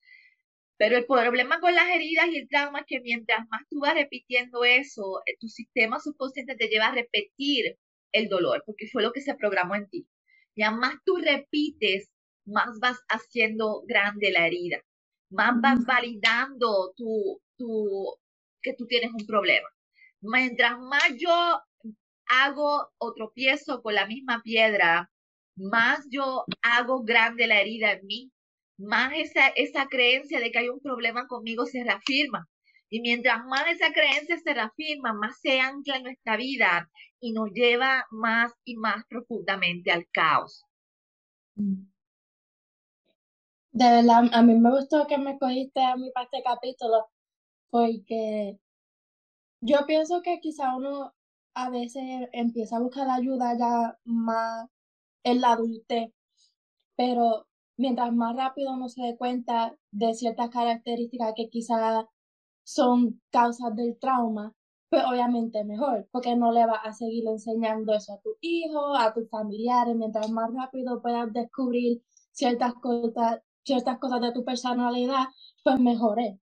Pero 0.77 0.97
el 0.97 1.05
problema 1.05 1.59
con 1.59 1.73
las 1.75 1.89
heridas 1.89 2.27
y 2.29 2.37
el 2.37 2.47
trauma 2.47 2.79
es 2.81 2.85
que 2.87 3.01
mientras 3.01 3.47
más 3.49 3.63
tú 3.69 3.79
vas 3.79 3.95
repitiendo 3.95 4.63
eso, 4.63 5.21
eh, 5.25 5.35
tu 5.39 5.47
sistema 5.47 5.99
subconsciente 5.99 6.55
te 6.55 6.67
lleva 6.67 6.87
a 6.87 6.95
repetir 6.95 7.77
el 8.11 8.29
dolor, 8.29 8.63
porque 8.65 8.87
fue 8.87 9.03
lo 9.03 9.11
que 9.11 9.21
se 9.21 9.35
programó 9.35 9.75
en 9.75 9.89
ti. 9.89 10.07
Ya 10.55 10.71
más 10.71 10.95
tú 11.05 11.17
repites, 11.17 12.11
más 12.45 12.79
vas 12.79 12.99
haciendo 13.09 13.83
grande 13.87 14.31
la 14.31 14.47
herida, 14.47 14.81
más 15.29 15.59
vas 15.61 15.85
validando 15.85 16.93
tu, 16.95 17.41
tu, 17.57 18.17
que 18.61 18.73
tú 18.73 18.85
tienes 18.87 19.11
un 19.13 19.25
problema. 19.25 19.67
Mientras 20.21 20.79
más 20.79 21.09
yo 21.17 21.61
hago 22.29 22.89
o 22.97 23.13
tropiezo 23.13 23.81
con 23.81 23.95
la 23.95 24.05
misma 24.07 24.41
piedra, 24.43 25.09
más 25.55 26.05
yo 26.09 26.45
hago 26.61 27.03
grande 27.03 27.47
la 27.47 27.61
herida 27.61 27.93
en 27.93 28.05
mí, 28.05 28.31
más 28.77 29.13
esa, 29.15 29.47
esa 29.49 29.87
creencia 29.87 30.39
de 30.39 30.51
que 30.51 30.59
hay 30.59 30.69
un 30.69 30.79
problema 30.79 31.27
conmigo 31.27 31.65
se 31.65 31.83
reafirma. 31.83 32.47
Y 32.89 33.01
mientras 33.01 33.43
más 33.45 33.67
esa 33.67 33.91
creencia 33.91 34.37
se 34.37 34.53
reafirma, 34.53 35.13
más 35.13 35.39
se 35.41 35.59
ancla 35.59 35.97
en 35.97 36.03
nuestra 36.03 36.37
vida 36.37 36.89
y 37.19 37.33
nos 37.33 37.51
lleva 37.51 38.05
más 38.11 38.53
y 38.63 38.75
más 38.77 39.03
profundamente 39.09 39.91
al 39.91 40.07
caos. 40.11 40.63
De 43.77 43.87
verdad, 43.91 44.23
a 44.33 44.41
mí 44.41 44.55
me 44.55 44.71
gustó 44.71 45.05
que 45.05 45.19
me 45.19 45.37
cogiste 45.37 45.79
a 45.83 45.95
mí 45.95 46.09
para 46.11 46.23
este 46.23 46.41
capítulo, 46.41 47.09
porque 47.69 48.59
yo 49.61 49.85
pienso 49.85 50.23
que 50.23 50.39
quizá 50.39 50.75
uno 50.75 51.13
a 51.53 51.69
veces 51.69 52.03
empieza 52.31 52.77
a 52.77 52.79
buscar 52.79 53.07
ayuda 53.07 53.55
ya 53.55 53.99
más 54.03 54.67
en 55.23 55.41
la 55.41 55.51
adultez, 55.51 56.11
pero 56.95 57.47
mientras 57.77 58.11
más 58.15 58.35
rápido 58.35 58.73
uno 58.73 58.89
se 58.89 59.03
dé 59.03 59.17
cuenta 59.17 59.77
de 59.91 60.15
ciertas 60.15 60.49
características 60.49 61.33
que 61.35 61.49
quizás 61.49 62.05
son 62.63 63.21
causas 63.31 63.75
del 63.75 63.99
trauma, 63.99 64.53
pues 64.89 65.03
obviamente 65.05 65.63
mejor, 65.65 66.07
porque 66.11 66.35
no 66.35 66.51
le 66.51 66.65
vas 66.65 66.81
a 66.83 66.93
seguir 66.93 67.27
enseñando 67.27 67.93
eso 67.93 68.13
a 68.13 68.21
tu 68.21 68.31
hijo, 68.41 68.95
a 68.95 69.13
tus 69.13 69.29
familiares, 69.29 69.95
mientras 69.95 70.31
más 70.31 70.51
rápido 70.51 70.99
puedas 70.99 71.31
descubrir 71.31 72.01
ciertas 72.31 72.73
cosas, 72.75 73.41
ciertas 73.67 73.99
cosas 73.99 74.21
de 74.21 74.31
tu 74.31 74.45
personalidad, 74.45 75.25
pues 75.63 75.79
mejor 75.79 76.19
es. 76.21 76.39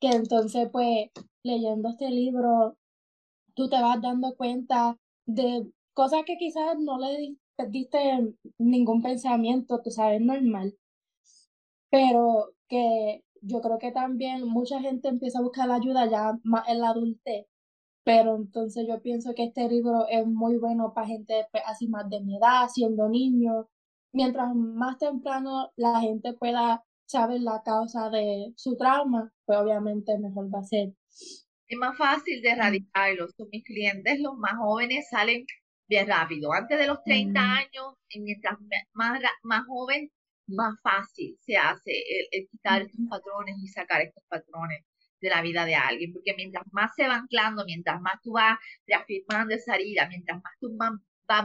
Que 0.00 0.08
entonces, 0.10 0.68
pues, 0.72 1.10
leyendo 1.44 1.90
este 1.90 2.10
libro, 2.10 2.76
tú 3.54 3.68
te 3.68 3.80
vas 3.80 4.00
dando 4.02 4.36
cuenta 4.36 4.98
de 5.26 5.70
cosas 5.94 6.22
que 6.26 6.36
quizás 6.36 6.76
no 6.78 6.98
le 6.98 7.36
diste 7.70 8.34
ningún 8.58 9.02
pensamiento, 9.02 9.80
tú 9.82 9.90
sabes, 9.90 10.20
normal. 10.20 10.76
Pero 11.90 12.52
que 12.68 13.24
yo 13.42 13.60
creo 13.60 13.78
que 13.78 13.92
también 13.92 14.46
mucha 14.48 14.80
gente 14.80 15.08
empieza 15.08 15.38
a 15.38 15.42
buscar 15.42 15.70
ayuda 15.70 16.10
ya 16.10 16.38
más 16.44 16.68
en 16.68 16.80
la 16.80 16.90
adultez. 16.90 17.46
Pero 18.04 18.36
entonces 18.36 18.86
yo 18.88 19.02
pienso 19.02 19.34
que 19.34 19.44
este 19.44 19.68
libro 19.68 20.06
es 20.08 20.26
muy 20.26 20.56
bueno 20.58 20.92
para 20.94 21.06
gente 21.08 21.46
pues, 21.52 21.62
así 21.66 21.88
más 21.88 22.08
de 22.10 22.20
mi 22.22 22.36
edad, 22.36 22.68
siendo 22.68 23.08
niño. 23.08 23.68
Mientras 24.12 24.54
más 24.54 24.98
temprano 24.98 25.72
la 25.76 26.00
gente 26.00 26.32
pueda 26.34 26.82
saber 27.06 27.40
la 27.40 27.62
causa 27.64 28.10
de 28.10 28.52
su 28.56 28.76
trauma, 28.76 29.32
pues 29.44 29.58
obviamente 29.58 30.18
mejor 30.18 30.52
va 30.54 30.60
a 30.60 30.64
ser. 30.64 30.92
Es 31.66 31.78
más 31.78 31.96
fácil 31.96 32.40
de 32.42 32.50
erradicarlos. 32.50 33.34
Mis 33.50 33.64
clientes, 33.64 34.20
los 34.20 34.36
más 34.36 34.56
jóvenes, 34.56 35.08
salen 35.10 35.44
bien 35.88 36.06
rápido. 36.06 36.52
Antes 36.52 36.78
de 36.78 36.86
los 36.86 37.02
30 37.04 37.40
años, 37.40 37.94
y 38.08 38.20
mientras 38.20 38.58
más, 38.92 39.20
más 39.42 39.66
joven, 39.66 40.10
más 40.46 40.74
fácil 40.82 41.36
se 41.40 41.56
hace 41.56 41.92
el, 42.30 42.48
quitar 42.48 42.82
estos 42.82 43.00
patrones 43.08 43.56
y 43.62 43.68
sacar 43.68 44.00
estos 44.02 44.24
patrones 44.28 44.84
de 45.20 45.30
la 45.30 45.42
vida 45.42 45.64
de 45.64 45.74
alguien, 45.74 46.12
porque 46.12 46.34
mientras 46.36 46.64
más 46.72 46.92
se 46.96 47.08
va 47.08 47.16
anclando, 47.16 47.64
mientras 47.64 48.00
más 48.00 48.14
tú 48.22 48.32
vas 48.32 48.58
reafirmando 48.86 49.54
esa 49.54 49.74
herida, 49.74 50.08
mientras 50.08 50.40
más 50.42 50.52
tú 50.60 50.68
vas 50.76 50.92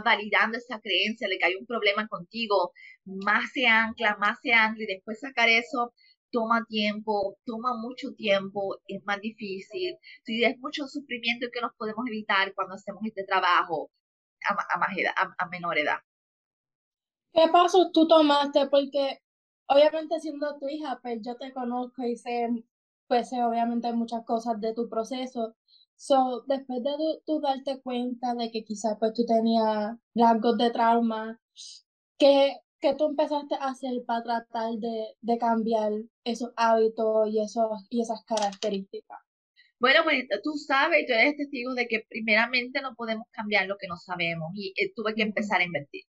validando 0.04 0.58
esa 0.58 0.80
creencia 0.80 1.28
de 1.28 1.38
que 1.38 1.46
hay 1.46 1.56
un 1.56 1.66
problema 1.66 2.08
contigo, 2.08 2.72
más 3.06 3.52
se 3.54 3.68
ancla, 3.68 4.18
más 4.18 4.40
se 4.42 4.54
ancla 4.54 4.84
y 4.84 4.88
después 4.88 5.20
sacar 5.20 5.50
eso 5.50 5.94
toma 6.32 6.66
tiempo, 6.68 7.38
toma 7.46 7.76
mucho 7.78 8.14
tiempo, 8.16 8.78
es 8.88 9.04
más 9.06 9.22
difícil, 9.22 9.98
sí, 10.24 10.44
es 10.44 10.58
mucho 10.60 10.88
sufrimiento 10.88 11.48
que 11.54 11.62
nos 11.62 11.74
podemos 11.78 12.06
evitar 12.08 12.54
cuando 12.56 12.76
hacemos 12.76 13.04
este 13.06 13.24
trabajo 13.24 13.92
a, 14.50 14.54
a, 14.54 15.36
a 15.38 15.50
menor 15.50 15.78
edad. 15.78 16.00
¿Qué 17.34 17.48
pasos 17.52 17.92
tú 17.92 18.08
tomaste? 18.08 18.68
Porque 18.68 19.20
obviamente 19.68 20.20
siendo 20.20 20.58
tu 20.58 20.68
hija, 20.68 21.00
pues 21.02 21.20
yo 21.22 21.36
te 21.38 21.52
conozco 21.54 22.04
y 22.04 22.16
sé, 22.16 22.50
pues 23.08 23.30
sé 23.30 23.44
obviamente 23.44 23.92
muchas 23.94 24.24
cosas 24.26 24.60
de 24.62 24.74
tu 24.74 24.90
proceso. 24.90 25.56
So, 26.06 26.44
después 26.48 26.84
de 26.84 26.92
tú, 27.26 27.40
darte 27.40 27.82
cuenta 27.82 28.36
de 28.36 28.52
que 28.52 28.66
quizás 28.66 28.98
pues 29.00 29.14
tú 29.14 29.26
tenías 29.26 29.96
rasgos 30.14 30.58
de 30.58 30.70
trauma, 30.70 31.40
¿qué, 32.18 32.58
¿qué 32.82 32.94
tú 32.96 33.06
empezaste 33.06 33.56
a 33.56 33.70
hacer 33.70 33.94
para 34.06 34.22
tratar 34.22 34.74
de, 34.80 35.16
de 35.22 35.38
cambiar 35.38 35.94
esos 36.26 36.52
hábitos 36.58 37.30
y, 37.30 37.42
esos, 37.42 37.88
y 37.90 38.02
esas 38.02 38.22
características? 38.26 39.20
Bueno, 39.80 40.02
pues 40.04 40.26
tú 40.44 40.52
sabes, 40.56 41.06
tú 41.08 41.14
eres 41.14 41.38
testigo 41.38 41.74
de 41.74 41.88
que 41.88 42.04
primeramente 42.10 42.82
no 42.82 42.96
podemos 42.96 43.26
cambiar 43.32 43.68
lo 43.68 43.78
que 43.78 43.88
no 43.88 43.96
sabemos 43.96 44.52
y 44.56 44.74
eh, 44.76 44.92
tuve 44.94 45.16
que 45.16 45.22
empezar 45.22 45.62
a 45.62 45.66
invertir 45.66 46.04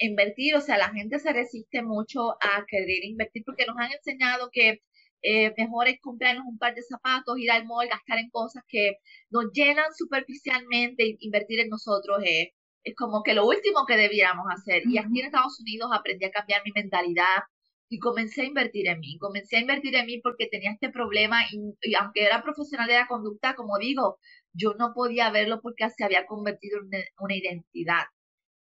invertir, 0.00 0.54
o 0.54 0.60
sea, 0.60 0.76
la 0.78 0.90
gente 0.90 1.18
se 1.18 1.32
resiste 1.32 1.82
mucho 1.82 2.32
a 2.32 2.64
querer 2.66 3.04
invertir 3.04 3.42
porque 3.44 3.66
nos 3.66 3.76
han 3.78 3.92
enseñado 3.92 4.50
que 4.52 4.82
eh, 5.22 5.52
mejor 5.56 5.88
es 5.88 6.00
comprarnos 6.00 6.44
un 6.46 6.58
par 6.58 6.74
de 6.74 6.82
zapatos, 6.82 7.38
ir 7.38 7.50
al 7.50 7.64
mall, 7.66 7.88
gastar 7.88 8.18
en 8.18 8.30
cosas 8.30 8.62
que 8.68 8.96
nos 9.30 9.46
llenan 9.52 9.92
superficialmente, 9.96 11.16
invertir 11.20 11.60
en 11.60 11.68
nosotros 11.68 12.18
es, 12.24 12.48
es 12.84 12.94
como 12.96 13.22
que 13.22 13.34
lo 13.34 13.46
último 13.46 13.86
que 13.86 13.96
debiéramos 13.96 14.46
hacer. 14.50 14.82
Y 14.86 14.98
aquí 14.98 15.20
en 15.20 15.26
Estados 15.26 15.60
Unidos 15.60 15.90
aprendí 15.92 16.24
a 16.26 16.30
cambiar 16.30 16.62
mi 16.64 16.72
mentalidad 16.74 17.42
y 17.88 17.98
comencé 17.98 18.42
a 18.42 18.46
invertir 18.46 18.88
en 18.88 19.00
mí. 19.00 19.18
Comencé 19.18 19.56
a 19.58 19.60
invertir 19.60 19.94
en 19.96 20.06
mí 20.06 20.20
porque 20.22 20.48
tenía 20.48 20.72
este 20.72 20.90
problema 20.90 21.38
y, 21.52 21.94
aunque 21.94 22.24
era 22.24 22.42
profesional 22.42 22.88
de 22.88 22.94
la 22.94 23.06
conducta, 23.06 23.54
como 23.54 23.78
digo, 23.78 24.18
yo 24.52 24.74
no 24.74 24.92
podía 24.94 25.30
verlo 25.30 25.60
porque 25.62 25.88
se 25.90 26.04
había 26.04 26.26
convertido 26.26 26.78
en 26.80 27.04
una 27.18 27.36
identidad 27.36 28.04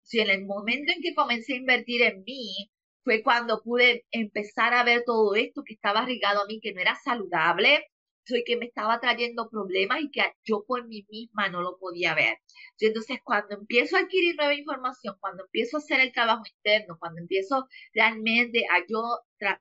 si 0.08 0.22
en 0.22 0.30
el 0.30 0.46
momento 0.46 0.94
en 0.94 1.02
que 1.02 1.14
comencé 1.14 1.54
a 1.54 1.58
invertir 1.58 2.02
en 2.02 2.24
mí, 2.24 2.72
fue 3.08 3.24
cuando 3.24 3.62
pude 3.64 4.06
empezar 4.12 4.74
a 4.74 4.84
ver 4.84 5.04
todo 5.06 5.34
esto 5.36 5.64
que 5.64 5.76
estaba 5.76 6.06
rigado 6.06 6.42
a 6.42 6.46
mí, 6.46 6.60
que 6.60 6.74
no 6.74 6.82
era 6.82 6.94
saludable, 6.96 7.86
soy 8.26 8.44
que 8.44 8.58
me 8.58 8.66
estaba 8.66 9.00
trayendo 9.00 9.50
problemas 9.50 10.02
y 10.02 10.12
que 10.12 10.24
yo 10.44 10.66
por 10.68 10.86
mí 10.90 11.06
misma 11.10 11.48
no 11.48 11.62
lo 11.62 11.78
podía 11.78 12.14
ver. 12.16 12.40
Entonces, 12.78 13.20
cuando 13.24 13.56
empiezo 13.56 13.96
a 13.96 14.02
adquirir 14.02 14.36
nueva 14.36 14.54
información, 14.54 15.16
cuando 15.22 15.46
empiezo 15.46 15.78
a 15.78 15.80
hacer 15.80 16.02
el 16.02 16.12
trabajo 16.12 16.44
interno, 16.58 16.98
cuando 17.00 17.22
empiezo 17.22 17.70
realmente 17.94 18.66
a 18.70 18.84
yo 18.90 19.02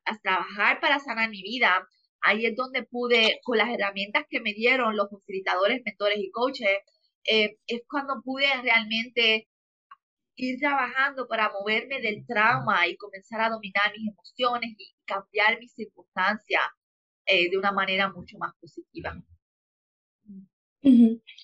a 0.06 0.18
trabajar 0.20 0.80
para 0.80 0.98
sanar 0.98 1.30
mi 1.30 1.42
vida, 1.42 1.86
ahí 2.22 2.46
es 2.46 2.56
donde 2.56 2.82
pude, 2.82 3.38
con 3.44 3.58
las 3.58 3.68
herramientas 3.72 4.24
que 4.28 4.40
me 4.40 4.54
dieron 4.54 4.96
los 4.96 5.08
facilitadores, 5.08 5.82
mentores 5.84 6.18
y 6.18 6.32
coaches, 6.32 6.80
eh, 7.22 7.58
es 7.68 7.82
cuando 7.88 8.20
pude 8.24 8.46
realmente 8.60 9.46
ir 10.44 10.58
trabajando 10.58 11.26
para 11.26 11.52
moverme 11.52 12.00
del 12.00 12.26
trauma 12.26 12.86
y 12.86 12.96
comenzar 12.96 13.40
a 13.40 13.50
dominar 13.50 13.92
mis 13.96 14.10
emociones 14.10 14.74
y 14.78 14.94
cambiar 15.04 15.58
mis 15.58 15.72
circunstancias 15.72 16.62
eh, 17.26 17.50
de 17.50 17.58
una 17.58 17.72
manera 17.72 18.12
mucho 18.12 18.38
más 18.38 18.52
positiva. 18.60 19.16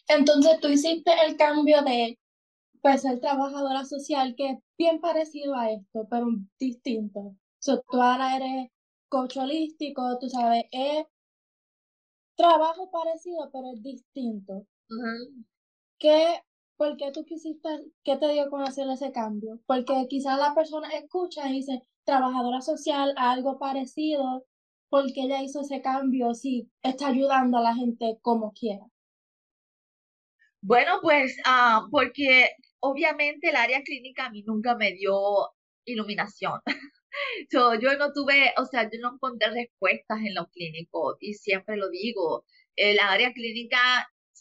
Entonces 0.09 0.61
tú 0.61 0.69
hiciste 0.69 1.11
el 1.27 1.37
cambio 1.37 1.83
de 1.83 2.19
pues 2.81 3.03
ser 3.03 3.21
trabajadora 3.21 3.85
social 3.85 4.35
que 4.37 4.51
es 4.51 4.59
bien 4.77 5.01
parecido 5.01 5.55
a 5.55 5.71
esto, 5.71 6.07
pero 6.11 6.27
distinto. 6.59 7.37
So, 7.59 7.83
tú 7.89 8.03
ahora 8.03 8.37
eres 8.37 8.71
coach 9.09 9.37
holístico, 9.37 10.19
tú 10.21 10.29
sabes, 10.29 10.65
es 10.73 11.07
trabajo 12.35 12.91
parecido, 12.91 13.51
pero 13.53 13.73
es 13.73 13.83
distinto. 13.83 14.67
¿Qué 15.99 16.43
¿por 16.77 16.97
qué 16.97 17.13
tú 17.13 17.25
quisiste, 17.25 17.69
qué 18.05 18.17
te 18.17 18.33
dio 18.33 18.51
con 18.51 18.63
hacer 18.63 18.89
ese 18.91 19.13
cambio? 19.13 19.61
Porque 19.67 20.07
quizás 20.09 20.39
la 20.39 20.55
persona 20.55 20.89
escucha 20.91 21.49
y 21.49 21.55
dice, 21.55 21.83
trabajadora 22.05 22.61
social, 22.61 23.15
algo 23.17 23.59
parecido, 23.59 24.45
porque 24.89 25.23
ella 25.23 25.43
hizo 25.43 25.61
ese 25.61 25.81
cambio, 25.81 26.35
sí, 26.35 26.71
está 26.83 27.09
ayudando 27.09 27.59
a 27.59 27.63
la 27.63 27.75
gente 27.75 28.19
como 28.21 28.53
quiera. 28.53 28.85
Bueno, 30.61 30.99
pues 31.03 31.37
ah, 31.45 31.87
porque 31.91 32.51
obviamente 32.81 33.49
el 33.51 33.57
área 33.57 33.83
clínica 33.83 34.27
a 34.27 34.31
mí 34.31 34.43
nunca 34.47 34.77
me 34.77 34.93
dio 34.93 35.15
iluminación. 35.85 36.61
yo 37.51 37.97
no 37.99 38.13
tuve, 38.13 38.53
o 38.59 38.67
sea, 38.67 38.85
yo 38.85 38.99
no 39.01 39.15
encontré 39.15 39.51
respuestas 39.51 40.19
en 40.21 40.35
lo 40.35 40.47
clínico 40.49 41.17
y 41.21 41.35
siempre 41.35 41.77
lo 41.77 41.89
digo, 41.89 42.45
la 42.77 43.13
área 43.13 43.33
clínica 43.33 43.79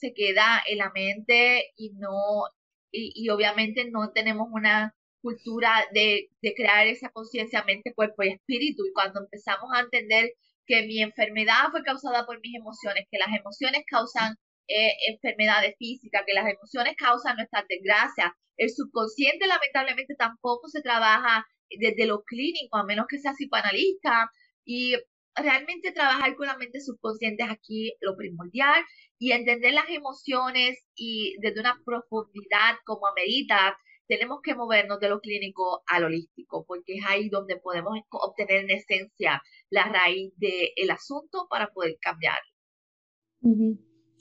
se 0.01 0.13
queda 0.13 0.61
en 0.67 0.79
la 0.79 0.91
mente 0.91 1.71
y 1.77 1.91
no, 1.93 2.43
y, 2.91 3.29
obviamente 3.29 3.89
no 3.89 4.11
tenemos 4.11 4.47
una 4.51 4.95
cultura 5.21 5.85
de, 5.93 6.29
de 6.41 6.53
crear 6.55 6.87
esa 6.87 7.09
conciencia 7.09 7.63
mente, 7.63 7.93
cuerpo 7.93 8.23
y 8.23 8.29
espíritu. 8.29 8.83
Y 8.85 8.93
cuando 8.93 9.21
empezamos 9.21 9.69
a 9.73 9.81
entender 9.81 10.31
que 10.65 10.87
mi 10.87 11.01
enfermedad 11.01 11.69
fue 11.71 11.83
causada 11.83 12.25
por 12.25 12.39
mis 12.41 12.55
emociones, 12.55 13.05
que 13.11 13.19
las 13.19 13.29
emociones 13.39 13.83
causan 13.87 14.35
eh, 14.67 14.91
enfermedades 15.09 15.75
físicas, 15.77 16.23
que 16.25 16.33
las 16.33 16.47
emociones 16.47 16.95
causan 16.97 17.35
nuestras 17.37 17.65
desgracias. 17.67 18.31
El 18.57 18.69
subconsciente 18.69 19.47
lamentablemente 19.47 20.15
tampoco 20.17 20.67
se 20.69 20.81
trabaja 20.81 21.45
desde 21.69 22.05
lo 22.05 22.23
clínico, 22.23 22.77
a 22.77 22.85
menos 22.85 23.05
que 23.07 23.19
sea 23.19 23.33
psicoanalista. 23.33 24.31
Y 24.65 24.95
realmente 25.35 25.91
trabajar 25.91 26.35
con 26.35 26.47
la 26.47 26.57
mente 26.57 26.81
subconsciente 26.81 27.43
es 27.43 27.49
aquí 27.49 27.93
lo 28.01 28.15
primordial 28.15 28.83
y 29.17 29.31
entender 29.31 29.73
las 29.73 29.89
emociones 29.89 30.77
y 30.95 31.35
desde 31.41 31.59
una 31.59 31.79
profundidad 31.85 32.75
como 32.85 33.07
amerita, 33.07 33.77
tenemos 34.07 34.39
que 34.41 34.55
movernos 34.55 34.99
de 34.99 35.09
lo 35.09 35.21
clínico 35.21 35.83
al 35.87 36.03
holístico, 36.05 36.65
porque 36.67 36.95
es 36.97 37.05
ahí 37.07 37.29
donde 37.29 37.57
podemos 37.57 37.97
obtener 38.09 38.65
en 38.65 38.71
esencia 38.71 39.41
la 39.69 39.85
raíz 39.85 40.33
del 40.37 40.89
asunto 40.89 41.47
para 41.49 41.71
poder 41.71 41.97
cambiarlo. 42.01 42.51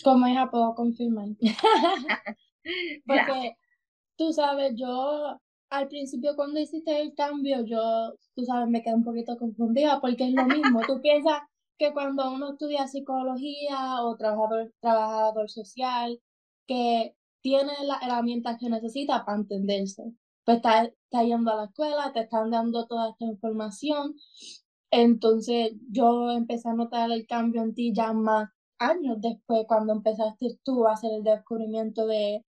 Como 0.05 0.29
hija 0.29 0.51
puedo 0.51 0.75
confirmar. 0.75 1.29
porque 3.07 3.55
tú 4.17 4.33
sabes, 4.33 4.75
yo 4.77 5.41
al 5.71 5.89
principio 5.89 6.37
cuando 6.37 6.61
hiciste 6.61 7.01
el 7.01 7.15
cambio, 7.15 7.65
yo, 7.65 8.15
tú 8.35 8.45
sabes, 8.45 8.69
me 8.69 8.83
quedé 8.83 8.95
un 8.95 9.05
poquito 9.05 9.39
confundida 9.39 10.01
porque 10.01 10.25
es 10.25 10.33
lo 10.35 10.45
mismo. 10.47 10.81
tú 10.87 11.01
piensas 11.03 11.43
que 11.79 11.93
cuando 11.93 12.31
uno 12.31 12.53
estudia 12.53 12.89
psicología 12.89 14.03
o 14.03 14.17
trabajador, 14.17 14.73
trabajador 14.81 15.49
social, 15.49 16.21
que 16.67 17.17
tiene 17.41 17.73
las 17.85 18.03
herramientas 18.03 18.59
que 18.61 18.69
necesita 18.69 19.25
para 19.25 19.39
entenderse. 19.39 20.13
Pues 20.45 20.59
está, 20.59 20.85
está 20.85 21.23
yendo 21.25 21.53
a 21.53 21.57
la 21.57 21.65
escuela, 21.67 22.13
te 22.13 22.21
están 22.21 22.51
dando 22.51 22.87
toda 22.87 23.11
esta 23.11 23.25
información. 23.27 24.15
Entonces 24.91 25.73
yo 25.91 26.31
empecé 26.33 26.69
a 26.69 26.75
notar 26.75 27.11
el 27.13 27.27
cambio 27.27 27.63
en 27.63 27.75
ti 27.75 27.93
ya 27.95 28.13
más 28.13 28.51
años 28.79 29.19
después, 29.21 29.65
cuando 29.69 29.93
empezaste 29.93 30.59
tú 30.65 30.87
a 30.87 30.93
hacer 30.93 31.13
el 31.13 31.23
descubrimiento 31.23 32.07
de, 32.07 32.45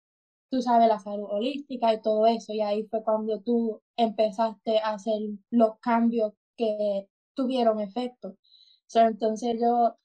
tú 0.52 0.62
sabes, 0.62 0.88
la 0.88 1.00
salud 1.00 1.26
holística 1.28 1.92
y 1.92 2.00
todo 2.00 2.26
eso. 2.28 2.52
Y 2.52 2.60
ahí 2.60 2.84
fue 2.84 3.02
cuando 3.02 3.40
tú 3.40 3.82
empezaste 3.96 4.78
a 4.78 4.94
hacer 4.94 5.20
los 5.50 5.78
cambios 5.80 6.34
que 6.56 7.08
tuvieron 7.34 7.80
efecto 7.80 8.36
entonces 9.00 9.58
yo 9.60 9.96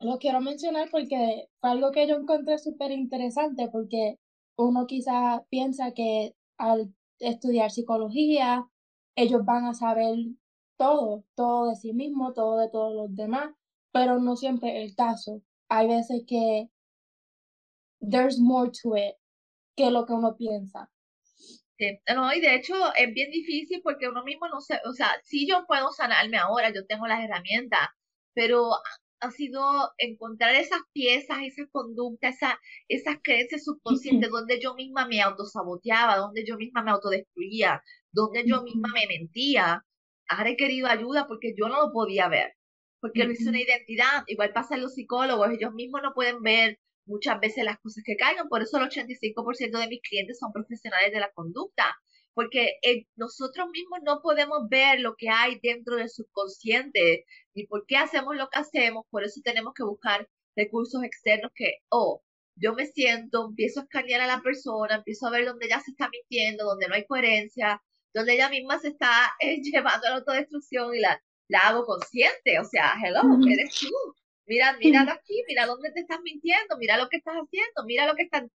lo 0.00 0.18
quiero 0.18 0.40
mencionar 0.40 0.88
porque 0.90 1.48
fue 1.60 1.70
algo 1.70 1.90
que 1.92 2.06
yo 2.08 2.16
encontré 2.16 2.58
súper 2.58 2.90
interesante 2.90 3.68
porque 3.68 4.18
uno 4.56 4.86
quizá 4.86 5.44
piensa 5.50 5.92
que 5.92 6.34
al 6.58 6.94
estudiar 7.18 7.70
psicología 7.70 8.68
ellos 9.16 9.44
van 9.44 9.66
a 9.66 9.74
saber 9.74 10.16
todo, 10.76 11.24
todo 11.34 11.68
de 11.70 11.76
sí 11.76 11.92
mismo, 11.92 12.32
todo 12.32 12.58
de 12.58 12.68
todos 12.68 12.94
los 12.94 13.14
demás, 13.14 13.50
pero 13.92 14.18
no 14.18 14.36
siempre 14.36 14.82
es 14.82 14.90
el 14.90 14.96
caso. 14.96 15.40
Hay 15.68 15.86
veces 15.88 16.24
que 16.26 16.68
there's 18.00 18.38
more 18.40 18.70
to 18.70 18.96
it 18.96 19.14
que 19.76 19.90
lo 19.90 20.06
que 20.06 20.12
uno 20.12 20.36
piensa. 20.36 20.90
No, 22.14 22.32
y 22.32 22.40
de 22.40 22.54
hecho 22.54 22.74
es 22.94 23.12
bien 23.12 23.30
difícil 23.30 23.80
porque 23.82 24.08
uno 24.08 24.22
mismo 24.24 24.48
no 24.48 24.60
sé, 24.60 24.80
o 24.86 24.92
sea, 24.92 25.10
si 25.24 25.46
yo 25.46 25.64
puedo 25.66 25.90
sanarme 25.90 26.38
ahora, 26.38 26.72
yo 26.72 26.86
tengo 26.86 27.06
las 27.06 27.22
herramientas, 27.22 27.88
pero 28.32 28.70
ha 29.20 29.30
sido 29.30 29.62
encontrar 29.98 30.54
esas 30.54 30.80
piezas, 30.92 31.38
esas 31.42 31.66
conductas, 31.72 32.36
esa, 32.36 32.60
esas 32.88 33.16
creencias 33.22 33.64
subconscientes 33.64 34.30
donde 34.30 34.60
yo 34.60 34.74
misma 34.74 35.06
me 35.06 35.20
autosaboteaba, 35.22 36.16
donde 36.16 36.44
yo 36.46 36.56
misma 36.56 36.82
me 36.82 36.90
autodestruía, 36.92 37.82
donde 38.12 38.44
yo 38.46 38.62
misma 38.62 38.88
me 38.94 39.06
mentía. 39.06 39.84
Ha 40.28 40.44
requerido 40.44 40.88
ayuda 40.88 41.26
porque 41.26 41.54
yo 41.56 41.68
no 41.68 41.86
lo 41.86 41.92
podía 41.92 42.28
ver, 42.28 42.54
porque 43.00 43.24
no 43.24 43.32
hice 43.32 43.48
una 43.48 43.60
identidad. 43.60 44.24
Igual 44.26 44.52
pasa 44.52 44.76
en 44.76 44.82
los 44.82 44.94
psicólogos, 44.94 45.50
ellos 45.50 45.72
mismos 45.74 46.02
no 46.02 46.14
pueden 46.14 46.42
ver 46.42 46.78
muchas 47.06 47.40
veces 47.40 47.64
las 47.64 47.78
cosas 47.80 48.02
que 48.04 48.16
caigan. 48.16 48.48
Por 48.48 48.62
eso 48.62 48.78
el 48.78 48.88
85% 48.88 49.78
de 49.78 49.88
mis 49.88 50.02
clientes 50.02 50.38
son 50.38 50.52
profesionales 50.52 51.12
de 51.12 51.20
la 51.20 51.32
conducta, 51.32 51.96
porque 52.34 52.78
eh, 52.82 53.06
nosotros 53.16 53.68
mismos 53.70 54.00
no 54.04 54.20
podemos 54.22 54.68
ver 54.68 55.00
lo 55.00 55.14
que 55.16 55.28
hay 55.30 55.58
dentro 55.62 55.96
del 55.96 56.10
subconsciente, 56.10 57.24
ni 57.54 57.66
por 57.66 57.86
qué 57.86 57.96
hacemos 57.96 58.36
lo 58.36 58.48
que 58.48 58.58
hacemos. 58.58 59.04
Por 59.10 59.24
eso 59.24 59.40
tenemos 59.44 59.74
que 59.74 59.84
buscar 59.84 60.28
recursos 60.56 61.02
externos 61.04 61.52
que, 61.54 61.78
oh, 61.90 62.22
yo 62.56 62.74
me 62.74 62.86
siento, 62.86 63.46
empiezo 63.48 63.80
a 63.80 63.82
escanear 63.84 64.20
a 64.20 64.26
la 64.26 64.42
persona, 64.42 64.96
empiezo 64.96 65.26
a 65.26 65.30
ver 65.30 65.44
dónde 65.44 65.66
ella 65.66 65.80
se 65.80 65.90
está 65.90 66.08
mintiendo, 66.08 66.64
donde 66.64 66.88
no 66.88 66.94
hay 66.94 67.06
coherencia, 67.06 67.82
donde 68.14 68.34
ella 68.34 68.48
misma 68.48 68.78
se 68.78 68.88
está 68.88 69.32
eh, 69.40 69.60
llevando 69.62 70.06
a 70.06 70.10
la 70.10 70.16
autodestrucción 70.16 70.94
y 70.94 71.00
la, 71.00 71.20
la 71.48 71.58
hago 71.60 71.84
consciente. 71.84 72.58
O 72.60 72.64
sea, 72.64 72.94
hello, 73.02 73.20
eres 73.48 73.74
tú 73.80 73.88
Mira, 74.46 74.76
mira 74.78 75.02
aquí, 75.02 75.42
mira 75.48 75.66
dónde 75.66 75.90
te 75.92 76.00
estás 76.00 76.20
mintiendo, 76.22 76.76
mira 76.78 76.98
lo 76.98 77.08
que 77.08 77.16
estás 77.18 77.34
haciendo, 77.34 77.84
mira 77.86 78.06
lo 78.06 78.14
que 78.14 78.24
están, 78.24 78.50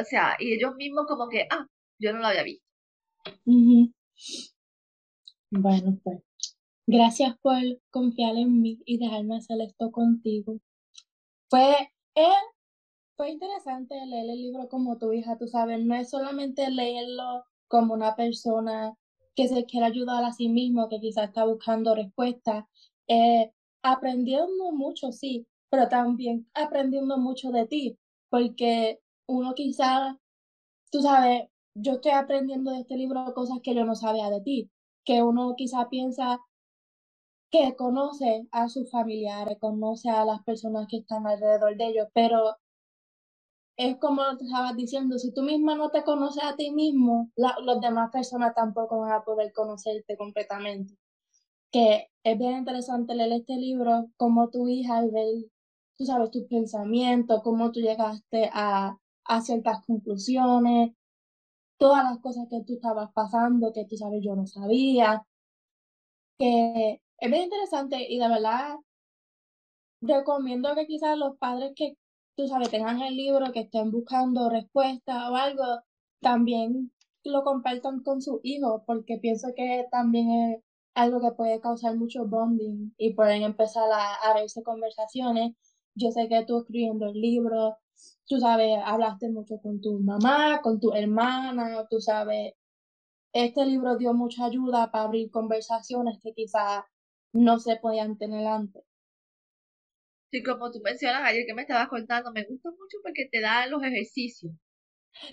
o 0.00 0.04
sea, 0.04 0.36
y 0.38 0.54
ellos 0.54 0.74
mismos 0.76 1.06
como 1.06 1.28
que, 1.28 1.46
ah, 1.50 1.66
yo 1.98 2.12
no 2.12 2.18
lo 2.20 2.26
había 2.26 2.42
visto. 2.42 2.64
Bueno, 5.50 5.98
pues, 6.02 6.18
gracias 6.86 7.36
por 7.40 7.56
confiar 7.90 8.36
en 8.36 8.60
mí 8.60 8.80
y 8.84 8.98
dejarme 8.98 9.36
hacer 9.36 9.60
esto 9.60 9.90
contigo. 9.92 10.58
Fue, 11.48 11.90
eh, 12.14 12.28
fue 13.16 13.30
interesante 13.30 13.94
leer 14.06 14.30
el 14.30 14.42
libro 14.42 14.68
como 14.68 14.98
tu 14.98 15.12
hija, 15.12 15.38
tú 15.38 15.48
sabes, 15.48 15.84
no 15.84 15.94
es 15.94 16.10
solamente 16.10 16.70
leerlo 16.70 17.44
como 17.68 17.94
una 17.94 18.16
persona 18.16 18.94
que 19.34 19.48
se 19.48 19.66
quiere 19.66 19.86
ayudar 19.86 20.24
a 20.24 20.32
sí 20.32 20.48
mismo, 20.48 20.88
que 20.88 21.00
quizás 21.00 21.28
está 21.28 21.44
buscando 21.44 21.94
respuestas, 21.94 22.64
eh, 23.06 23.52
aprendiendo 23.92 24.72
mucho, 24.72 25.12
sí, 25.12 25.46
pero 25.70 25.88
también 25.88 26.48
aprendiendo 26.54 27.18
mucho 27.18 27.50
de 27.50 27.66
ti, 27.66 27.98
porque 28.30 29.00
uno 29.26 29.54
quizá, 29.54 30.18
tú 30.90 31.02
sabes, 31.02 31.48
yo 31.74 31.94
estoy 31.94 32.12
aprendiendo 32.12 32.72
de 32.72 32.80
este 32.80 32.96
libro 32.96 33.32
cosas 33.34 33.58
que 33.62 33.74
yo 33.74 33.84
no 33.84 33.94
sabía 33.94 34.30
de 34.30 34.40
ti, 34.40 34.70
que 35.04 35.22
uno 35.22 35.54
quizá 35.56 35.88
piensa 35.88 36.40
que 37.50 37.76
conoce 37.76 38.46
a 38.52 38.68
sus 38.68 38.90
familiares, 38.90 39.58
conoce 39.60 40.10
a 40.10 40.24
las 40.24 40.42
personas 40.44 40.86
que 40.88 40.98
están 40.98 41.26
alrededor 41.26 41.76
de 41.76 41.86
ellos, 41.86 42.08
pero 42.12 42.56
es 43.78 43.96
como 43.98 44.36
te 44.36 44.44
estabas 44.44 44.76
diciendo, 44.76 45.18
si 45.18 45.32
tú 45.32 45.42
misma 45.42 45.74
no 45.76 45.90
te 45.90 46.02
conoces 46.02 46.42
a 46.44 46.56
ti 46.56 46.70
mismo, 46.72 47.30
las 47.36 47.80
demás 47.80 48.10
personas 48.10 48.54
tampoco 48.54 49.00
van 49.00 49.12
a 49.12 49.22
poder 49.22 49.52
conocerte 49.52 50.16
completamente 50.16 50.94
que 51.70 52.08
es 52.24 52.38
bien 52.38 52.58
interesante 52.58 53.14
leer 53.14 53.32
este 53.32 53.56
libro, 53.56 54.10
como 54.16 54.50
tu 54.50 54.68
hija 54.68 55.04
y 55.04 55.10
ver, 55.10 55.26
tú 55.96 56.04
sabes, 56.04 56.30
tus 56.30 56.44
pensamientos, 56.44 57.42
cómo 57.42 57.70
tú 57.72 57.80
llegaste 57.80 58.50
a, 58.52 58.96
a 59.24 59.40
ciertas 59.40 59.84
conclusiones, 59.86 60.92
todas 61.78 62.04
las 62.04 62.18
cosas 62.20 62.46
que 62.50 62.62
tú 62.64 62.74
estabas 62.74 63.10
pasando, 63.12 63.72
que 63.72 63.84
tú 63.86 63.96
sabes, 63.96 64.20
yo 64.22 64.34
no 64.34 64.46
sabía, 64.46 65.24
que 66.38 67.00
es 67.18 67.30
bien 67.30 67.44
interesante 67.44 68.06
y 68.08 68.18
de 68.18 68.28
verdad 68.28 68.76
recomiendo 70.00 70.74
que 70.74 70.86
quizás 70.86 71.16
los 71.18 71.36
padres 71.38 71.72
que, 71.74 71.96
tú 72.36 72.46
sabes, 72.46 72.70
tengan 72.70 73.00
el 73.02 73.16
libro, 73.16 73.52
que 73.52 73.60
estén 73.60 73.90
buscando 73.90 74.48
respuesta 74.48 75.30
o 75.30 75.34
algo, 75.36 75.64
también 76.20 76.92
lo 77.24 77.42
compartan 77.42 78.02
con 78.02 78.22
sus 78.22 78.40
hijos, 78.42 78.82
porque 78.86 79.18
pienso 79.18 79.48
que 79.56 79.86
también 79.90 80.30
es 80.30 80.62
algo 80.98 81.20
que 81.20 81.34
puede 81.36 81.60
causar 81.60 81.96
mucho 81.96 82.26
bonding 82.26 82.92
y 82.98 83.14
pueden 83.14 83.42
empezar 83.42 83.84
a, 83.92 84.14
a 84.14 84.34
verse 84.34 84.62
conversaciones. 84.62 85.54
Yo 85.94 86.10
sé 86.10 86.28
que 86.28 86.44
tú 86.44 86.58
escribiendo 86.58 87.06
el 87.06 87.20
libro, 87.20 87.78
tú 88.26 88.38
sabes, 88.38 88.78
hablaste 88.84 89.30
mucho 89.30 89.60
con 89.60 89.80
tu 89.80 89.98
mamá, 90.00 90.60
con 90.62 90.80
tu 90.80 90.92
hermana, 90.92 91.86
tú 91.88 92.00
sabes, 92.00 92.54
este 93.32 93.64
libro 93.66 93.96
dio 93.96 94.14
mucha 94.14 94.46
ayuda 94.46 94.90
para 94.90 95.04
abrir 95.04 95.30
conversaciones 95.30 96.18
que 96.22 96.32
quizás 96.32 96.84
no 97.32 97.58
se 97.58 97.76
podían 97.76 98.16
tener 98.16 98.46
antes. 98.46 98.82
Sí, 100.30 100.42
como 100.42 100.70
tú 100.70 100.80
mencionas 100.84 101.22
ayer 101.24 101.44
que 101.46 101.54
me 101.54 101.62
estabas 101.62 101.88
contando, 101.88 102.32
me 102.32 102.44
gusta 102.44 102.70
mucho 102.70 102.98
porque 103.02 103.28
te 103.30 103.40
da 103.40 103.66
los 103.66 103.82
ejercicios. 103.82 104.52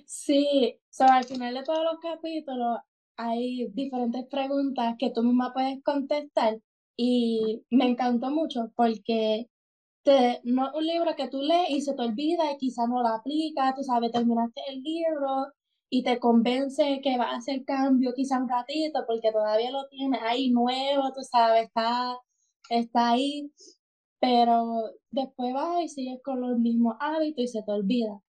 Sí, 0.06 0.80
so, 0.90 1.06
al 1.06 1.24
final 1.26 1.54
de 1.54 1.64
todos 1.64 1.84
los 1.84 2.00
capítulos 2.00 2.80
hay 3.18 3.68
diferentes 3.74 4.26
preguntas 4.28 4.96
que 5.00 5.12
tú 5.12 5.24
misma 5.24 5.54
puedes 5.54 5.82
contestar 5.84 6.60
y 6.98 7.64
me 7.70 7.86
encantó 7.90 8.32
mucho 8.32 8.72
porque 8.76 9.50
te, 10.04 10.42
no 10.44 10.68
es 10.68 10.74
un 10.76 10.86
libro 10.86 11.16
que 11.16 11.30
tú 11.30 11.42
lees 11.42 11.70
y 11.72 11.82
se 11.82 11.94
te 11.94 12.02
olvida 12.04 12.52
y 12.52 12.58
quizás 12.58 12.88
no 12.90 13.02
lo 13.02 13.10
aplicas, 13.10 13.76
tú 13.76 13.84
sabes, 13.84 14.12
terminaste 14.12 14.62
el 14.70 14.82
libro 14.84 15.48
y 15.90 16.04
te 16.04 16.20
convence 16.20 17.02
que 17.04 17.18
va 17.18 17.32
a 17.32 17.38
hacer 17.38 17.64
cambio 17.66 18.14
quizá 18.16 18.40
un 18.40 18.50
ratito 18.50 19.04
porque 19.08 19.32
todavía 19.32 19.72
lo 19.72 19.88
tienes 19.90 20.22
ahí 20.24 20.52
nuevo, 20.52 21.12
tú 21.14 21.22
sabes, 21.24 21.66
está, 21.66 22.18
está 22.70 23.12
ahí, 23.12 23.52
pero 24.20 24.92
después 25.12 25.54
vas 25.54 25.84
y 25.84 25.90
sigues 25.90 26.20
con 26.24 26.42
los 26.42 26.58
mismos 26.60 26.96
hábitos 27.00 27.46
y 27.46 27.48
se 27.48 27.64
te 27.64 27.72
olvida. 27.72 28.22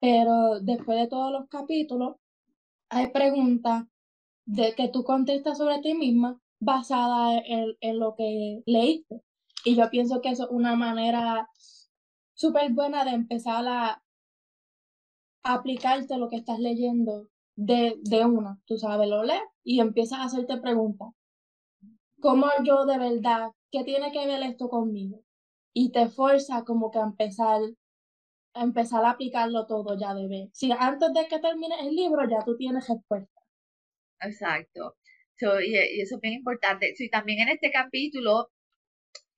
Pero 0.00 0.60
después 0.60 0.98
de 0.98 1.08
todos 1.08 1.32
los 1.32 1.48
capítulos, 1.48 2.16
hay 2.90 3.08
preguntas 3.12 3.84
de 4.44 4.74
que 4.74 4.88
tú 4.88 5.04
contestas 5.04 5.58
sobre 5.58 5.80
ti 5.80 5.94
misma 5.94 6.40
basada 6.60 7.38
en, 7.38 7.76
en 7.80 7.98
lo 7.98 8.14
que 8.14 8.62
leíste. 8.66 9.22
Y 9.64 9.76
yo 9.76 9.90
pienso 9.90 10.20
que 10.20 10.30
eso 10.30 10.44
es 10.44 10.50
una 10.50 10.74
manera 10.76 11.48
súper 12.34 12.72
buena 12.72 13.04
de 13.04 13.12
empezar 13.12 13.66
a 13.68 14.02
aplicarte 15.44 16.16
lo 16.18 16.28
que 16.28 16.36
estás 16.36 16.58
leyendo 16.58 17.28
de, 17.56 17.98
de 18.02 18.24
una. 18.24 18.60
Tú 18.66 18.78
sabes, 18.78 19.08
lo 19.08 19.22
lees 19.22 19.42
y 19.64 19.80
empiezas 19.80 20.20
a 20.20 20.24
hacerte 20.24 20.56
preguntas. 20.58 21.08
¿Cómo 22.20 22.46
yo 22.64 22.86
de 22.86 22.98
verdad, 22.98 23.50
qué 23.70 23.84
tiene 23.84 24.12
que 24.12 24.26
ver 24.26 24.42
esto 24.42 24.68
conmigo? 24.68 25.22
Y 25.74 25.90
te 25.90 26.08
fuerza 26.08 26.64
como 26.64 26.90
que 26.90 26.98
a 26.98 27.02
empezar, 27.02 27.60
a 28.54 28.62
empezar 28.62 29.04
a 29.04 29.10
aplicarlo 29.10 29.66
todo 29.66 29.98
ya 29.98 30.14
de 30.14 30.28
ver. 30.28 30.48
Si 30.52 30.70
antes 30.72 31.12
de 31.12 31.26
que 31.26 31.38
termines 31.40 31.80
el 31.80 31.96
libro 31.96 32.28
ya 32.28 32.44
tú 32.44 32.56
tienes 32.56 32.88
respuesta. 32.88 33.41
Exacto. 34.22 34.96
y, 35.64 35.76
eso 36.00 36.16
es 36.16 36.20
bien 36.20 36.34
importante. 36.34 36.94
Sí, 36.96 37.10
también 37.10 37.40
en 37.40 37.48
este 37.50 37.70
capítulo, 37.70 38.50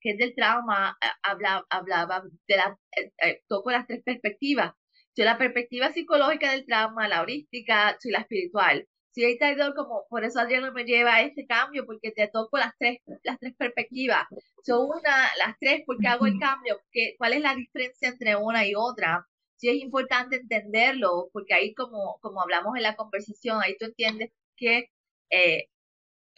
que 0.00 0.10
es 0.12 0.18
del 0.18 0.34
trauma, 0.34 0.96
hablaba, 1.22 1.66
hablaba 1.70 2.22
de 2.48 2.56
la, 2.56 2.78
eh, 2.96 3.12
eh, 3.22 3.42
toco 3.48 3.70
las 3.70 3.86
tres 3.86 4.02
perspectivas. 4.04 4.74
la 5.16 5.38
perspectiva 5.38 5.92
psicológica 5.92 6.52
del 6.52 6.66
trauma, 6.66 7.08
la 7.08 7.22
holística 7.22 7.96
y 8.02 8.10
la 8.10 8.20
espiritual. 8.20 8.86
Sí, 9.14 9.24
ahí 9.24 9.34
está 9.34 9.54
como, 9.74 10.06
por 10.10 10.24
eso 10.24 10.40
Adriano 10.40 10.72
me 10.72 10.84
lleva 10.84 11.14
a 11.14 11.22
este 11.22 11.46
cambio, 11.46 11.86
porque 11.86 12.10
te 12.10 12.26
toco 12.28 12.58
las 12.58 12.72
tres, 12.78 12.98
las 13.22 13.38
tres 13.38 13.54
perspectivas. 13.56 14.26
Son 14.64 14.86
una, 14.88 15.28
las 15.38 15.56
tres, 15.60 15.82
porque 15.86 16.08
hago 16.08 16.26
el 16.26 16.38
cambio? 16.40 16.80
¿Qué, 16.90 17.14
¿Cuál 17.16 17.34
es 17.34 17.40
la 17.42 17.54
diferencia 17.54 18.08
entre 18.08 18.34
una 18.36 18.66
y 18.66 18.74
otra? 18.76 19.26
Sí 19.56 19.68
es 19.68 19.76
importante 19.76 20.36
entenderlo, 20.36 21.30
porque 21.32 21.54
ahí 21.54 21.74
como, 21.74 22.18
como 22.20 22.42
hablamos 22.42 22.76
en 22.76 22.82
la 22.82 22.96
conversación, 22.96 23.62
ahí 23.62 23.76
tú 23.78 23.86
entiendes 23.86 24.32
que 24.56 24.90
eh, 25.30 25.68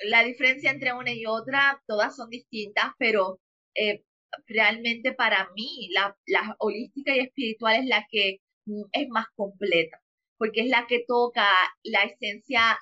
la 0.00 0.22
diferencia 0.24 0.70
entre 0.70 0.92
una 0.92 1.12
y 1.12 1.26
otra, 1.26 1.82
todas 1.86 2.16
son 2.16 2.30
distintas, 2.30 2.92
pero 2.98 3.40
eh, 3.74 4.04
realmente 4.46 5.12
para 5.12 5.50
mí 5.54 5.88
la, 5.92 6.16
la 6.26 6.56
holística 6.58 7.14
y 7.16 7.20
espiritual 7.20 7.76
es 7.76 7.86
la 7.86 8.06
que 8.10 8.40
mm, 8.66 8.82
es 8.92 9.08
más 9.08 9.26
completa, 9.34 10.00
porque 10.38 10.62
es 10.62 10.68
la 10.68 10.86
que 10.86 11.04
toca 11.06 11.48
la 11.84 12.02
esencia 12.04 12.78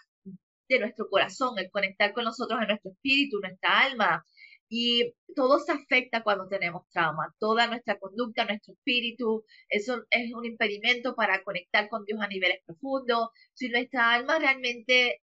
de 0.69 0.79
nuestro 0.81 1.09
corazón, 1.09 1.59
el 1.59 1.71
conectar 1.71 2.13
con 2.13 2.25
nosotros 2.25 2.61
en 2.63 2.69
nuestro 2.69 2.93
espíritu, 2.93 3.39
nuestra 3.41 3.81
alma. 3.81 4.25
Y 4.69 5.15
todo 5.37 5.59
se 5.61 5.73
afecta 5.73 6.23
cuando 6.23 6.49
tenemos 6.49 6.89
trauma, 6.91 7.35
toda 7.39 7.67
nuestra 7.67 7.99
conducta, 7.99 8.45
nuestro 8.45 8.75
espíritu, 8.75 9.45
eso 9.69 10.05
es 10.11 10.33
un 10.33 10.45
impedimento 10.47 11.15
para 11.15 11.43
conectar 11.45 11.89
con 11.89 12.05
Dios 12.05 12.21
a 12.21 12.29
niveles 12.29 12.61
profundos. 12.67 13.29
Si 13.53 13.69
nuestra 13.69 14.13
alma 14.15 14.39
realmente 14.39 15.23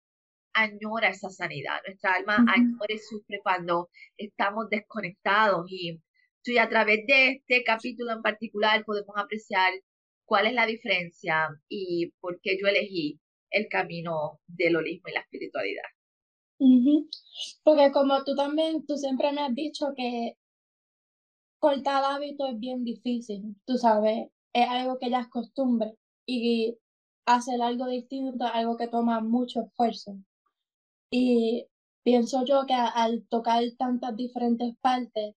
añora 0.53 1.09
esa 1.09 1.29
sanidad, 1.29 1.79
nuestra 1.85 2.13
alma 2.13 2.38
añora 2.47 2.93
y 2.93 2.97
sufre 2.97 3.39
cuando 3.43 3.89
estamos 4.17 4.69
desconectados 4.69 5.65
y, 5.69 6.01
y 6.45 6.57
a 6.57 6.69
través 6.69 7.05
de 7.07 7.29
este 7.31 7.63
capítulo 7.63 8.12
en 8.13 8.21
particular 8.21 8.83
podemos 8.85 9.15
apreciar 9.17 9.73
cuál 10.25 10.47
es 10.47 10.53
la 10.53 10.65
diferencia 10.65 11.47
y 11.67 12.12
por 12.19 12.39
qué 12.41 12.57
yo 12.62 12.67
elegí 12.67 13.19
el 13.51 13.67
camino 13.67 14.39
del 14.47 14.75
holismo 14.75 15.09
y 15.09 15.13
la 15.13 15.21
espiritualidad. 15.21 15.83
Porque 17.63 17.91
como 17.91 18.23
tú 18.23 18.35
también, 18.35 18.85
tú 18.85 18.97
siempre 18.97 19.31
me 19.31 19.41
has 19.41 19.55
dicho 19.55 19.93
que 19.95 20.35
cortar 21.59 22.03
hábito 22.03 22.47
es 22.47 22.59
bien 22.59 22.83
difícil, 22.83 23.55
tú 23.65 23.77
sabes, 23.77 24.27
es 24.53 24.67
algo 24.67 24.97
que 24.99 25.09
ya 25.09 25.21
es 25.21 25.27
costumbre 25.29 25.95
y 26.25 26.77
hacer 27.25 27.62
algo 27.62 27.88
distinto 27.88 28.45
es 28.45 28.51
algo 28.53 28.77
que 28.77 28.88
toma 28.88 29.21
mucho 29.21 29.62
esfuerzo. 29.62 30.17
Y 31.12 31.67
pienso 32.04 32.45
yo 32.45 32.65
que 32.67 32.74
al 32.74 33.26
tocar 33.28 33.63
tantas 33.78 34.15
diferentes 34.15 34.76
partes, 34.82 35.36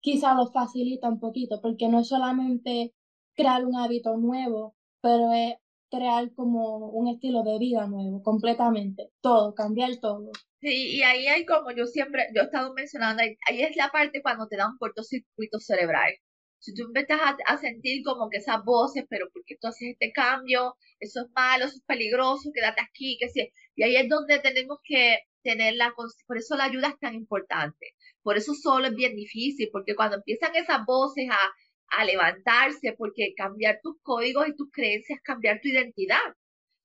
quizá 0.00 0.34
lo 0.34 0.50
facilita 0.52 1.08
un 1.08 1.20
poquito, 1.20 1.60
porque 1.60 1.88
no 1.88 2.00
es 2.00 2.08
solamente 2.08 2.94
crear 3.34 3.64
un 3.64 3.76
hábito 3.76 4.16
nuevo, 4.16 4.76
pero 5.00 5.32
es 5.32 5.54
crear 5.90 6.32
como 6.34 6.90
un 6.90 7.08
estilo 7.08 7.42
de 7.42 7.58
vida 7.58 7.86
nuevo, 7.86 8.22
completamente, 8.22 9.10
todo, 9.20 9.54
cambiar 9.54 9.96
todo. 9.96 10.30
Sí, 10.60 10.96
y 10.96 11.02
ahí 11.02 11.26
hay 11.26 11.46
como 11.46 11.70
yo 11.70 11.86
siempre, 11.86 12.26
yo 12.34 12.42
he 12.42 12.44
estado 12.44 12.74
mencionando, 12.74 13.22
ahí, 13.22 13.62
es 13.62 13.76
la 13.76 13.90
parte 13.90 14.22
cuando 14.22 14.48
te 14.48 14.56
da 14.56 14.68
un 14.68 14.76
cortocircuito 14.78 15.60
cerebral. 15.60 16.12
Si 16.58 16.74
tú 16.74 16.82
empiezas 16.86 17.20
a, 17.46 17.56
sentir 17.58 18.02
como 18.04 18.28
que 18.28 18.38
esas 18.38 18.64
voces, 18.64 19.04
pero 19.08 19.28
porque 19.32 19.56
tú 19.60 19.68
haces 19.68 19.90
este 19.92 20.10
cambio, 20.12 20.74
eso 20.98 21.20
es 21.22 21.26
malo, 21.34 21.66
eso 21.66 21.76
es 21.76 21.84
peligroso, 21.86 22.50
quédate 22.52 22.82
aquí, 22.82 23.16
que 23.20 23.28
sí. 23.28 23.48
Y 23.78 23.84
ahí 23.84 23.96
es 23.96 24.08
donde 24.08 24.40
tenemos 24.40 24.80
que 24.82 25.20
tener 25.44 25.76
la, 25.76 25.94
por 26.26 26.36
eso 26.36 26.56
la 26.56 26.64
ayuda 26.64 26.88
es 26.88 26.98
tan 26.98 27.14
importante. 27.14 27.94
Por 28.22 28.36
eso 28.36 28.52
solo 28.52 28.88
es 28.88 28.94
bien 28.96 29.14
difícil, 29.14 29.68
porque 29.70 29.94
cuando 29.94 30.16
empiezan 30.16 30.56
esas 30.56 30.84
voces 30.84 31.28
a, 31.30 31.98
a 32.00 32.04
levantarse, 32.04 32.94
porque 32.98 33.34
cambiar 33.36 33.78
tus 33.80 33.94
códigos 34.02 34.48
y 34.48 34.56
tus 34.56 34.68
creencias, 34.72 35.20
cambiar 35.22 35.60
tu 35.60 35.68
identidad. 35.68 36.18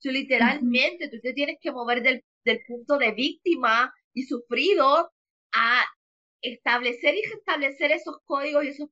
Tú 0.01 0.11
literalmente, 0.11 1.09
tú 1.09 1.17
te 1.19 1.33
tienes 1.33 1.57
que 1.59 1.71
mover 1.71 2.03
del, 2.03 2.23
del 2.45 2.59
punto 2.67 2.99
de 2.99 3.11
víctima 3.13 3.91
y 4.13 4.23
sufrido 4.25 5.11
a 5.51 5.85
establecer 6.43 7.15
y 7.15 7.23
restablecer 7.23 7.91
esos 7.91 8.17
códigos 8.25 8.65
y 8.65 8.67
esos 8.67 8.89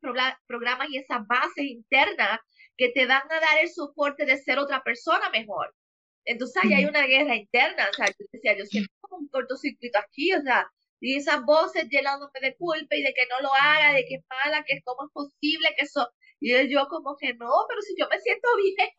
programas 0.48 0.88
y 0.90 0.98
esas 0.98 1.28
bases 1.28 1.66
internas 1.66 2.40
que 2.78 2.90
te 2.90 3.06
van 3.06 3.32
a 3.32 3.40
dar 3.40 3.60
el 3.62 3.70
soporte 3.70 4.26
de 4.26 4.38
ser 4.38 4.58
otra 4.58 4.82
persona 4.82 5.30
mejor. 5.30 5.72
Entonces 6.26 6.64
ahí 6.64 6.74
hay 6.74 6.86
una 6.86 7.06
guerra 7.06 7.36
interna, 7.36 7.90
o 7.90 7.94
sea, 7.94 8.08
yo 8.08 8.26
decía, 8.32 8.58
yo 8.58 8.66
siento 8.66 8.92
como 9.02 9.18
un 9.18 9.28
cortocircuito 9.30 10.00
aquí, 10.00 10.34
o 10.34 10.42
sea, 10.42 10.68
y 11.00 11.18
esas 11.18 11.44
voces 11.44 11.88
llenándome 11.90 12.40
de 12.42 12.56
culpa 12.56 12.96
y 12.96 13.02
de 13.02 13.14
que 13.14 13.26
no 13.30 13.42
lo 13.42 13.54
haga, 13.54 13.94
de 13.94 14.06
que 14.06 14.16
es 14.16 14.24
mala, 14.30 14.64
que 14.64 14.82
cómo 14.86 15.06
es 15.06 15.12
posible 15.14 15.70
que 15.78 15.86
eso, 15.86 16.08
y 16.40 16.52
yo 16.74 16.88
como 16.90 17.16
que 17.18 17.34
no, 17.36 17.50
pero 17.70 17.82
si 17.82 17.96
yo 17.98 18.08
me 18.10 18.20
siento 18.20 18.48
bien, 18.58 18.90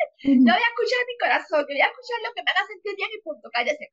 yo 0.46 0.52
voy 0.52 0.62
a 0.62 0.70
escuchar 0.72 1.02
mi 1.06 1.18
corazón, 1.18 1.61
yo 1.62 1.74
voy 1.74 1.80
a 1.80 1.90
escuchar 1.90 2.18
lo 2.22 2.35
que 2.35 2.42
me 2.42 2.50
haga 2.50 2.66
sentir 2.66 2.96
bien 2.96 3.11
y 3.12 3.22
punto, 3.22 3.50
cállese. 3.52 3.90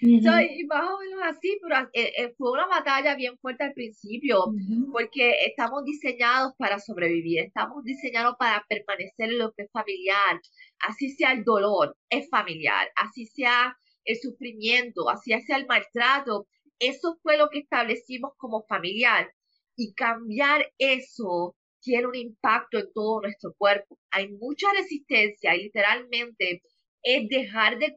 Soy 0.00 0.64
más 0.66 0.88
o 0.88 0.98
menos 0.98 1.20
así, 1.24 1.58
pero 1.62 1.76
eh, 1.92 2.12
eh, 2.16 2.34
fue 2.38 2.52
una 2.52 2.66
batalla 2.66 3.14
bien 3.16 3.36
fuerte 3.38 3.64
al 3.64 3.74
principio, 3.74 4.46
porque 4.90 5.44
estamos 5.44 5.84
diseñados 5.84 6.54
para 6.56 6.78
sobrevivir, 6.78 7.40
estamos 7.40 7.84
diseñados 7.84 8.36
para 8.38 8.64
permanecer 8.66 9.30
en 9.30 9.38
lo 9.38 9.52
que 9.52 9.64
es 9.64 9.70
familiar, 9.70 10.40
así 10.80 11.10
sea 11.10 11.32
el 11.32 11.44
dolor, 11.44 11.96
es 12.08 12.30
familiar, 12.30 12.88
así 12.96 13.26
sea 13.26 13.76
el 14.04 14.18
sufrimiento, 14.18 15.10
así 15.10 15.38
sea 15.42 15.58
el 15.58 15.66
maltrato, 15.66 16.46
eso 16.78 17.18
fue 17.22 17.36
lo 17.36 17.50
que 17.50 17.58
establecimos 17.58 18.32
como 18.38 18.64
familiar 18.66 19.30
y 19.76 19.92
cambiar 19.92 20.72
eso 20.78 21.54
tiene 21.80 22.06
un 22.06 22.14
impacto 22.14 22.78
en 22.78 22.92
todo 22.92 23.20
nuestro 23.22 23.54
cuerpo. 23.56 23.98
Hay 24.10 24.30
mucha 24.32 24.66
resistencia 24.76 25.54
y 25.56 25.64
literalmente 25.64 26.62
es 27.02 27.28
dejar 27.28 27.78
de, 27.78 27.94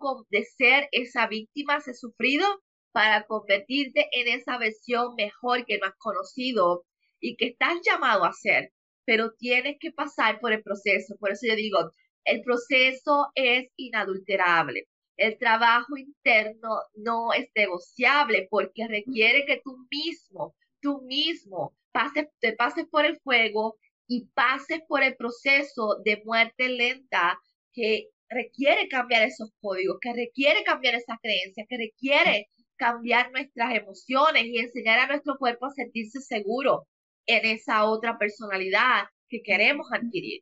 ser 0.57 0.87
esa 0.91 1.27
víctima, 1.27 1.77
ese 1.77 1.93
sufrido, 1.93 2.45
para 2.91 3.25
convertirte 3.25 4.07
en 4.11 4.27
esa 4.27 4.57
versión 4.57 5.15
mejor 5.15 5.65
que 5.65 5.79
no 5.79 5.87
has 5.87 5.95
conocido 5.97 6.85
y 7.19 7.35
que 7.35 7.47
estás 7.47 7.79
llamado 7.83 8.23
a 8.23 8.33
ser, 8.33 8.71
pero 9.05 9.33
tienes 9.33 9.77
que 9.79 9.91
pasar 9.91 10.39
por 10.39 10.53
el 10.53 10.61
proceso. 10.61 11.15
Por 11.19 11.31
eso 11.31 11.47
yo 11.47 11.55
digo, 11.55 11.91
el 12.23 12.41
proceso 12.41 13.31
es 13.35 13.69
inadulterable. 13.77 14.87
El 15.17 15.37
trabajo 15.37 15.97
interno 15.97 16.79
no 16.95 17.33
es 17.33 17.49
negociable 17.55 18.47
porque 18.49 18.87
requiere 18.87 19.45
que 19.45 19.61
tú 19.63 19.77
mismo, 19.91 20.55
tú 20.81 21.01
mismo, 21.01 21.75
pases, 21.91 22.27
te 22.39 22.53
pases 22.53 22.85
por 22.89 23.05
el 23.05 23.19
fuego 23.19 23.77
y 24.07 24.27
pases 24.33 24.81
por 24.87 25.03
el 25.03 25.15
proceso 25.15 25.99
de 26.03 26.21
muerte 26.25 26.69
lenta 26.69 27.39
que 27.73 28.09
requiere 28.33 28.87
cambiar 28.87 29.23
esos 29.23 29.51
códigos, 29.61 29.97
que 30.01 30.13
requiere 30.13 30.63
cambiar 30.63 30.95
esas 30.95 31.17
creencias, 31.21 31.65
que 31.69 31.77
requiere 31.77 32.47
cambiar 32.75 33.31
nuestras 33.31 33.75
emociones 33.75 34.45
y 34.45 34.57
enseñar 34.57 34.99
a 34.99 35.07
nuestro 35.07 35.37
cuerpo 35.37 35.67
a 35.67 35.71
sentirse 35.71 36.21
seguro 36.21 36.87
en 37.25 37.45
esa 37.45 37.85
otra 37.85 38.17
personalidad 38.17 39.03
que 39.29 39.41
queremos 39.41 39.87
adquirir. 39.91 40.41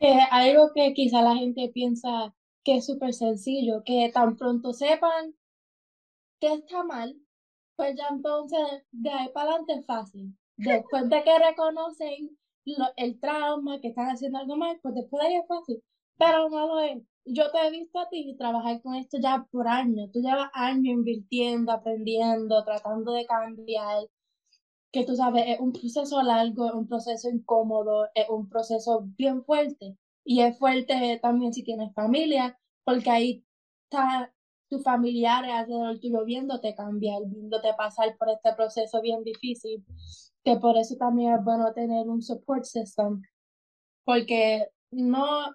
Eh, 0.00 0.18
algo 0.30 0.70
que 0.74 0.92
quizá 0.94 1.22
la 1.22 1.34
gente 1.34 1.70
piensa 1.72 2.34
que 2.64 2.76
es 2.76 2.86
súper 2.86 3.14
sencillo, 3.14 3.82
que 3.84 4.10
tan 4.12 4.36
pronto 4.36 4.72
sepan 4.72 5.34
que 6.40 6.52
está 6.52 6.82
mal, 6.84 7.16
pues 7.76 7.96
ya 7.96 8.08
entonces 8.10 8.58
de 8.90 9.10
ahí 9.10 9.28
para 9.32 9.50
adelante 9.50 9.74
es 9.74 9.86
fácil. 9.86 10.36
Después 10.56 11.08
de 11.08 11.22
que 11.22 11.38
reconocen 11.38 12.36
el 12.96 13.20
trauma, 13.20 13.80
que 13.80 13.88
están 13.88 14.08
haciendo 14.08 14.38
algo 14.38 14.56
mal, 14.56 14.78
pues 14.82 14.94
después 14.94 15.22
de 15.22 15.28
ahí 15.28 15.36
es 15.36 15.46
fácil. 15.46 15.82
Pero 16.18 16.48
no 16.48 16.66
lo 16.66 16.80
es. 16.80 17.02
Yo 17.24 17.50
te 17.50 17.58
he 17.66 17.70
visto 17.70 17.98
a 17.98 18.08
ti 18.08 18.36
trabajar 18.38 18.80
con 18.82 18.94
esto 18.94 19.18
ya 19.20 19.46
por 19.50 19.66
años. 19.68 20.10
Tú 20.12 20.20
llevas 20.20 20.50
años 20.54 20.86
invirtiendo, 20.86 21.72
aprendiendo, 21.72 22.64
tratando 22.64 23.12
de 23.12 23.26
cambiar. 23.26 24.08
que 24.92 25.04
tú 25.04 25.14
sabes, 25.16 25.44
es 25.48 25.60
un 25.60 25.72
proceso 25.72 26.22
largo, 26.22 26.66
es 26.66 26.74
un 26.74 26.88
proceso 26.88 27.28
incómodo, 27.28 28.08
es 28.14 28.28
un 28.30 28.48
proceso 28.48 29.02
bien 29.18 29.44
fuerte. 29.44 29.96
Y 30.24 30.40
es 30.42 30.58
fuerte 30.58 31.18
también 31.22 31.52
si 31.52 31.62
tienes 31.62 31.92
familia, 31.94 32.58
porque 32.84 33.10
ahí 33.10 33.44
está 33.84 34.32
tus 34.68 34.82
familiares 34.82 35.52
alrededor 35.52 35.98
tuyo 36.00 36.24
viéndote 36.24 36.74
cambiar, 36.74 37.22
viéndote 37.26 37.72
pasar 37.76 38.16
por 38.18 38.30
este 38.30 38.52
proceso 38.54 39.00
bien 39.00 39.22
difícil, 39.22 39.84
que 40.44 40.56
por 40.56 40.76
eso 40.76 40.96
también 40.96 41.34
es 41.34 41.44
bueno 41.44 41.72
tener 41.72 42.08
un 42.08 42.22
support 42.22 42.64
system, 42.64 43.22
porque 44.04 44.68
no, 44.90 45.54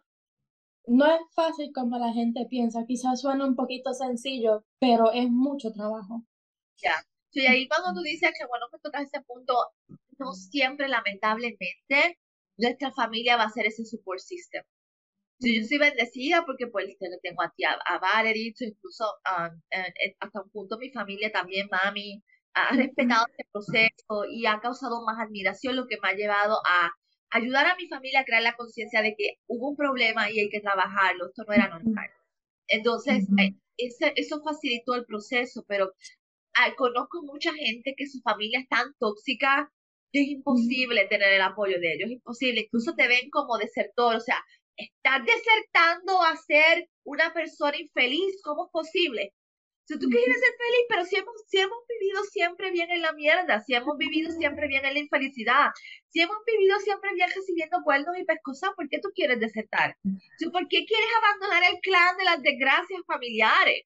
no 0.92 1.06
es 1.06 1.22
fácil 1.34 1.72
como 1.74 1.98
la 1.98 2.12
gente 2.12 2.46
piensa, 2.50 2.86
quizás 2.86 3.22
suena 3.22 3.46
un 3.46 3.56
poquito 3.56 3.94
sencillo, 3.94 4.66
pero 4.78 5.12
es 5.14 5.30
mucho 5.30 5.72
trabajo. 5.72 6.26
Ya, 6.84 6.96
y 7.32 7.46
ahí 7.46 7.68
cuando 7.70 7.94
tú 7.94 8.02
dices 8.02 8.32
que 8.38 8.46
bueno 8.46 8.66
que 8.70 8.80
tocas 8.80 9.04
ese 9.04 9.24
punto, 9.24 9.54
no 10.20 10.34
siempre 10.34 10.90
lamentablemente 10.90 12.20
nuestra 12.58 12.92
familia 12.92 13.38
va 13.38 13.44
a 13.44 13.50
ser 13.50 13.68
ese 13.68 13.86
support 13.86 14.20
system. 14.20 14.64
Yo 15.40 15.64
soy 15.66 15.78
bendecida 15.78 16.44
porque 16.46 16.68
pues 16.68 16.86
tengo 17.24 17.42
a 17.42 17.54
ti, 17.56 17.64
a, 17.64 17.80
a 17.86 17.98
Valerie, 17.98 18.54
incluso 18.60 19.06
um, 19.26 19.62
hasta 20.20 20.42
un 20.42 20.50
punto 20.52 20.78
mi 20.78 20.92
familia 20.92 21.32
también, 21.32 21.70
mami, 21.72 22.22
ha 22.54 22.76
respetado 22.76 23.26
este 23.30 23.48
proceso 23.52 24.26
y 24.30 24.46
ha 24.46 24.60
causado 24.60 25.04
más 25.06 25.20
admiración, 25.20 25.78
lo 25.78 25.88
que 25.88 25.98
me 26.04 26.10
ha 26.10 26.14
llevado 26.16 26.58
a 26.68 26.92
ayudar 27.32 27.66
a 27.68 27.76
mi 27.76 27.88
familia 27.88 28.22
a 28.22 28.26
crear 28.26 28.44
la 28.44 28.56
conciencia 28.56 29.02
de 29.02 29.16
que 29.18 29.40
hubo 29.48 29.70
un 29.70 29.76
problema 29.76 30.30
y 30.30 30.40
hay 30.40 30.50
que 30.50 30.60
trabajarlo, 30.60 31.28
esto 31.28 31.44
no 31.48 31.54
era 31.54 31.70
normal. 31.70 32.10
Entonces, 32.68 33.28
eh, 33.40 33.56
eso 33.78 34.42
facilitó 34.44 34.96
el 34.96 35.06
proceso, 35.06 35.66
pero 35.68 35.92
conozco 36.78 37.24
mucha 37.24 37.54
gente 37.54 37.96
que 37.98 38.08
su 38.08 38.20
familia 38.22 38.60
es 38.60 38.68
tan 38.68 38.94
tóxica 39.00 39.72
que 40.12 40.22
es 40.22 40.28
imposible 40.28 41.08
tener 41.08 41.32
el 41.34 41.42
apoyo 41.42 41.80
de 41.80 41.94
ellos, 41.94 42.08
es 42.08 42.18
imposible, 42.18 42.62
incluso 42.62 42.94
te 42.96 43.08
ven 43.08 43.30
como 43.30 43.58
desertor, 43.58 44.18
o 44.18 44.20
sea, 44.20 44.44
estás 44.76 45.22
desertando 45.26 46.22
a 46.22 46.36
ser 46.36 46.90
una 47.06 47.34
persona 47.34 47.78
infeliz, 47.78 48.42
¿cómo 48.44 48.66
es 48.66 48.72
posible? 48.72 49.34
Si 49.86 50.00
tú 50.00 50.08
quieres 50.08 50.40
ser 50.40 50.54
feliz, 50.58 50.86
pero 50.88 51.06
si 51.06 51.16
hemos, 51.18 51.36
si 51.48 51.60
hemos 51.60 51.80
vivido 51.88 52.24
siempre 52.24 52.72
bien 52.72 52.92
en 52.92 53.02
la 53.02 53.14
mierda, 53.14 53.60
si 53.62 53.74
hemos 53.74 53.98
vivido 53.98 54.32
siempre 54.32 54.68
bien 54.68 54.86
en 54.86 54.94
la 54.94 55.00
infelicidad, 55.00 55.72
si 56.08 56.22
hemos 56.22 56.38
vivido 56.46 56.80
siempre 56.80 57.14
bien 57.14 57.30
recibiendo 57.36 57.82
cuernos 57.84 58.18
y 58.18 58.24
pescosas, 58.24 58.72
¿por 58.76 58.88
qué 58.90 59.00
tú 59.00 59.10
quieres 59.14 59.40
desertar? 59.40 59.98
¿Por 60.04 60.68
qué 60.70 60.86
quieres 60.86 61.10
abandonar 61.18 61.64
el 61.72 61.80
clan 61.82 62.16
de 62.18 62.24
las 62.24 62.42
desgracias 62.42 63.02
familiares? 63.06 63.84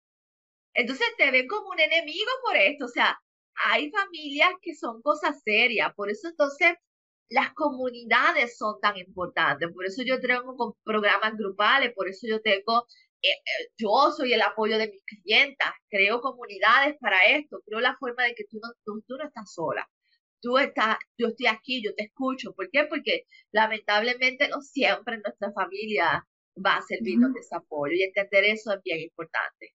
Entonces 0.74 1.08
te 1.18 1.32
ven 1.32 1.48
como 1.48 1.70
un 1.70 1.80
enemigo 1.80 2.32
por 2.43 2.58
esto, 2.58 2.86
o 2.86 2.89
sea, 2.89 3.18
hay 3.56 3.89
familias 3.89 4.52
que 4.62 4.76
son 4.76 5.02
cosas 5.02 5.41
serias, 5.43 5.93
por 5.96 6.12
eso 6.12 6.28
entonces 6.28 6.76
las 7.30 7.54
comunidades 7.54 8.58
son 8.58 8.80
tan 8.80 8.98
importantes. 8.98 9.70
Por 9.74 9.86
eso 9.86 10.04
yo 10.04 10.20
tengo 10.20 10.78
programas 10.84 11.36
grupales, 11.38 11.93
por 11.93 12.08
eso 12.08 12.28
yo 12.28 12.41
tengo, 12.41 12.86
yo 13.78 14.11
soy 14.16 14.34
el 14.34 14.41
apoyo 14.41 14.78
de 14.78 14.89
mis 14.89 15.01
clientas, 15.05 15.70
creo 15.89 16.22
comunidades 16.22 16.95
para 16.99 17.18
esto, 17.26 17.61
creo 17.66 17.80
la 17.80 17.95
forma 17.97 18.24
de 18.24 18.36
que 18.36 18.45
tú 18.49 18.59
no, 18.61 18.70
tú, 18.84 19.03
no 19.16 19.26
estás 19.26 19.53
sola. 19.53 19.88
Tú 20.41 20.57
estás, 20.57 20.97
yo 21.18 21.30
estoy 21.30 21.47
aquí, 21.47 21.82
yo 21.84 21.95
te 21.95 22.03
escucho. 22.03 22.53
¿Por 22.53 22.70
qué? 22.70 22.86
Porque 22.86 23.24
lamentablemente 23.51 24.47
no 24.47 24.61
siempre 24.61 25.18
nuestra 25.18 25.51
familia 25.53 26.28
va 26.63 26.78
a 26.78 26.82
servirnos 26.84 27.34
de 27.34 27.39
ese 27.39 27.55
apoyo 27.55 27.93
y 27.95 28.03
entender 28.03 28.43
eso 28.45 28.74
es 28.74 28.84
bien 28.84 28.99
importante. 28.99 29.74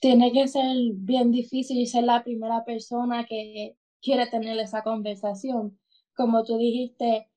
Tiene 0.00 0.32
que 0.32 0.46
ser 0.46 0.64
bien 0.94 1.32
difícil 1.32 1.86
ser 1.86 2.04
la 2.04 2.22
primera 2.22 2.64
persona 2.64 3.24
que 3.26 3.76
quiere 4.00 4.26
tener 4.26 4.58
esa 4.58 4.82
conversación 4.82 5.78
como 6.14 6.44
tú 6.44 6.58
dijiste, 6.58 7.28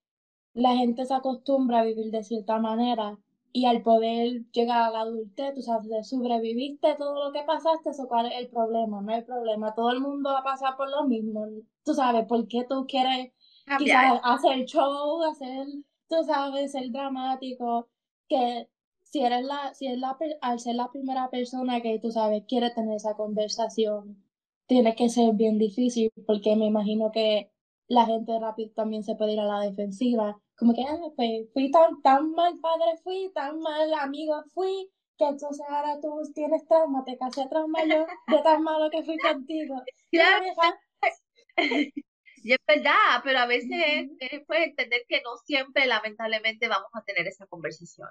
la 0.53 0.75
gente 0.75 1.05
se 1.05 1.13
acostumbra 1.13 1.79
a 1.79 1.85
vivir 1.85 2.11
de 2.11 2.23
cierta 2.23 2.59
manera 2.59 3.17
y 3.55 3.65
al 3.67 3.81
poder 3.83 4.43
llegar 4.51 4.81
a 4.83 4.91
la 4.91 4.99
adultez, 5.01 5.53
tú 5.55 5.61
sabes, 5.61 6.09
sobreviviste 6.09 6.95
todo 6.97 7.27
lo 7.27 7.31
que 7.31 7.41
pasaste, 7.43 7.91
eso 7.91 8.05
cuál 8.09 8.25
es 8.25 8.33
el 8.37 8.49
problema, 8.49 9.01
no 9.01 9.13
hay 9.13 9.21
problema, 9.21 9.73
todo 9.73 9.91
el 9.91 10.01
mundo 10.01 10.31
va 10.31 10.39
a 10.39 10.43
pasar 10.43 10.75
por 10.75 10.89
lo 10.89 11.05
mismo, 11.05 11.47
tú 11.85 11.93
sabes, 11.93 12.25
¿por 12.25 12.49
qué 12.49 12.65
tú 12.67 12.85
quieres 12.85 13.31
quizás 13.77 14.19
hacer 14.23 14.65
show, 14.65 15.23
hacer, 15.23 15.67
tú 16.09 16.17
sabes, 16.25 16.73
ser 16.73 16.91
dramático, 16.91 17.87
que 18.27 18.67
si 19.03 19.21
eres 19.21 19.45
la, 19.45 19.73
si 19.73 19.87
es 19.87 19.97
la, 19.99 20.17
al 20.41 20.59
ser 20.59 20.75
la 20.75 20.91
primera 20.91 21.29
persona 21.29 21.79
que 21.81 21.97
tú 21.99 22.11
sabes 22.11 22.43
quiere 22.49 22.71
tener 22.71 22.97
esa 22.97 23.15
conversación, 23.15 24.21
tiene 24.67 24.95
que 24.95 25.07
ser 25.07 25.33
bien 25.33 25.57
difícil, 25.59 26.11
porque 26.27 26.57
me 26.57 26.65
imagino 26.65 27.09
que 27.13 27.51
la 27.87 28.05
gente 28.05 28.37
rápido 28.37 28.71
también 28.75 29.03
se 29.05 29.15
puede 29.15 29.31
ir 29.33 29.39
a 29.39 29.45
la 29.45 29.61
defensiva. 29.61 30.41
Como 30.57 30.73
que, 30.73 30.81
ah, 30.87 30.97
pues, 31.15 31.49
fui 31.53 31.69
tan, 31.71 32.01
tan 32.01 32.31
mal 32.31 32.53
padre, 32.61 32.97
fui 33.03 33.31
tan 33.33 33.59
mal 33.59 33.93
amigo, 33.93 34.41
fui, 34.53 34.89
que 35.17 35.25
entonces 35.25 35.65
ahora 35.69 35.99
tú 36.01 36.21
tienes 36.33 36.65
trauma, 36.67 37.03
te 37.05 37.17
casé 37.17 37.47
trauma 37.49 37.83
yo 37.85 38.05
de 38.27 38.41
tan 38.43 38.63
malo 38.63 38.89
que 38.89 39.03
fui 39.03 39.17
contigo. 39.17 39.81
Y 42.47 42.53
es 42.53 42.59
verdad, 42.67 43.21
pero 43.23 43.39
a 43.39 43.47
veces 43.47 43.71
es, 44.19 44.41
pues, 44.45 44.67
entender 44.67 45.01
que 45.09 45.19
no 45.23 45.35
siempre, 45.45 45.87
lamentablemente, 45.87 46.67
vamos 46.67 46.91
a 46.93 47.01
tener 47.01 47.25
esa 47.25 47.47
conversación. 47.47 48.07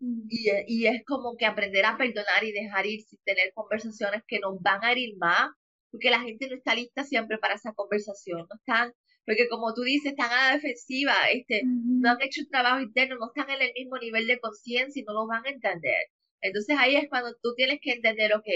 Y, 0.00 0.50
y, 0.66 0.86
es 0.88 1.04
como 1.06 1.36
que 1.36 1.46
aprender 1.46 1.84
a 1.84 1.96
perdonar 1.96 2.42
y 2.42 2.50
dejar 2.50 2.86
ir 2.86 3.02
sin 3.02 3.20
tener 3.22 3.52
conversaciones 3.54 4.24
que 4.26 4.40
nos 4.40 4.60
van 4.60 4.82
a 4.82 4.90
herir 4.90 5.16
más 5.18 5.50
porque 5.90 6.10
la 6.10 6.20
gente 6.20 6.48
no 6.48 6.56
está 6.56 6.74
lista 6.74 7.04
siempre 7.04 7.38
para 7.38 7.54
esa 7.54 7.72
conversación, 7.72 8.46
no 8.48 8.56
están, 8.56 8.92
porque 9.30 9.48
como 9.48 9.72
tú 9.74 9.82
dices, 9.82 10.10
están 10.10 10.32
a 10.32 10.48
la 10.48 10.54
defensiva, 10.56 11.14
este, 11.32 11.62
no 11.64 12.10
han 12.10 12.20
hecho 12.20 12.40
un 12.40 12.48
trabajo 12.48 12.80
interno, 12.80 13.14
no 13.14 13.28
están 13.28 13.48
en 13.48 13.62
el 13.62 13.72
mismo 13.74 13.96
nivel 13.96 14.26
de 14.26 14.40
conciencia 14.40 15.00
y 15.00 15.04
no 15.04 15.12
lo 15.12 15.28
van 15.28 15.46
a 15.46 15.50
entender. 15.50 16.08
Entonces 16.40 16.76
ahí 16.76 16.96
es 16.96 17.08
cuando 17.08 17.32
tú 17.40 17.54
tienes 17.54 17.78
que 17.80 17.92
entender, 17.92 18.34
ok, 18.34 18.48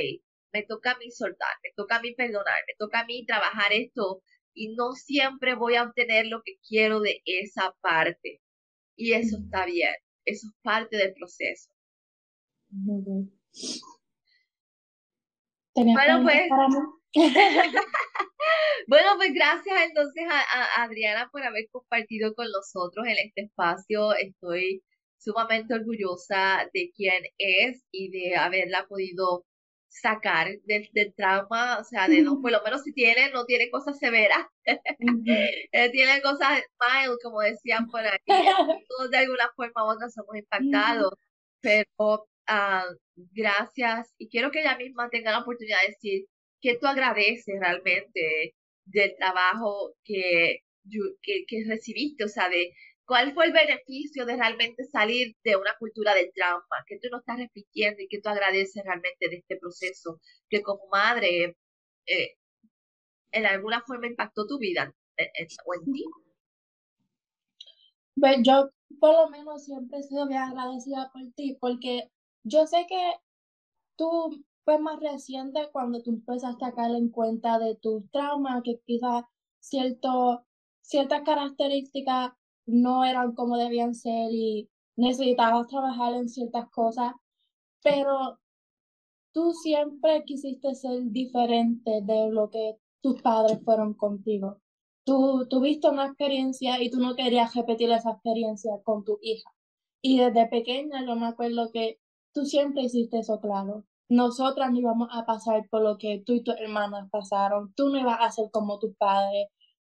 me 0.53 0.65
toca 0.65 0.91
a 0.91 0.99
mí 0.99 1.13
soltar, 1.13 1.55
me 1.63 1.71
toca 1.77 1.99
a 1.99 2.01
mí 2.01 2.13
perdonar, 2.17 2.57
me 2.67 2.75
toca 2.77 3.03
a 3.03 3.05
mí 3.05 3.25
trabajar 3.25 3.73
esto 3.73 4.21
y 4.53 4.75
no 4.75 4.95
siempre 4.95 5.55
voy 5.55 5.77
a 5.77 5.85
obtener 5.85 6.27
lo 6.27 6.43
que 6.45 6.55
quiero 6.69 6.99
de 6.99 7.23
esa 7.25 7.73
parte. 7.81 8.43
Y 8.97 9.13
eso 9.13 9.39
está 9.45 9.67
bien, 9.67 9.95
eso 10.25 10.49
es 10.49 10.55
parte 10.61 10.97
del 10.97 11.15
proceso. 11.15 11.71
Bueno, 15.77 16.25
pues, 16.25 16.49
bueno, 18.89 19.09
pues 19.17 19.33
gracias 19.33 19.77
entonces 19.87 20.25
a, 20.29 20.83
Adriana 20.83 21.29
por 21.31 21.43
haber 21.43 21.69
compartido 21.71 22.35
con 22.35 22.47
nosotros 22.51 23.07
en 23.07 23.17
este 23.27 23.43
espacio. 23.43 24.15
Estoy 24.15 24.83
sumamente 25.19 25.75
orgullosa 25.75 26.69
de 26.73 26.91
quién 26.95 27.25
es 27.39 27.85
y 27.91 28.11
de 28.11 28.37
haberla 28.37 28.87
podido 28.89 29.45
sacar 29.89 30.49
del, 30.65 31.15
trauma, 31.17 31.79
o 31.79 31.85
sea, 31.85 32.09
de 32.09 32.23
no, 32.23 32.41
por 32.43 32.51
lo 32.51 32.63
menos 32.63 32.83
si 32.83 32.93
tiene, 32.93 33.31
no 33.31 33.45
tiene 33.45 33.71
cosas 33.71 33.99
severas, 33.99 34.45
eh, 34.67 35.91
tiene 35.93 36.21
cosas 36.21 36.63
mild, 36.81 37.19
como 37.23 37.41
decían 37.41 37.87
por 37.87 38.01
ahí, 38.01 38.19
todos 38.89 39.11
de 39.11 39.19
alguna 39.19 39.51
forma 39.55 39.85
u 39.85 39.93
otra 39.93 40.09
somos 40.11 40.37
impactados, 40.37 41.15
pero 41.61 42.27
ah, 42.49 42.85
gracias, 43.15 44.13
y 44.19 44.29
quiero 44.29 44.51
que 44.51 44.61
ella 44.61 44.77
misma 44.77 45.09
tenga 45.11 45.31
la 45.31 45.41
oportunidad 45.41 45.81
de 45.83 45.89
decir, 45.89 46.27
¿qué 46.65 46.79
tú 46.81 46.87
agradeces 46.87 47.61
realmente 47.61 48.55
del 48.87 49.15
trabajo 49.19 49.95
que, 50.03 50.61
que, 51.23 51.65
recibiste? 51.69 52.25
O 52.25 52.29
sea, 52.29 52.49
de 52.49 52.73
cuál 53.05 53.35
fue 53.35 53.45
el 53.47 53.53
beneficio 53.53 54.25
de 54.25 54.37
realmente 54.37 54.85
salir 54.85 55.37
de 55.45 55.57
una 55.57 55.77
cultura 55.79 56.15
del 56.15 56.33
trauma, 56.35 56.85
que 56.87 56.99
tú 56.99 57.09
no 57.13 57.19
estás 57.19 57.37
repitiendo 57.37 58.03
y 58.03 58.09
que 58.09 58.19
tú 58.23 58.31
agradeces 58.31 58.83
realmente 58.83 59.29
de 59.29 59.37
este 59.37 59.59
proceso, 59.59 60.21
que 60.49 60.63
como 60.63 60.89
madre 60.91 61.55
eh, 62.07 62.31
en 63.33 63.45
alguna 63.45 63.83
forma 63.87 64.07
impactó 64.07 64.47
tu 64.47 64.59
vida 64.59 64.91
en, 65.19 65.47
o 65.67 65.75
en 65.75 65.93
ti. 65.93 66.05
Pues 68.19 68.39
yo 68.43 68.71
por 69.01 69.13
lo 69.13 69.29
menos 69.29 69.67
siempre 69.67 69.99
he 69.99 70.03
sido 70.03 70.27
bien 70.27 70.41
agradecida 70.41 71.11
por 71.13 71.23
ti, 71.37 71.59
porque 71.61 72.05
yo 72.43 72.67
sé 72.67 72.87
que 72.89 73.13
tú 73.97 74.43
fue 74.65 74.79
más 74.79 74.99
reciente 75.01 75.69
cuando 75.73 76.03
tú 76.03 76.11
empezaste 76.11 76.65
a 76.65 76.73
caer 76.73 76.97
en 76.97 77.11
cuenta 77.11 77.59
de 77.59 77.77
tus 77.77 78.11
traumas, 78.11 78.63
que 78.63 78.81
quizás 78.87 79.25
cierto, 79.61 80.45
ciertas 80.81 81.23
características 81.23 82.33
no 82.67 83.05
eran 83.05 83.35
como 83.35 83.57
debían 83.59 83.95
ser 83.95 84.31
y 84.33 84.71
necesitabas 84.97 85.67
trabajar 85.69 86.15
en 86.15 86.29
ciertas 86.29 86.71
cosas, 86.71 87.13
pero 87.83 88.39
tú 89.33 89.53
siempre 89.53 90.25
quisiste 90.25 90.75
ser 90.75 91.03
diferente 91.11 92.01
de 92.03 92.31
lo 92.31 92.51
que 92.51 92.79
tus 93.03 93.21
padres 93.21 93.61
fueron 93.65 93.95
contigo. 93.95 94.61
Tú 95.05 95.47
tuviste 95.51 95.91
una 95.91 96.07
experiencia 96.07 96.83
y 96.83 96.91
tú 96.91 96.99
no 96.99 97.15
querías 97.15 97.55
repetir 97.55 97.91
esa 97.91 98.13
experiencia 98.13 98.73
con 98.83 99.05
tu 99.05 99.19
hija. 99.21 99.51
Y 100.01 100.19
desde 100.19 100.47
pequeña 100.49 101.05
yo 101.05 101.17
me 101.17 101.27
acuerdo 101.27 101.71
que 101.71 102.01
tú 102.33 102.47
siempre 102.47 102.85
hiciste 102.85 103.19
eso 103.19 103.41
claro 103.41 103.85
nosotras 104.09 104.71
no 104.71 104.79
íbamos 104.79 105.09
a 105.13 105.25
pasar 105.25 105.69
por 105.69 105.83
lo 105.83 105.99
que 105.99 106.23
tú 106.25 106.35
y 106.35 106.43
tus 106.43 106.57
hermanas 106.59 107.09
pasaron, 107.11 107.73
tú 107.75 107.89
no 107.89 107.99
ibas 107.99 108.19
a 108.21 108.31
ser 108.31 108.51
como 108.51 108.79
tu 108.79 108.95
padre, 108.95 109.51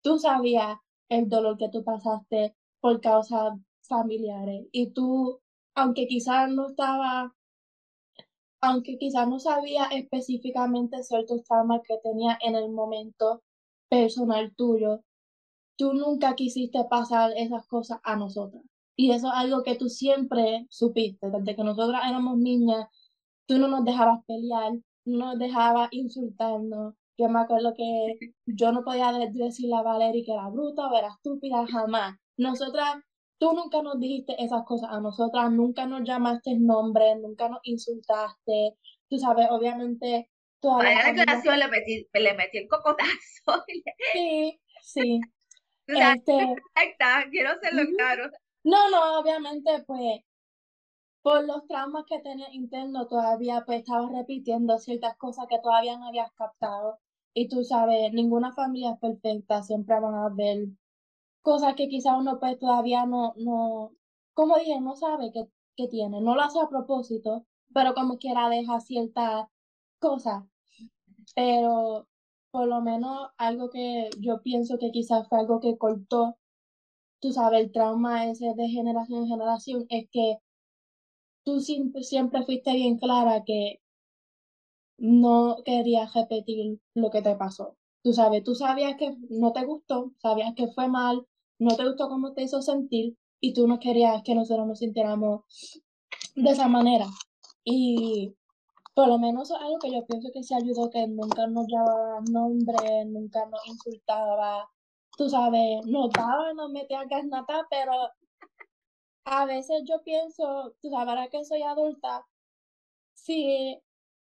tú 0.01 0.19
sabías 0.19 0.77
el 1.09 1.29
dolor 1.29 1.57
que 1.57 1.69
tú 1.69 1.83
pasaste 1.83 2.55
por 2.79 3.01
causas 3.01 3.53
familiares. 3.87 4.67
Y 4.71 4.91
tú, 4.91 5.41
aunque 5.75 6.07
quizás 6.07 6.49
no 6.49 6.69
estaba, 6.69 7.33
aunque 8.61 8.97
quizás 8.97 9.27
no 9.27 9.39
sabía 9.39 9.85
específicamente 9.85 11.03
ciertos 11.03 11.43
traumas 11.43 11.81
que 11.87 11.97
tenía 12.03 12.37
en 12.41 12.55
el 12.55 12.71
momento 12.71 13.43
personal 13.89 14.53
tuyo, 14.55 15.01
tú 15.77 15.93
nunca 15.93 16.35
quisiste 16.35 16.83
pasar 16.89 17.31
esas 17.35 17.67
cosas 17.67 17.99
a 18.03 18.15
nosotras. 18.15 18.63
Y 18.95 19.11
eso 19.11 19.27
es 19.27 19.33
algo 19.35 19.63
que 19.63 19.75
tú 19.75 19.89
siempre 19.89 20.65
supiste, 20.69 21.29
desde 21.29 21.55
que 21.55 21.63
nosotras 21.63 22.01
éramos 22.07 22.37
niñas, 22.37 22.87
tú 23.47 23.57
no 23.57 23.67
nos 23.67 23.85
dejabas 23.85 24.19
pelear, 24.25 24.73
no 25.05 25.25
nos 25.25 25.39
dejabas 25.39 25.89
insultarnos. 25.91 26.95
Yo 27.17 27.29
me 27.29 27.39
acuerdo 27.39 27.73
que 27.75 28.17
yo 28.45 28.71
no 28.71 28.83
podía 28.83 29.11
decirle 29.11 29.75
a 29.75 29.81
Valerie 29.81 30.25
que 30.25 30.33
era 30.33 30.49
bruta 30.49 30.87
o 30.87 30.97
era 30.97 31.07
estúpida, 31.09 31.65
jamás. 31.67 32.15
Nosotras, 32.37 32.97
tú 33.37 33.53
nunca 33.53 33.81
nos 33.81 33.99
dijiste 33.99 34.35
esas 34.43 34.63
cosas 34.65 34.89
a 34.91 34.99
nosotras, 34.99 35.51
nunca 35.51 35.85
nos 35.85 36.03
llamaste 36.03 36.57
nombre, 36.59 37.15
nunca 37.15 37.47
nos 37.47 37.59
insultaste. 37.63 38.75
Tú 39.09 39.17
sabes, 39.17 39.47
obviamente... 39.49 40.29
Para 40.61 40.95
la 40.95 41.13
declaración 41.13 41.59
le 41.59 41.67
metí, 41.67 42.07
le 42.11 42.33
metí 42.33 42.57
el 42.57 42.67
cocotazo. 42.67 43.05
Sí, 44.13 44.59
sí. 44.81 45.21
este, 45.87 46.55
quiero 47.31 47.51
hacerlo 47.51 47.83
claro. 47.97 48.29
No, 48.63 48.89
no, 48.89 49.19
obviamente, 49.19 49.83
pues, 49.85 50.21
por 51.25 51.43
los 51.43 51.65
traumas 51.65 52.05
que 52.05 52.19
tenía 52.19 52.53
interno, 52.53 53.07
todavía 53.07 53.63
pues 53.65 53.79
estaba 53.79 54.07
repitiendo 54.09 54.77
ciertas 54.77 55.17
cosas 55.17 55.47
que 55.49 55.57
todavía 55.57 55.97
no 55.97 56.05
habías 56.09 56.31
captado. 56.33 56.99
Y 57.33 57.49
tú 57.49 57.63
sabes, 57.63 58.13
ninguna 58.13 58.53
familia 58.53 58.91
es 58.91 58.99
perfecta, 58.99 59.63
siempre 59.63 59.99
van 59.99 60.13
a 60.13 60.25
haber 60.27 60.67
cosas 61.41 61.73
que 61.75 61.89
quizá 61.89 62.15
uno 62.17 62.39
pues 62.39 62.59
todavía 62.59 63.07
no, 63.07 63.33
no, 63.37 63.93
como 64.35 64.57
dije, 64.57 64.79
no 64.81 64.95
sabe 64.95 65.31
que, 65.31 65.49
que 65.75 65.87
tiene, 65.87 66.21
no 66.21 66.35
lo 66.35 66.41
hace 66.41 66.59
a 66.59 66.69
propósito, 66.69 67.47
pero 67.73 67.95
como 67.95 68.19
quiera 68.19 68.47
deja 68.49 68.79
ciertas 68.79 69.47
cosas. 69.99 70.43
Pero 71.35 72.07
por 72.51 72.67
lo 72.67 72.81
menos 72.81 73.29
algo 73.37 73.71
que 73.71 74.11
yo 74.19 74.43
pienso 74.43 74.77
que 74.77 74.91
quizás 74.91 75.27
fue 75.27 75.39
algo 75.39 75.59
que 75.59 75.77
cortó 75.77 76.37
tú 77.19 77.31
sabes, 77.33 77.61
el 77.61 77.71
trauma 77.71 78.25
ese 78.27 78.53
de 78.55 78.67
generación 78.69 79.23
en 79.23 79.27
generación 79.27 79.85
es 79.89 80.07
que 80.11 80.37
tú 81.45 81.61
siempre, 81.61 82.03
siempre 82.03 82.43
fuiste 82.43 82.73
bien 82.73 82.97
clara 82.97 83.43
que 83.45 83.79
no 84.97 85.57
querías 85.63 86.13
repetir 86.13 86.79
lo 86.93 87.09
que 87.11 87.21
te 87.21 87.35
pasó. 87.35 87.77
Tú 88.03 88.13
sabes, 88.13 88.43
tú 88.43 88.55
sabías 88.55 88.97
que 88.97 89.15
no 89.29 89.53
te 89.53 89.63
gustó, 89.65 90.11
sabías 90.17 90.53
que 90.55 90.67
fue 90.67 90.87
mal, 90.87 91.25
no 91.59 91.75
te 91.75 91.85
gustó 91.85 92.09
cómo 92.09 92.33
te 92.33 92.43
hizo 92.43 92.61
sentir 92.61 93.17
y 93.39 93.53
tú 93.53 93.67
no 93.67 93.79
querías 93.79 94.23
que 94.23 94.35
nosotros 94.35 94.67
nos 94.67 94.79
sintiéramos 94.79 95.41
de 96.35 96.49
esa 96.49 96.67
manera. 96.67 97.07
Y 97.63 98.35
por 98.93 99.07
lo 99.07 99.19
menos 99.19 99.51
algo 99.51 99.77
que 99.79 99.91
yo 99.91 100.05
pienso 100.05 100.29
que 100.33 100.43
se 100.43 100.55
ayudó, 100.55 100.89
que 100.89 101.07
nunca 101.07 101.47
nos 101.47 101.67
llamaba 101.67 102.21
nombre, 102.31 103.05
nunca 103.05 103.45
nos 103.47 103.67
insultaba, 103.67 104.69
tú 105.17 105.29
sabes, 105.29 105.85
nos 105.85 106.11
daba, 106.11 106.53
nos 106.53 106.71
metía 106.71 107.03
gasnata, 107.05 107.67
pero 107.69 107.91
a 109.25 109.45
veces 109.45 109.83
yo 109.87 110.01
pienso, 110.03 110.75
tú 110.81 110.89
sabes, 110.89 111.09
ahora 111.09 111.29
que 111.29 111.43
soy 111.45 111.63
adulta, 111.63 112.25
sí, 113.13 113.79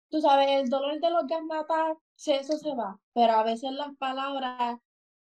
tú 0.09 0.21
sabes, 0.21 0.49
el 0.51 0.69
dolor 0.69 0.99
de 1.01 1.11
los 1.11 1.27
gasnatas, 1.27 1.97
sí, 2.15 2.33
eso 2.33 2.57
se 2.57 2.75
va, 2.75 2.99
pero 3.13 3.33
a 3.33 3.43
veces 3.43 3.71
las 3.73 3.95
palabras 3.97 4.79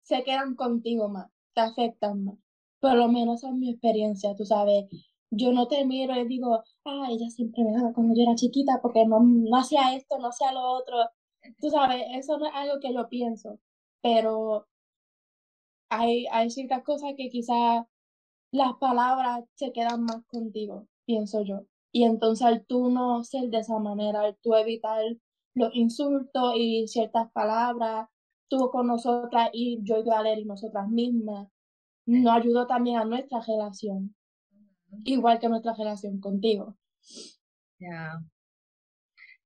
se 0.03 0.23
quedan 0.23 0.55
contigo 0.55 1.09
más, 1.09 1.29
te 1.53 1.61
afectan 1.61 2.25
más. 2.25 2.35
Por 2.79 2.95
lo 2.95 3.09
menos 3.09 3.43
es 3.43 3.51
mi 3.53 3.71
experiencia, 3.71 4.35
tú 4.35 4.45
sabes. 4.45 4.85
Yo 5.31 5.51
no 5.53 5.67
te 5.67 5.85
miro 5.85 6.15
y 6.15 6.27
digo, 6.27 6.63
ah, 6.85 7.07
ella 7.11 7.29
siempre 7.29 7.63
me 7.63 7.73
daba 7.73 7.93
cuando 7.93 8.15
yo 8.15 8.23
era 8.23 8.35
chiquita 8.35 8.79
porque 8.81 9.05
no, 9.05 9.19
no 9.21 9.57
hacía 9.57 9.95
esto, 9.95 10.17
no 10.19 10.29
hacía 10.29 10.51
lo 10.53 10.61
otro. 10.61 10.97
Tú 11.59 11.69
sabes, 11.69 12.03
eso 12.15 12.37
no 12.37 12.47
es 12.47 12.53
algo 12.55 12.79
que 12.79 12.93
yo 12.93 13.09
pienso, 13.09 13.59
pero 14.01 14.67
hay, 15.89 16.25
hay 16.31 16.49
ciertas 16.49 16.83
cosas 16.83 17.13
que 17.17 17.29
quizás 17.29 17.85
las 18.51 18.73
palabras 18.77 19.43
se 19.55 19.71
quedan 19.71 20.03
más 20.03 20.25
contigo, 20.27 20.87
pienso 21.05 21.43
yo. 21.43 21.65
Y 21.91 22.03
entonces 22.03 22.45
al 22.45 22.65
tú 22.65 22.89
no 22.89 23.23
ser 23.23 23.49
de 23.49 23.59
esa 23.59 23.79
manera, 23.79 24.21
al 24.21 24.37
tú 24.41 24.55
evitar 24.55 25.03
los 25.55 25.75
insultos 25.75 26.53
y 26.55 26.87
ciertas 26.87 27.31
palabras, 27.31 28.07
tú 28.47 28.69
con 28.71 28.87
nosotras 28.87 29.49
y 29.53 29.79
yo 29.83 29.99
y 29.99 30.03
Valeria 30.03 30.43
y 30.43 30.45
nosotras 30.45 30.87
mismas, 30.89 31.47
nos 32.05 32.33
ayudó 32.33 32.67
también 32.67 32.97
a 32.97 33.05
nuestra 33.05 33.39
relación, 33.41 34.15
igual 35.05 35.39
que 35.39 35.49
nuestra 35.49 35.73
relación 35.73 36.19
contigo. 36.19 36.77
Ya. 37.79 38.19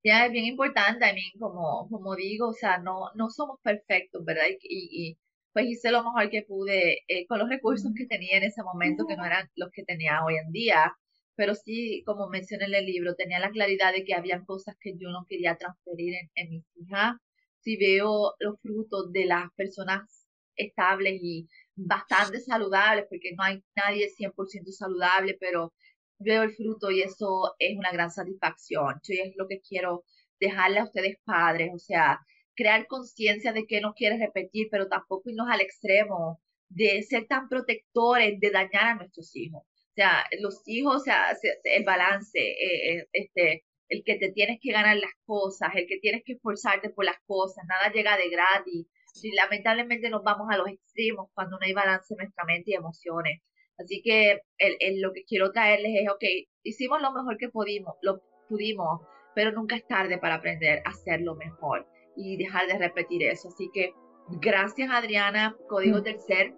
Ya 0.04 0.26
es 0.26 0.32
bien 0.32 0.45
importante, 0.45 0.99
también 0.99 1.32
como, 1.39 1.88
como 1.89 2.16
digo, 2.16 2.49
o 2.49 2.54
sea, 2.54 2.78
no, 2.78 3.10
no 3.16 3.30
somos 3.30 3.60
perfectos, 3.62 4.24
¿verdad? 4.26 4.43
y, 4.62 5.18
pues 5.54 5.68
hice 5.68 5.91
lo 5.91 6.04
mejor 6.04 6.30
que 6.30 6.43
pude 6.43 6.99
eh, 7.08 7.26
con 7.28 7.39
los 7.39 7.49
recursos 7.49 7.91
que 7.95 8.06
tenía 8.08 8.38
en 8.38 8.43
ese 8.43 8.64
momento, 8.64 9.06
que 9.08 9.16
no 9.16 9.26
eran 9.26 9.49
los 9.56 9.72
que 9.72 9.84
tenía 9.84 10.24
hoy 10.26 10.36
en 10.38 10.51
día, 10.51 10.93
pero 11.36 11.56
sí, 11.56 12.04
como 12.06 12.28
mencioné 12.30 12.66
en 12.66 12.76
el 12.76 12.86
libro, 12.86 13.16
tenía 13.16 13.39
la 13.39 13.51
claridad 13.51 13.93
de 13.93 14.04
que 14.04 14.14
había 14.16 14.43
cosas 14.45 14.76
que 14.80 14.93
yo 14.97 15.10
no 15.10 15.26
quería 15.28 15.56
transferir 15.58 16.16
en, 16.16 16.32
en 16.36 16.49
mis 16.49 16.66
hijas. 16.76 17.16
Si 17.62 17.78
veo 17.78 18.34
los 18.39 18.60
frutos 18.62 19.12
de 19.12 19.26
las 19.26 19.51
personas 19.56 20.28
estables 20.56 21.20
y 21.22 21.47
bastante 21.76 22.39
saludables, 22.39 23.06
porque 23.10 23.32
no 23.36 23.43
hay 23.43 23.64
nadie 23.76 24.10
100% 24.10 24.72
saludable, 24.72 25.38
pero 25.39 25.74
veo 26.20 26.43
el 26.43 26.51
fruto 26.54 26.91
y 26.91 27.01
eso 27.01 27.54
es 27.60 27.78
una 27.78 27.91
gran 27.91 28.12
satisfacción. 28.12 28.95
Yo 29.04 29.16
es 29.24 29.34
lo 29.38 29.47
que 29.47 29.60
quiero 29.62 30.04
dejarle 30.39 30.80
a 30.80 30.86
ustedes 30.86 31.18
padres, 31.24 31.72
o 31.74 31.80
sea, 31.80 32.20
crear 32.56 32.88
conciencia 32.88 33.54
de 33.54 33.66
que 33.66 33.82
no 33.82 33.93
quieres 33.93 34.20
repetir, 34.20 34.68
pero 34.72 34.88
tampoco 34.88 35.30
irnos 35.30 35.47
al 35.49 35.62
extremo 35.62 36.41
de 36.70 37.04
ser 37.04 37.28
tan 37.28 37.49
protectores, 37.49 38.39
de 38.39 38.51
dañar 38.51 38.86
a 38.86 38.95
nuestros 38.95 39.36
hijos. 39.36 39.64
O 39.64 39.95
sea, 39.95 40.26
los 40.39 40.62
hijos, 40.66 40.95
o 40.97 40.99
sea, 40.99 41.38
el 41.64 41.84
balance, 41.84 42.39
eh, 42.39 42.97
eh, 42.97 43.08
este, 43.14 43.64
el 43.89 44.04
que 44.04 44.16
te 44.16 44.32
tienes 44.32 44.60
que 44.62 44.72
ganar 44.72 44.97
las 44.97 45.12
cosas, 45.26 45.70
el 45.76 45.86
que 45.88 45.99
tienes 45.99 46.24
que 46.26 46.34
esforzarte 46.34 46.89
por 46.89 47.06
las 47.06 47.18
cosas, 47.28 47.64
nada 47.68 47.91
llega 47.93 48.18
de 48.18 48.30
gratis. 48.30 48.88
Y 49.22 49.32
lamentablemente 49.36 50.10
nos 50.10 50.24
vamos 50.24 50.47
a 50.49 50.58
los 50.58 50.68
extremos 50.68 51.30
cuando 51.36 51.60
no 51.60 51.66
hay 51.66 51.74
balance 51.74 52.14
en 52.14 52.18
nuestra 52.18 52.45
mente 52.45 52.72
y 52.72 52.74
emociones. 52.74 53.41
Así 53.78 54.01
que 54.04 54.41
el, 54.58 55.01
lo 55.01 55.14
que 55.14 55.24
quiero 55.26 55.51
traerles 55.51 55.91
es, 56.01 56.10
ok, 56.10 56.24
hicimos 56.64 57.01
lo 57.01 57.12
mejor 57.14 57.38
que 57.38 57.49
pudimos, 57.49 57.95
lo 58.01 58.22
pudimos, 58.49 59.01
pero 59.36 59.51
nunca 59.51 59.76
es 59.76 59.86
tarde 59.88 60.18
para 60.18 60.36
aprender 60.36 60.82
a 60.86 60.89
hacerlo 60.89 61.36
mejor 61.36 61.88
y 62.16 62.38
dejar 62.38 62.68
de 62.68 62.78
repetir 62.78 63.24
eso. 63.24 63.49
Así 63.49 63.70
que 63.74 63.93
gracias 64.28 64.89
Adriana, 64.91 65.55
Código 65.68 65.99
mm. 65.99 66.03
Tercer. 66.03 66.53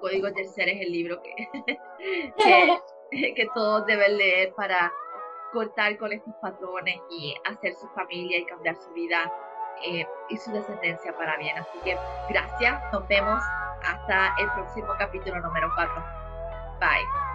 Código 0.00 0.32
Tercer 0.32 0.68
es 0.68 0.80
el 0.80 0.92
libro 0.92 1.20
que, 3.12 3.34
que, 3.34 3.46
todos 3.54 3.86
deben 3.86 4.16
leer 4.16 4.52
para 4.54 4.92
cortar 5.52 5.98
con 5.98 6.12
estos 6.12 6.34
patrones 6.40 6.96
y 7.10 7.34
hacer 7.44 7.74
su 7.74 7.86
familia 7.88 8.38
y 8.38 8.44
cambiar 8.46 8.76
su 8.76 8.90
vida 8.92 9.30
eh, 9.82 10.06
y 10.28 10.36
su 10.36 10.52
descendencia 10.52 11.16
para 11.16 11.36
bien. 11.38 11.56
Así 11.58 11.78
que 11.84 11.96
gracias, 12.28 12.82
nos 12.92 13.06
vemos 13.08 13.42
hasta 13.84 14.34
el 14.38 14.50
próximo 14.52 14.88
capítulo 14.98 15.40
número 15.40 15.70
4. 15.74 15.94
Bye. 16.80 17.29